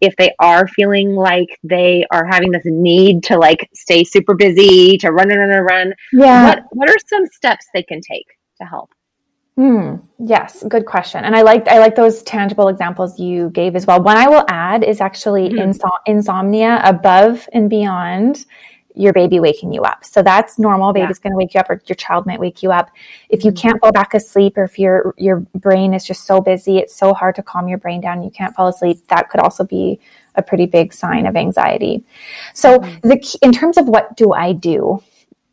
if 0.00 0.16
they 0.16 0.34
are 0.40 0.66
feeling 0.68 1.14
like 1.14 1.58
they 1.62 2.04
are 2.10 2.26
having 2.26 2.50
this 2.50 2.62
need 2.64 3.22
to 3.22 3.38
like 3.38 3.68
stay 3.74 4.02
super 4.02 4.34
busy 4.34 4.96
to 4.98 5.12
run 5.12 5.30
and 5.30 5.38
run 5.38 5.50
and 5.50 5.66
run 5.66 5.94
yeah 6.12 6.46
what 6.46 6.64
what 6.70 6.88
are 6.88 6.96
some 7.06 7.26
steps 7.26 7.66
they 7.74 7.82
can 7.82 8.00
take 8.00 8.26
to 8.58 8.64
help 8.64 8.90
Hmm. 9.56 9.96
Yes, 10.18 10.64
good 10.66 10.86
question. 10.86 11.24
And 11.24 11.36
I 11.36 11.42
like 11.42 11.68
I 11.68 11.78
like 11.78 11.94
those 11.94 12.22
tangible 12.22 12.68
examples 12.68 13.20
you 13.20 13.50
gave 13.50 13.76
as 13.76 13.86
well. 13.86 14.02
One 14.02 14.16
I 14.16 14.26
will 14.26 14.46
add 14.48 14.82
is 14.82 15.00
actually 15.02 15.50
mm-hmm. 15.50 15.58
insom- 15.58 16.00
insomnia 16.06 16.80
above 16.84 17.46
and 17.52 17.68
beyond 17.68 18.46
your 18.94 19.12
baby 19.12 19.40
waking 19.40 19.72
you 19.72 19.82
up. 19.82 20.04
So 20.04 20.22
that's 20.22 20.58
normal. 20.58 20.92
Baby's 20.92 21.18
yeah. 21.18 21.22
going 21.22 21.32
to 21.32 21.36
wake 21.36 21.54
you 21.54 21.60
up, 21.60 21.70
or 21.70 21.82
your 21.86 21.96
child 21.96 22.26
might 22.26 22.40
wake 22.40 22.62
you 22.62 22.72
up. 22.72 22.90
If 23.28 23.44
you 23.44 23.50
mm-hmm. 23.50 23.68
can't 23.68 23.80
fall 23.80 23.92
back 23.92 24.14
asleep, 24.14 24.56
or 24.56 24.64
if 24.64 24.78
your 24.78 25.14
your 25.16 25.40
brain 25.54 25.94
is 25.94 26.04
just 26.04 26.24
so 26.26 26.40
busy, 26.40 26.78
it's 26.78 26.94
so 26.94 27.14
hard 27.14 27.34
to 27.36 27.42
calm 27.42 27.68
your 27.68 27.78
brain 27.78 28.00
down. 28.00 28.22
You 28.22 28.30
can't 28.30 28.54
fall 28.54 28.68
asleep. 28.68 29.06
That 29.08 29.30
could 29.30 29.40
also 29.40 29.64
be 29.64 30.00
a 30.34 30.42
pretty 30.42 30.66
big 30.66 30.92
sign 30.92 31.26
of 31.26 31.36
anxiety. 31.36 32.04
So 32.54 32.78
mm-hmm. 32.78 33.08
the 33.08 33.38
in 33.42 33.52
terms 33.52 33.76
of 33.76 33.88
what 33.88 34.16
do 34.16 34.32
I 34.32 34.52
do? 34.52 35.02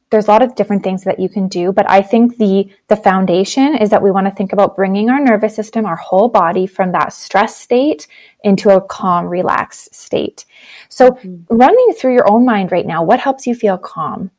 There's 0.10 0.28
a 0.28 0.32
lot 0.32 0.41
of 0.41 0.56
different 0.56 0.84
things 0.84 1.04
that 1.04 1.19
you 1.19 1.30
can 1.30 1.48
do 1.48 1.72
but 1.72 1.89
i 1.89 2.02
think 2.02 2.38
the 2.38 2.69
the 2.88 2.95
foundation 2.95 3.76
is 3.76 3.89
that 3.89 4.02
we 4.02 4.12
want 4.12 4.26
to 4.26 4.32
think 4.32 4.54
about 4.54 4.76
bringing 4.76 5.10
our 5.10 5.19
nervous 5.19 5.56
system 5.56 5.86
our 5.86 5.95
whole 5.95 6.30
body 6.30 6.65
from 6.65 6.91
that 6.91 7.13
stress 7.13 7.56
state 7.56 8.08
into 8.43 8.69
a 8.69 8.82
calm 8.82 9.26
relaxed 9.26 9.93
state 9.93 10.45
so 10.89 11.12
mm-hmm. 11.12 11.56
running 11.56 11.93
through 11.98 12.13
your 12.13 12.30
own 12.30 12.45
mind 12.45 12.72
right 12.72 12.88
now 12.88 13.04
what 13.04 13.19
helps 13.19 13.45
you 13.45 13.56
feel 13.56 13.78
calm 13.78 14.32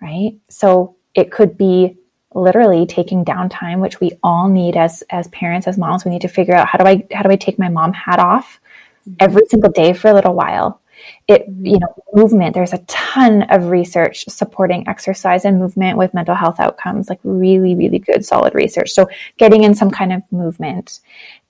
right 0.00 0.36
so 0.48 0.96
it 1.14 1.30
could 1.30 1.56
be 1.56 1.96
literally 2.34 2.84
taking 2.84 3.24
downtime 3.24 3.78
which 3.78 4.00
we 4.00 4.12
all 4.22 4.48
need 4.48 4.76
as 4.76 5.02
as 5.10 5.28
parents 5.28 5.68
as 5.68 5.78
moms 5.78 6.04
we 6.04 6.10
need 6.10 6.22
to 6.22 6.28
figure 6.28 6.54
out 6.54 6.66
how 6.66 6.78
do 6.78 6.84
i 6.84 7.04
how 7.12 7.22
do 7.22 7.30
i 7.30 7.36
take 7.36 7.58
my 7.58 7.68
mom 7.68 7.92
hat 7.92 8.18
off 8.18 8.60
mm-hmm. 9.08 9.14
every 9.20 9.42
single 9.48 9.70
day 9.70 9.92
for 9.92 10.08
a 10.08 10.14
little 10.14 10.34
while 10.34 10.80
it 11.28 11.46
you 11.60 11.78
know 11.78 11.94
movement 12.12 12.54
there's 12.54 12.72
a 12.72 12.78
ton 12.86 13.42
of 13.50 13.66
research 13.66 14.24
supporting 14.28 14.86
exercise 14.88 15.44
and 15.44 15.58
movement 15.58 15.96
with 15.96 16.14
mental 16.14 16.34
health 16.34 16.60
outcomes 16.60 17.08
like 17.08 17.20
really 17.24 17.74
really 17.74 17.98
good 17.98 18.24
solid 18.24 18.54
research. 18.54 18.90
So 18.90 19.08
getting 19.38 19.64
in 19.64 19.74
some 19.74 19.90
kind 19.90 20.12
of 20.12 20.22
movement. 20.32 21.00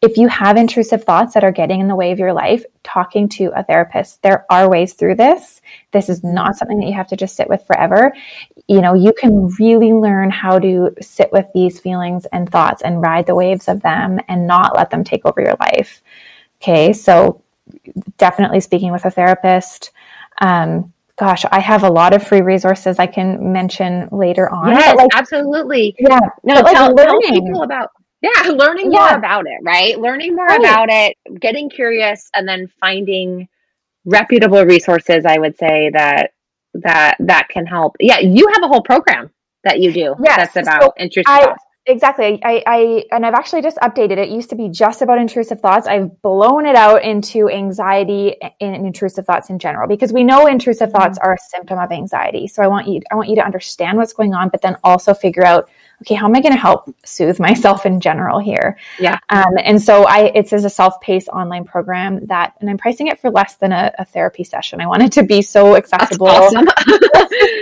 If 0.02 0.18
you 0.18 0.28
have 0.28 0.58
intrusive 0.58 1.04
thoughts 1.04 1.32
that 1.32 1.44
are 1.44 1.52
getting 1.52 1.80
in 1.80 1.88
the 1.88 1.96
way 1.96 2.12
of 2.12 2.18
your 2.18 2.34
life 2.34 2.64
talking 2.84 3.28
to 3.30 3.50
a 3.56 3.64
therapist. 3.64 4.22
There 4.22 4.44
are 4.50 4.68
ways 4.68 4.92
through 4.92 5.16
this. 5.16 5.60
This 5.92 6.08
is 6.08 6.22
not 6.22 6.56
something 6.56 6.78
that 6.78 6.86
you 6.86 6.92
have 6.92 7.08
to 7.08 7.16
just 7.16 7.34
sit 7.34 7.48
with 7.48 7.66
forever. 7.66 8.14
You 8.68 8.80
know 8.80 8.94
you 8.94 9.12
can 9.12 9.48
really 9.58 9.92
learn 9.92 10.30
how 10.30 10.58
to 10.58 10.94
sit 11.00 11.32
with 11.32 11.46
these 11.54 11.80
feelings 11.80 12.26
and 12.26 12.48
thoughts 12.48 12.82
and 12.82 13.02
ride 13.02 13.26
the 13.26 13.34
waves 13.34 13.68
of 13.68 13.82
them 13.82 14.20
and 14.28 14.46
not 14.46 14.76
let 14.76 14.90
them 14.90 15.02
take 15.02 15.24
over 15.24 15.40
your 15.40 15.56
life. 15.58 16.02
Okay 16.56 16.92
so 16.92 17.42
definitely 18.18 18.60
speaking 18.60 18.92
with 18.92 19.04
a 19.04 19.10
therapist. 19.10 19.92
Um, 20.40 20.92
gosh, 21.16 21.44
I 21.50 21.60
have 21.60 21.82
a 21.84 21.90
lot 21.90 22.14
of 22.14 22.26
free 22.26 22.40
resources 22.40 22.98
I 22.98 23.06
can 23.06 23.52
mention 23.52 24.08
later 24.10 24.50
on. 24.50 24.72
Yes, 24.72 24.96
like, 24.96 25.10
absolutely. 25.14 25.94
Yeah. 25.98 26.20
No, 26.42 26.62
tell, 26.62 26.94
like 26.94 27.06
tell 27.06 27.20
people 27.20 27.62
about 27.62 27.90
yeah, 28.20 28.50
learning 28.52 28.92
yeah. 28.92 29.00
more 29.00 29.18
about 29.18 29.46
it, 29.46 29.60
right? 29.62 29.98
Learning 29.98 30.34
more 30.34 30.46
right. 30.46 30.60
about 30.60 30.88
it, 30.90 31.16
getting 31.40 31.68
curious, 31.68 32.30
and 32.34 32.48
then 32.48 32.70
finding 32.80 33.48
reputable 34.04 34.64
resources. 34.64 35.24
I 35.26 35.38
would 35.38 35.56
say 35.58 35.90
that 35.92 36.32
that 36.74 37.16
that 37.20 37.48
can 37.48 37.66
help. 37.66 37.96
Yeah, 38.00 38.18
you 38.20 38.48
have 38.54 38.62
a 38.62 38.68
whole 38.68 38.82
program 38.82 39.30
that 39.62 39.80
you 39.80 39.92
do. 39.92 40.14
Yes, 40.22 40.52
that's 40.54 40.68
about 40.68 40.82
so 40.82 40.92
intrusive 40.96 41.26
I, 41.28 41.54
exactly 41.86 42.40
I, 42.42 42.62
I 42.66 43.04
and 43.12 43.26
i've 43.26 43.34
actually 43.34 43.60
just 43.60 43.76
updated 43.78 44.12
it. 44.12 44.18
it 44.20 44.28
used 44.30 44.48
to 44.50 44.56
be 44.56 44.70
just 44.70 45.02
about 45.02 45.18
intrusive 45.18 45.60
thoughts 45.60 45.86
i've 45.86 46.22
blown 46.22 46.64
it 46.64 46.76
out 46.76 47.02
into 47.02 47.50
anxiety 47.50 48.36
and 48.60 48.86
intrusive 48.86 49.26
thoughts 49.26 49.50
in 49.50 49.58
general 49.58 49.86
because 49.86 50.12
we 50.12 50.24
know 50.24 50.46
intrusive 50.46 50.88
mm-hmm. 50.88 50.98
thoughts 50.98 51.18
are 51.18 51.34
a 51.34 51.38
symptom 51.38 51.78
of 51.78 51.92
anxiety 51.92 52.46
so 52.46 52.62
i 52.62 52.66
want 52.66 52.88
you 52.88 53.00
i 53.12 53.14
want 53.14 53.28
you 53.28 53.36
to 53.36 53.44
understand 53.44 53.98
what's 53.98 54.14
going 54.14 54.32
on 54.32 54.48
but 54.48 54.62
then 54.62 54.76
also 54.82 55.12
figure 55.12 55.44
out 55.44 55.68
okay, 56.04 56.14
how 56.14 56.26
am 56.26 56.34
I 56.34 56.40
going 56.42 56.52
to 56.52 56.60
help 56.60 56.94
soothe 57.04 57.40
myself 57.40 57.86
in 57.86 57.98
general 57.98 58.38
here? 58.38 58.78
Yeah. 59.00 59.18
Um, 59.30 59.54
and 59.62 59.80
so 59.80 60.04
I, 60.04 60.30
it's 60.34 60.52
as 60.52 60.66
a 60.66 60.70
self-paced 60.70 61.28
online 61.28 61.64
program 61.64 62.26
that, 62.26 62.52
and 62.60 62.68
I'm 62.68 62.76
pricing 62.76 63.06
it 63.06 63.18
for 63.18 63.30
less 63.30 63.56
than 63.56 63.72
a, 63.72 63.90
a 63.98 64.04
therapy 64.04 64.44
session. 64.44 64.82
I 64.82 64.86
want 64.86 65.02
it 65.02 65.12
to 65.12 65.22
be 65.22 65.40
so 65.40 65.76
accessible. 65.76 66.26
Awesome. 66.26 66.66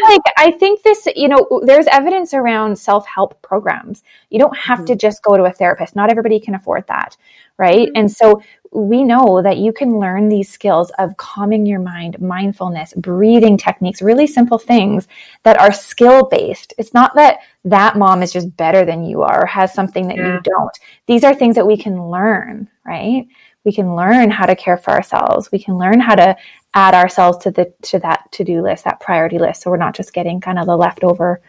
like, 0.02 0.22
I 0.36 0.54
think 0.58 0.82
this, 0.82 1.06
you 1.14 1.28
know, 1.28 1.62
there's 1.64 1.86
evidence 1.86 2.34
around 2.34 2.76
self-help 2.76 3.40
programs. 3.42 4.02
You 4.30 4.40
don't 4.40 4.56
have 4.56 4.78
mm-hmm. 4.78 4.86
to 4.86 4.96
just 4.96 5.22
go 5.22 5.36
to 5.36 5.44
a 5.44 5.52
therapist. 5.52 5.94
Not 5.94 6.10
everybody 6.10 6.40
can 6.40 6.56
afford 6.56 6.88
that. 6.88 7.16
Right. 7.62 7.86
Mm-hmm. 7.86 7.96
And 7.96 8.10
so 8.10 8.42
we 8.72 9.04
know 9.04 9.40
that 9.40 9.58
you 9.58 9.72
can 9.72 10.00
learn 10.00 10.28
these 10.28 10.50
skills 10.50 10.90
of 10.98 11.16
calming 11.16 11.64
your 11.64 11.78
mind, 11.78 12.20
mindfulness, 12.20 12.92
breathing 12.94 13.56
techniques, 13.56 14.02
really 14.02 14.26
simple 14.26 14.58
things 14.58 15.06
that 15.44 15.60
are 15.60 15.72
skill 15.72 16.26
based. 16.28 16.74
It's 16.76 16.92
not 16.92 17.14
that 17.14 17.38
that 17.64 17.96
mom 17.96 18.20
is 18.20 18.32
just 18.32 18.56
better 18.56 18.84
than 18.84 19.04
you 19.04 19.22
are 19.22 19.44
or 19.44 19.46
has 19.46 19.72
something 19.72 20.08
that 20.08 20.16
yeah. 20.16 20.34
you 20.34 20.40
don't. 20.42 20.76
These 21.06 21.22
are 21.22 21.36
things 21.36 21.54
that 21.54 21.66
we 21.68 21.76
can 21.76 22.10
learn, 22.10 22.68
right? 22.84 23.28
We 23.62 23.72
can 23.72 23.94
learn 23.94 24.28
how 24.32 24.46
to 24.46 24.56
care 24.56 24.76
for 24.76 24.90
ourselves. 24.90 25.52
We 25.52 25.60
can 25.60 25.78
learn 25.78 26.00
how 26.00 26.16
to 26.16 26.36
add 26.74 26.94
ourselves 26.94 27.38
to 27.44 27.52
the 27.52 27.72
to 27.82 28.00
that 28.00 28.32
to-do 28.32 28.60
list, 28.60 28.82
that 28.86 28.98
priority 28.98 29.38
list. 29.38 29.62
So 29.62 29.70
we're 29.70 29.76
not 29.76 29.94
just 29.94 30.12
getting 30.12 30.40
kind 30.40 30.58
of 30.58 30.66
the 30.66 30.76
leftover 30.76 31.40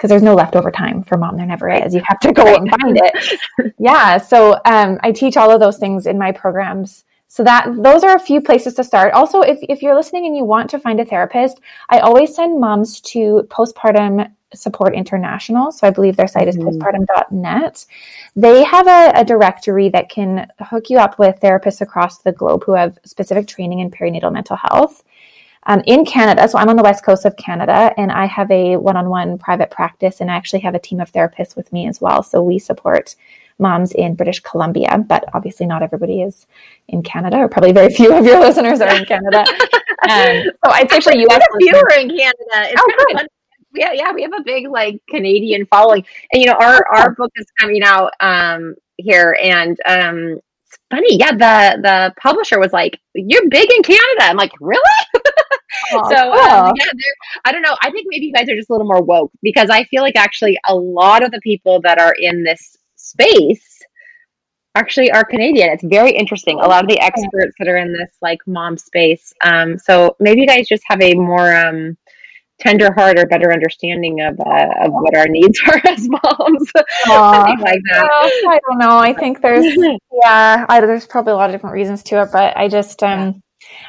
because 0.00 0.08
there's 0.08 0.22
no 0.22 0.34
leftover 0.34 0.70
time 0.70 1.02
for 1.02 1.18
mom. 1.18 1.36
There 1.36 1.44
never 1.44 1.68
is. 1.68 1.94
You 1.94 2.00
have 2.06 2.18
to 2.20 2.32
go 2.32 2.54
and 2.54 2.70
find 2.70 2.98
it. 2.98 3.74
yeah. 3.78 4.16
So 4.16 4.58
um, 4.64 4.98
I 5.02 5.12
teach 5.12 5.36
all 5.36 5.50
of 5.50 5.60
those 5.60 5.76
things 5.76 6.06
in 6.06 6.16
my 6.16 6.32
programs. 6.32 7.04
So 7.28 7.44
that 7.44 7.70
those 7.76 8.02
are 8.02 8.16
a 8.16 8.18
few 8.18 8.40
places 8.40 8.72
to 8.74 8.82
start. 8.82 9.12
Also, 9.12 9.42
if, 9.42 9.58
if 9.68 9.82
you're 9.82 9.94
listening 9.94 10.24
and 10.24 10.34
you 10.34 10.44
want 10.44 10.70
to 10.70 10.78
find 10.78 11.00
a 11.00 11.04
therapist, 11.04 11.60
I 11.90 11.98
always 11.98 12.34
send 12.34 12.58
moms 12.58 13.02
to 13.12 13.46
postpartum 13.50 14.32
support 14.54 14.94
international. 14.94 15.70
So 15.70 15.86
I 15.86 15.90
believe 15.90 16.16
their 16.16 16.26
site 16.26 16.48
is 16.48 16.56
mm-hmm. 16.56 16.78
postpartum.net. 16.80 17.84
They 18.34 18.64
have 18.64 18.88
a, 18.88 19.20
a, 19.20 19.24
directory 19.24 19.90
that 19.90 20.08
can 20.08 20.50
hook 20.60 20.88
you 20.88 20.98
up 20.98 21.18
with 21.18 21.38
therapists 21.40 21.82
across 21.82 22.18
the 22.18 22.32
globe 22.32 22.64
who 22.64 22.72
have 22.72 22.98
specific 23.04 23.46
training 23.46 23.80
in 23.80 23.90
perinatal 23.90 24.32
mental 24.32 24.56
health 24.56 25.04
um, 25.66 25.82
in 25.86 26.04
Canada. 26.04 26.48
So 26.48 26.58
I'm 26.58 26.68
on 26.68 26.76
the 26.76 26.82
west 26.82 27.04
coast 27.04 27.24
of 27.24 27.36
Canada, 27.36 27.92
and 27.96 28.10
I 28.10 28.26
have 28.26 28.50
a 28.50 28.76
one-on-one 28.76 29.38
private 29.38 29.70
practice, 29.70 30.20
and 30.20 30.30
I 30.30 30.34
actually 30.34 30.60
have 30.60 30.74
a 30.74 30.78
team 30.78 31.00
of 31.00 31.12
therapists 31.12 31.56
with 31.56 31.72
me 31.72 31.86
as 31.86 32.00
well. 32.00 32.22
So 32.22 32.42
we 32.42 32.58
support 32.58 33.14
moms 33.58 33.92
in 33.92 34.14
British 34.14 34.40
Columbia, 34.40 35.04
but 35.06 35.24
obviously 35.34 35.66
not 35.66 35.82
everybody 35.82 36.22
is 36.22 36.46
in 36.88 37.02
Canada, 37.02 37.36
or 37.36 37.48
probably 37.48 37.72
very 37.72 37.92
few 37.92 38.12
of 38.16 38.24
your 38.24 38.40
listeners 38.46 38.80
are 38.80 38.96
in 38.96 39.04
Canada. 39.04 39.44
Um, 40.02 40.44
so 40.64 40.70
I'd 40.70 40.90
say 40.90 41.00
for 41.00 41.12
you, 41.12 41.28
fewer 41.58 41.90
in 41.98 42.08
Canada. 42.08 42.32
It's 42.54 42.82
oh, 42.82 43.20
of 43.20 43.26
yeah, 43.74 43.92
yeah, 43.92 44.12
we 44.12 44.22
have 44.22 44.32
a 44.32 44.42
big 44.42 44.68
like 44.68 45.00
Canadian 45.08 45.66
following, 45.66 46.04
and 46.32 46.40
you 46.40 46.46
know 46.46 46.54
our 46.54 46.86
our 46.88 47.14
book 47.14 47.30
is 47.36 47.46
coming 47.58 47.82
out 47.82 48.12
um 48.20 48.76
here, 48.96 49.36
and 49.42 49.78
um 49.84 50.40
funny. 50.90 51.16
Yeah, 51.16 51.32
the 51.32 51.80
the 51.82 52.14
publisher 52.20 52.58
was 52.58 52.72
like, 52.72 53.00
"You're 53.14 53.48
big 53.48 53.70
in 53.70 53.82
Canada." 53.82 54.22
I'm 54.22 54.36
like, 54.36 54.52
"Really?" 54.60 54.82
Oh, 55.92 56.10
so 56.10 56.32
um, 56.32 56.72
yeah, 56.76 56.84
I 57.44 57.52
don't 57.52 57.62
know. 57.62 57.76
I 57.80 57.90
think 57.90 58.06
maybe 58.10 58.26
you 58.26 58.32
guys 58.32 58.48
are 58.48 58.56
just 58.56 58.70
a 58.70 58.72
little 58.72 58.86
more 58.86 59.02
woke 59.02 59.30
because 59.42 59.70
I 59.70 59.84
feel 59.84 60.02
like 60.02 60.16
actually 60.16 60.58
a 60.68 60.74
lot 60.74 61.22
of 61.22 61.30
the 61.30 61.40
people 61.42 61.80
that 61.82 61.98
are 61.98 62.14
in 62.18 62.42
this 62.42 62.76
space 62.96 63.80
actually 64.74 65.10
are 65.10 65.24
Canadian. 65.24 65.70
It's 65.70 65.84
very 65.84 66.12
interesting. 66.12 66.60
A 66.60 66.66
lot 66.66 66.84
of 66.84 66.88
the 66.88 67.00
experts 67.00 67.54
that 67.58 67.68
are 67.68 67.76
in 67.76 67.92
this 67.92 68.10
like 68.22 68.38
mom 68.46 68.78
space. 68.78 69.32
Um, 69.42 69.78
so 69.78 70.16
maybe 70.20 70.42
you 70.42 70.46
guys 70.46 70.68
just 70.68 70.82
have 70.86 71.00
a 71.02 71.14
more 71.14 71.54
um, 71.56 71.96
tender 72.60 72.92
heart 72.92 73.18
or 73.18 73.26
better 73.26 73.52
understanding 73.52 74.20
of 74.20 74.38
uh, 74.38 74.68
of 74.84 74.92
what 74.92 75.16
our 75.16 75.26
needs 75.28 75.60
are 75.66 75.80
as 75.88 76.08
moms. 76.08 76.72
Something 77.04 77.60
like 77.60 77.80
that. 77.90 78.08
I 78.48 78.60
don't 78.68 78.78
know. 78.78 78.98
I 78.98 79.12
think 79.12 79.40
there's 79.40 79.64
yeah, 80.22 80.66
I, 80.68 80.80
there's 80.80 81.06
probably 81.06 81.32
a 81.32 81.36
lot 81.36 81.50
of 81.50 81.54
different 81.54 81.74
reasons 81.74 82.02
to 82.04 82.22
it, 82.22 82.28
but 82.32 82.56
I 82.56 82.68
just 82.68 83.02
um 83.02 83.42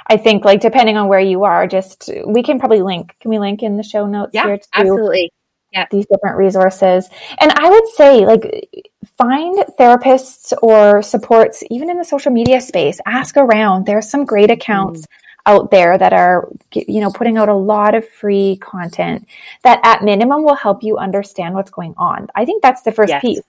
I 0.08 0.18
think 0.18 0.46
like 0.46 0.62
depending 0.62 0.98
on 0.98 1.08
where 1.08 1.20
you 1.20 1.44
are, 1.44 1.68
just 1.68 2.10
we 2.26 2.44
can 2.44 2.60
probably 2.60 2.82
link. 2.82 3.16
Can 3.20 3.30
we 3.30 3.40
link 3.40 3.62
in 3.62 3.78
the 3.78 3.84
show 3.84 4.06
notes 4.06 4.32
yeah, 4.34 4.46
here 4.46 4.58
too? 4.58 4.64
Absolutely. 4.74 5.32
Yeah. 5.72 5.86
These 5.90 6.06
different 6.08 6.38
resources. 6.38 7.10
And 7.40 7.50
I 7.50 7.70
would 7.70 7.88
say 7.96 8.26
like 8.26 8.90
find 9.18 9.58
therapists 9.80 10.52
or 10.62 11.02
supports 11.02 11.64
even 11.72 11.90
in 11.90 11.98
the 11.98 12.04
social 12.04 12.32
media 12.32 12.60
space. 12.60 13.00
Ask 13.06 13.38
around. 13.38 13.86
There's 13.86 14.10
some 14.10 14.26
great 14.26 14.52
accounts. 14.52 15.02
Mm 15.02 15.21
out 15.46 15.72
there 15.72 15.98
that 15.98 16.14
are 16.14 16.48
you 16.74 17.02
know 17.02 17.12
putting 17.12 17.38
out 17.38 17.50
a 17.50 17.54
lot 17.54 17.96
of 17.96 18.08
free 18.08 18.58
content 18.58 19.28
that 19.64 19.80
at 19.84 20.04
minimum 20.04 20.44
will 20.44 20.56
help 20.56 20.84
you 20.84 20.98
understand 20.98 21.56
what's 21.56 21.72
going 21.72 21.94
on. 21.98 22.28
I 22.36 22.46
think 22.46 22.62
that's 22.62 22.84
the 22.84 22.92
first 22.92 23.10
yes. 23.10 23.22
piece. 23.22 23.42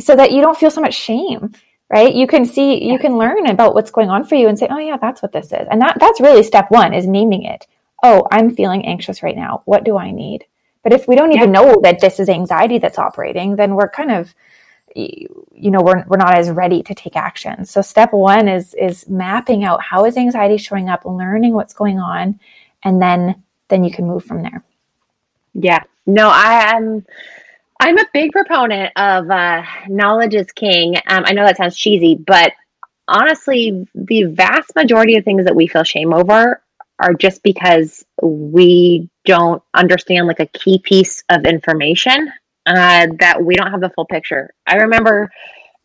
So 0.00 0.16
that 0.16 0.32
you 0.32 0.40
don't 0.40 0.56
feel 0.56 0.70
so 0.70 0.80
much 0.80 0.94
shame 0.94 1.54
right? 1.92 2.14
You 2.14 2.26
can 2.26 2.46
see 2.46 2.82
you 2.82 2.98
can 2.98 3.18
learn 3.18 3.46
about 3.46 3.74
what's 3.74 3.90
going 3.90 4.08
on 4.08 4.24
for 4.24 4.34
you 4.34 4.48
and 4.48 4.58
say 4.58 4.66
oh 4.70 4.78
yeah 4.78 4.96
that's 4.96 5.22
what 5.22 5.32
this 5.32 5.46
is. 5.46 5.68
And 5.70 5.80
that 5.82 5.98
that's 6.00 6.20
really 6.20 6.42
step 6.42 6.70
one 6.70 6.94
is 6.94 7.06
naming 7.06 7.44
it. 7.44 7.66
Oh 8.02 8.26
i'm 8.32 8.56
feeling 8.56 8.84
anxious 8.86 9.22
right 9.22 9.36
now. 9.36 9.62
What 9.66 9.84
do 9.84 9.96
i 9.98 10.10
need? 10.10 10.46
But 10.82 10.92
if 10.92 11.06
we 11.06 11.14
don't 11.14 11.32
even 11.32 11.52
know 11.52 11.80
that 11.82 12.00
this 12.00 12.18
is 12.18 12.28
anxiety 12.28 12.78
that's 12.78 12.98
operating 12.98 13.56
then 13.56 13.74
we're 13.74 13.90
kind 13.90 14.10
of 14.10 14.34
you 14.94 15.70
know 15.70 15.80
we're, 15.82 16.04
we're 16.06 16.16
not 16.16 16.36
as 16.36 16.50
ready 16.50 16.82
to 16.82 16.94
take 16.94 17.16
action. 17.16 17.64
So 17.64 17.82
step 17.82 18.12
one 18.12 18.48
is 18.48 18.74
is 18.74 19.08
mapping 19.08 19.64
out 19.64 19.82
how 19.82 20.04
is 20.04 20.16
anxiety 20.16 20.58
showing 20.58 20.88
up 20.88 21.04
learning 21.04 21.54
what's 21.54 21.74
going 21.74 21.98
on 21.98 22.38
and 22.84 23.00
then 23.00 23.42
then 23.68 23.84
you 23.84 23.90
can 23.90 24.06
move 24.06 24.24
from 24.24 24.42
there. 24.42 24.62
Yeah. 25.54 25.82
No 26.06 26.28
i 26.28 26.74
am 26.74 27.04
i'm 27.80 27.98
a 27.98 28.06
big 28.12 28.32
proponent 28.32 28.92
of 28.96 29.30
uh, 29.30 29.62
knowledge 29.88 30.34
is 30.34 30.50
king. 30.52 30.96
Um, 31.06 31.24
i 31.26 31.32
know 31.32 31.44
that 31.46 31.56
sounds 31.56 31.76
cheesy 31.76 32.16
but 32.16 32.52
honestly 33.08 33.86
the 33.94 34.24
vast 34.24 34.74
majority 34.74 35.16
of 35.16 35.24
things 35.24 35.44
that 35.44 35.54
we 35.54 35.66
feel 35.66 35.84
shame 35.84 36.12
over 36.12 36.62
are 36.98 37.14
just 37.14 37.42
because 37.42 38.04
we 38.22 39.08
don't 39.24 39.62
understand 39.74 40.26
like 40.26 40.40
a 40.40 40.46
key 40.46 40.78
piece 40.78 41.22
of 41.28 41.44
information 41.44 42.32
uh, 42.66 43.06
that 43.18 43.44
we 43.44 43.56
don't 43.56 43.70
have 43.70 43.80
the 43.80 43.90
full 43.90 44.06
picture. 44.06 44.54
I 44.66 44.76
remember 44.76 45.30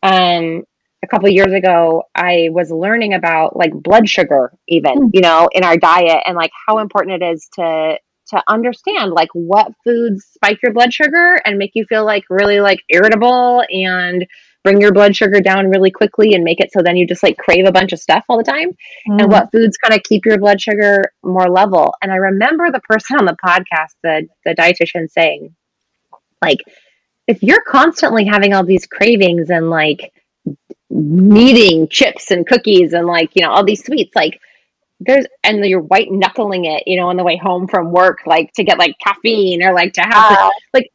um, 0.02 0.64
a 1.02 1.06
couple 1.08 1.28
years 1.28 1.52
ago, 1.52 2.04
I 2.14 2.48
was 2.52 2.70
learning 2.70 3.14
about 3.14 3.56
like 3.56 3.72
blood 3.72 4.08
sugar, 4.08 4.52
even 4.68 4.94
mm. 4.98 5.10
you 5.12 5.20
know, 5.20 5.48
in 5.52 5.64
our 5.64 5.76
diet, 5.76 6.22
and 6.26 6.36
like 6.36 6.50
how 6.66 6.78
important 6.78 7.22
it 7.22 7.26
is 7.26 7.48
to 7.54 7.98
to 8.28 8.42
understand 8.48 9.12
like 9.12 9.30
what 9.32 9.72
foods 9.84 10.26
spike 10.34 10.58
your 10.62 10.72
blood 10.72 10.92
sugar 10.92 11.40
and 11.44 11.56
make 11.56 11.70
you 11.74 11.84
feel 11.88 12.04
like 12.04 12.24
really 12.28 12.60
like 12.60 12.80
irritable 12.90 13.64
and 13.70 14.26
bring 14.64 14.80
your 14.80 14.92
blood 14.92 15.16
sugar 15.16 15.40
down 15.40 15.70
really 15.70 15.90
quickly 15.90 16.34
and 16.34 16.44
make 16.44 16.60
it 16.60 16.70
so 16.70 16.82
then 16.82 16.96
you 16.96 17.06
just 17.06 17.22
like 17.22 17.38
crave 17.38 17.64
a 17.66 17.72
bunch 17.72 17.92
of 17.92 17.98
stuff 17.98 18.24
all 18.28 18.36
the 18.36 18.44
time 18.44 18.68
mm. 19.08 19.20
and 19.20 19.32
what 19.32 19.50
foods 19.50 19.78
kind 19.78 19.94
of 19.94 20.02
keep 20.02 20.26
your 20.26 20.38
blood 20.38 20.60
sugar 20.60 21.02
more 21.22 21.48
level 21.48 21.94
and 22.02 22.12
i 22.12 22.16
remember 22.16 22.70
the 22.70 22.80
person 22.80 23.16
on 23.16 23.24
the 23.24 23.36
podcast 23.42 23.94
the 24.02 24.26
the 24.44 24.54
dietitian 24.54 25.08
saying 25.10 25.54
like, 26.42 26.58
if 27.26 27.42
you're 27.42 27.62
constantly 27.62 28.24
having 28.24 28.54
all 28.54 28.64
these 28.64 28.86
cravings 28.86 29.50
and 29.50 29.70
like 29.70 30.12
needing 30.90 31.88
chips 31.88 32.30
and 32.30 32.46
cookies 32.46 32.92
and 32.92 33.06
like, 33.06 33.30
you 33.34 33.42
know, 33.42 33.50
all 33.50 33.64
these 33.64 33.84
sweets, 33.84 34.14
like, 34.14 34.40
there's 35.00 35.26
and 35.44 35.64
you're 35.64 35.80
white 35.80 36.10
knuckling 36.10 36.64
it, 36.64 36.82
you 36.86 36.96
know, 36.96 37.08
on 37.08 37.16
the 37.16 37.22
way 37.22 37.36
home 37.36 37.68
from 37.68 37.92
work, 37.92 38.20
like 38.26 38.52
to 38.54 38.64
get 38.64 38.78
like 38.78 38.98
caffeine 38.98 39.62
or 39.62 39.72
like 39.72 39.92
to 39.92 40.00
have 40.00 40.50
like 40.74 40.90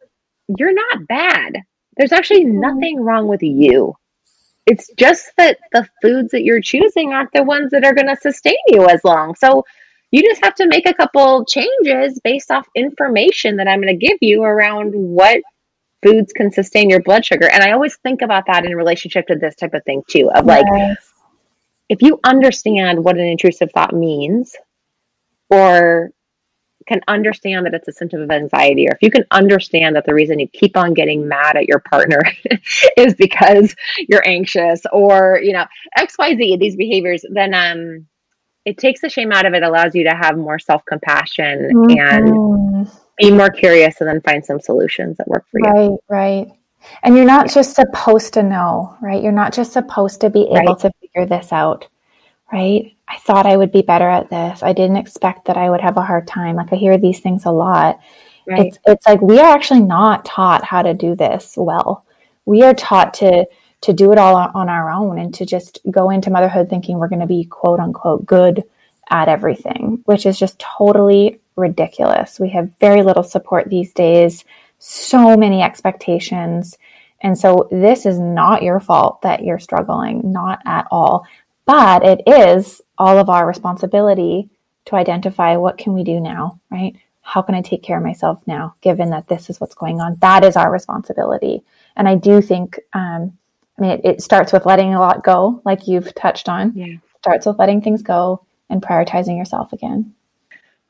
you're 0.57 0.73
not 0.73 1.07
bad. 1.07 1.53
There's 1.95 2.11
actually 2.11 2.43
nothing 2.43 2.99
wrong 2.99 3.27
with 3.27 3.41
you. 3.43 3.95
It's 4.65 4.89
just 4.97 5.31
that 5.37 5.57
the 5.71 5.87
foods 6.01 6.31
that 6.31 6.43
you're 6.43 6.61
choosing 6.61 7.13
aren't 7.13 7.31
the 7.33 7.43
ones 7.43 7.71
that 7.71 7.85
are 7.85 7.93
going 7.93 8.07
to 8.07 8.15
sustain 8.15 8.57
you 8.67 8.87
as 8.87 9.03
long. 9.03 9.35
So 9.35 9.63
you 10.13 10.21
just 10.21 10.45
have 10.45 10.53
to 10.53 10.67
make 10.67 10.87
a 10.87 10.93
couple 10.93 11.43
changes 11.43 12.21
based 12.23 12.51
off 12.51 12.67
information 12.75 13.57
that 13.57 13.67
I'm 13.67 13.81
going 13.81 13.99
to 13.99 14.05
give 14.07 14.19
you 14.21 14.43
around 14.43 14.93
what 14.93 15.41
foods 16.03 16.31
can 16.31 16.51
sustain 16.51 16.87
your 16.87 17.01
blood 17.01 17.25
sugar. 17.25 17.49
And 17.49 17.63
I 17.63 17.71
always 17.71 17.95
think 17.95 18.21
about 18.21 18.43
that 18.45 18.63
in 18.63 18.75
relationship 18.75 19.25
to 19.27 19.35
this 19.35 19.55
type 19.55 19.73
of 19.73 19.83
thing 19.85 20.03
too 20.07 20.29
of 20.29 20.45
like, 20.45 20.67
yes. 20.71 21.11
if 21.89 22.03
you 22.03 22.19
understand 22.23 23.03
what 23.03 23.17
an 23.17 23.25
intrusive 23.25 23.71
thought 23.71 23.95
means 23.95 24.55
or 25.49 26.11
can 26.87 27.01
understand 27.07 27.65
that 27.65 27.73
it's 27.73 27.87
a 27.87 27.91
symptom 27.91 28.21
of 28.21 28.29
anxiety, 28.29 28.87
or 28.87 28.91
if 28.91 29.01
you 29.01 29.09
can 29.09 29.25
understand 29.31 29.95
that 29.95 30.05
the 30.05 30.13
reason 30.13 30.37
you 30.37 30.47
keep 30.47 30.77
on 30.77 30.93
getting 30.93 31.27
mad 31.27 31.57
at 31.57 31.65
your 31.65 31.79
partner 31.79 32.19
is 32.97 33.15
because 33.15 33.75
you're 34.07 34.27
anxious 34.27 34.81
or, 34.91 35.39
you 35.41 35.53
know, 35.53 35.65
XYZ, 35.97 36.59
these 36.59 36.75
behaviors, 36.75 37.25
then 37.31 37.55
um 37.55 38.05
it 38.65 38.77
takes 38.77 39.01
the 39.01 39.09
shame 39.09 39.31
out 39.31 39.45
of 39.45 39.53
it, 39.53 39.63
allows 39.63 39.93
you 39.95 40.03
to 40.05 40.15
have 40.15 40.37
more 40.37 40.59
self 40.59 40.83
compassion 40.85 41.69
mm-hmm. 41.73 41.99
and 41.99 42.89
be 43.17 43.31
more 43.31 43.49
curious 43.49 43.99
and 43.99 44.09
then 44.09 44.21
find 44.21 44.43
some 44.45 44.59
solutions 44.59 45.17
that 45.17 45.27
work 45.27 45.45
for 45.51 45.59
you. 45.59 45.65
Right, 45.65 45.99
right. 46.09 46.47
And 47.03 47.15
you're 47.15 47.25
not 47.25 47.51
just 47.51 47.75
supposed 47.75 48.33
to 48.33 48.43
know, 48.43 48.97
right? 49.01 49.21
You're 49.21 49.31
not 49.31 49.53
just 49.53 49.73
supposed 49.73 50.21
to 50.21 50.29
be 50.29 50.43
able 50.43 50.73
right. 50.73 50.79
to 50.79 50.91
figure 51.01 51.25
this 51.25 51.51
out, 51.51 51.87
right? 52.51 52.95
I 53.07 53.17
thought 53.19 53.45
I 53.45 53.57
would 53.57 53.71
be 53.71 53.81
better 53.81 54.09
at 54.09 54.29
this. 54.29 54.63
I 54.63 54.73
didn't 54.73 54.97
expect 54.97 55.45
that 55.45 55.57
I 55.57 55.69
would 55.69 55.81
have 55.81 55.97
a 55.97 56.01
hard 56.01 56.27
time. 56.27 56.55
Like 56.55 56.73
I 56.73 56.75
hear 56.75 56.97
these 56.97 57.19
things 57.19 57.45
a 57.45 57.51
lot. 57.51 57.99
Right. 58.45 58.67
It's 58.67 58.79
it's 58.85 59.07
like 59.07 59.21
we 59.21 59.39
are 59.39 59.55
actually 59.55 59.81
not 59.81 60.25
taught 60.25 60.65
how 60.65 60.81
to 60.81 60.93
do 60.93 61.15
this 61.15 61.53
well. 61.55 62.05
We 62.45 62.63
are 62.63 62.73
taught 62.73 63.13
to 63.15 63.45
to 63.83 63.93
do 63.93 64.13
it 64.13 64.17
all 64.17 64.35
on 64.35 64.69
our 64.69 64.89
own 64.89 65.19
and 65.19 65.33
to 65.35 65.45
just 65.45 65.79
go 65.91 66.09
into 66.09 66.29
motherhood 66.29 66.69
thinking 66.69 66.97
we're 66.97 67.09
going 67.09 67.19
to 67.19 67.27
be 67.27 67.43
quote 67.43 67.79
unquote 67.79 68.25
good 68.25 68.63
at 69.09 69.27
everything, 69.27 70.01
which 70.05 70.25
is 70.25 70.39
just 70.39 70.57
totally 70.57 71.39
ridiculous. 71.57 72.39
We 72.39 72.49
have 72.49 72.77
very 72.79 73.03
little 73.03 73.23
support 73.23 73.69
these 73.69 73.91
days, 73.91 74.45
so 74.79 75.35
many 75.35 75.61
expectations. 75.61 76.77
And 77.21 77.37
so 77.37 77.67
this 77.71 78.05
is 78.05 78.17
not 78.19 78.63
your 78.63 78.79
fault 78.79 79.21
that 79.21 79.43
you're 79.43 79.59
struggling, 79.59 80.31
not 80.31 80.61
at 80.65 80.87
all. 80.89 81.27
But 81.65 82.03
it 82.05 82.21
is 82.25 82.81
all 82.97 83.17
of 83.17 83.29
our 83.29 83.45
responsibility 83.45 84.49
to 84.85 84.95
identify 84.95 85.57
what 85.57 85.77
can 85.77 85.93
we 85.93 86.03
do 86.03 86.21
now, 86.21 86.59
right? 86.69 86.95
How 87.21 87.41
can 87.41 87.55
I 87.55 87.61
take 87.61 87.83
care 87.83 87.97
of 87.97 88.03
myself 88.03 88.41
now, 88.47 88.75
given 88.81 89.09
that 89.11 89.27
this 89.27 89.49
is 89.49 89.59
what's 89.59 89.75
going 89.75 90.01
on? 90.01 90.17
That 90.21 90.43
is 90.43 90.55
our 90.55 90.71
responsibility. 90.71 91.63
And 91.95 92.07
I 92.07 92.15
do 92.15 92.41
think 92.41 92.79
um, 92.93 93.37
I 93.77 93.81
mean, 93.81 93.91
it, 93.91 94.01
it, 94.03 94.21
starts 94.21 94.53
with 94.53 94.65
letting 94.65 94.93
a 94.93 94.99
lot 94.99 95.23
go, 95.23 95.61
like 95.65 95.87
you've 95.87 96.13
touched 96.15 96.47
on. 96.47 96.73
Yeah. 96.75 96.97
Starts 97.19 97.45
with 97.45 97.57
letting 97.57 97.81
things 97.81 98.01
go 98.01 98.45
and 98.69 98.81
prioritizing 98.81 99.37
yourself 99.37 99.73
again. 99.73 100.13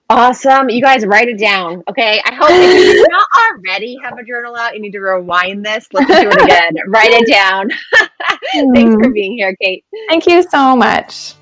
Awesome. 0.09 0.69
You 0.69 0.81
guys 0.81 1.05
write 1.05 1.29
it 1.29 1.39
down. 1.39 1.81
Okay. 1.89 2.21
I 2.25 2.33
hope 2.33 2.49
if 2.51 2.85
you 2.85 2.93
do 2.93 3.07
not 3.09 3.27
already 3.49 3.97
have 4.03 4.17
a 4.17 4.23
journal 4.23 4.55
out, 4.55 4.75
you 4.75 4.81
need 4.81 4.91
to 4.91 4.99
rewind 4.99 5.65
this, 5.65 5.87
listen 5.93 6.15
to 6.15 6.29
it 6.29 6.43
again, 6.43 6.73
write 6.87 7.11
it 7.11 7.27
down. 7.27 7.69
Thanks 8.73 8.95
for 8.95 9.07
hmm. 9.07 9.13
being 9.13 9.37
here, 9.37 9.55
Kate. 9.61 9.85
Thank 10.09 10.27
you 10.27 10.43
so 10.43 10.75
much. 10.75 11.35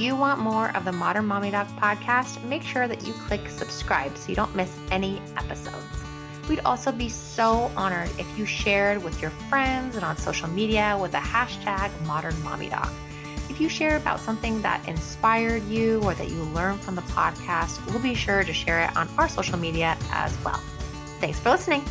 You 0.00 0.16
want 0.16 0.40
more 0.40 0.74
of 0.74 0.84
the 0.84 0.92
Modern 0.92 1.26
Mommy 1.26 1.50
Doc 1.50 1.68
podcast, 1.76 2.42
make 2.44 2.62
sure 2.62 2.88
that 2.88 3.06
you 3.06 3.12
click 3.12 3.48
subscribe 3.48 4.16
so 4.16 4.30
you 4.30 4.34
don't 4.34 4.54
miss 4.56 4.74
any 4.90 5.20
episodes. 5.36 5.84
We'd 6.48 6.60
also 6.60 6.90
be 6.90 7.08
so 7.08 7.70
honored 7.76 8.08
if 8.18 8.26
you 8.38 8.46
shared 8.46 9.04
with 9.04 9.20
your 9.20 9.30
friends 9.30 9.96
and 9.96 10.04
on 10.04 10.16
social 10.16 10.48
media 10.48 10.98
with 11.00 11.12
the 11.12 11.18
hashtag 11.18 11.90
Modern 12.06 12.40
Mommy 12.42 12.70
Doc. 12.70 12.90
If 13.50 13.60
you 13.60 13.68
share 13.68 13.96
about 13.96 14.20
something 14.20 14.62
that 14.62 14.88
inspired 14.88 15.64
you 15.64 16.00
or 16.02 16.14
that 16.14 16.30
you 16.30 16.42
learned 16.44 16.80
from 16.80 16.94
the 16.94 17.02
podcast, 17.02 17.84
we'll 17.86 18.02
be 18.02 18.14
sure 18.14 18.42
to 18.42 18.52
share 18.54 18.82
it 18.82 18.96
on 18.96 19.08
our 19.18 19.28
social 19.28 19.58
media 19.58 19.98
as 20.12 20.36
well. 20.44 20.60
Thanks 21.20 21.38
for 21.38 21.50
listening. 21.50 21.82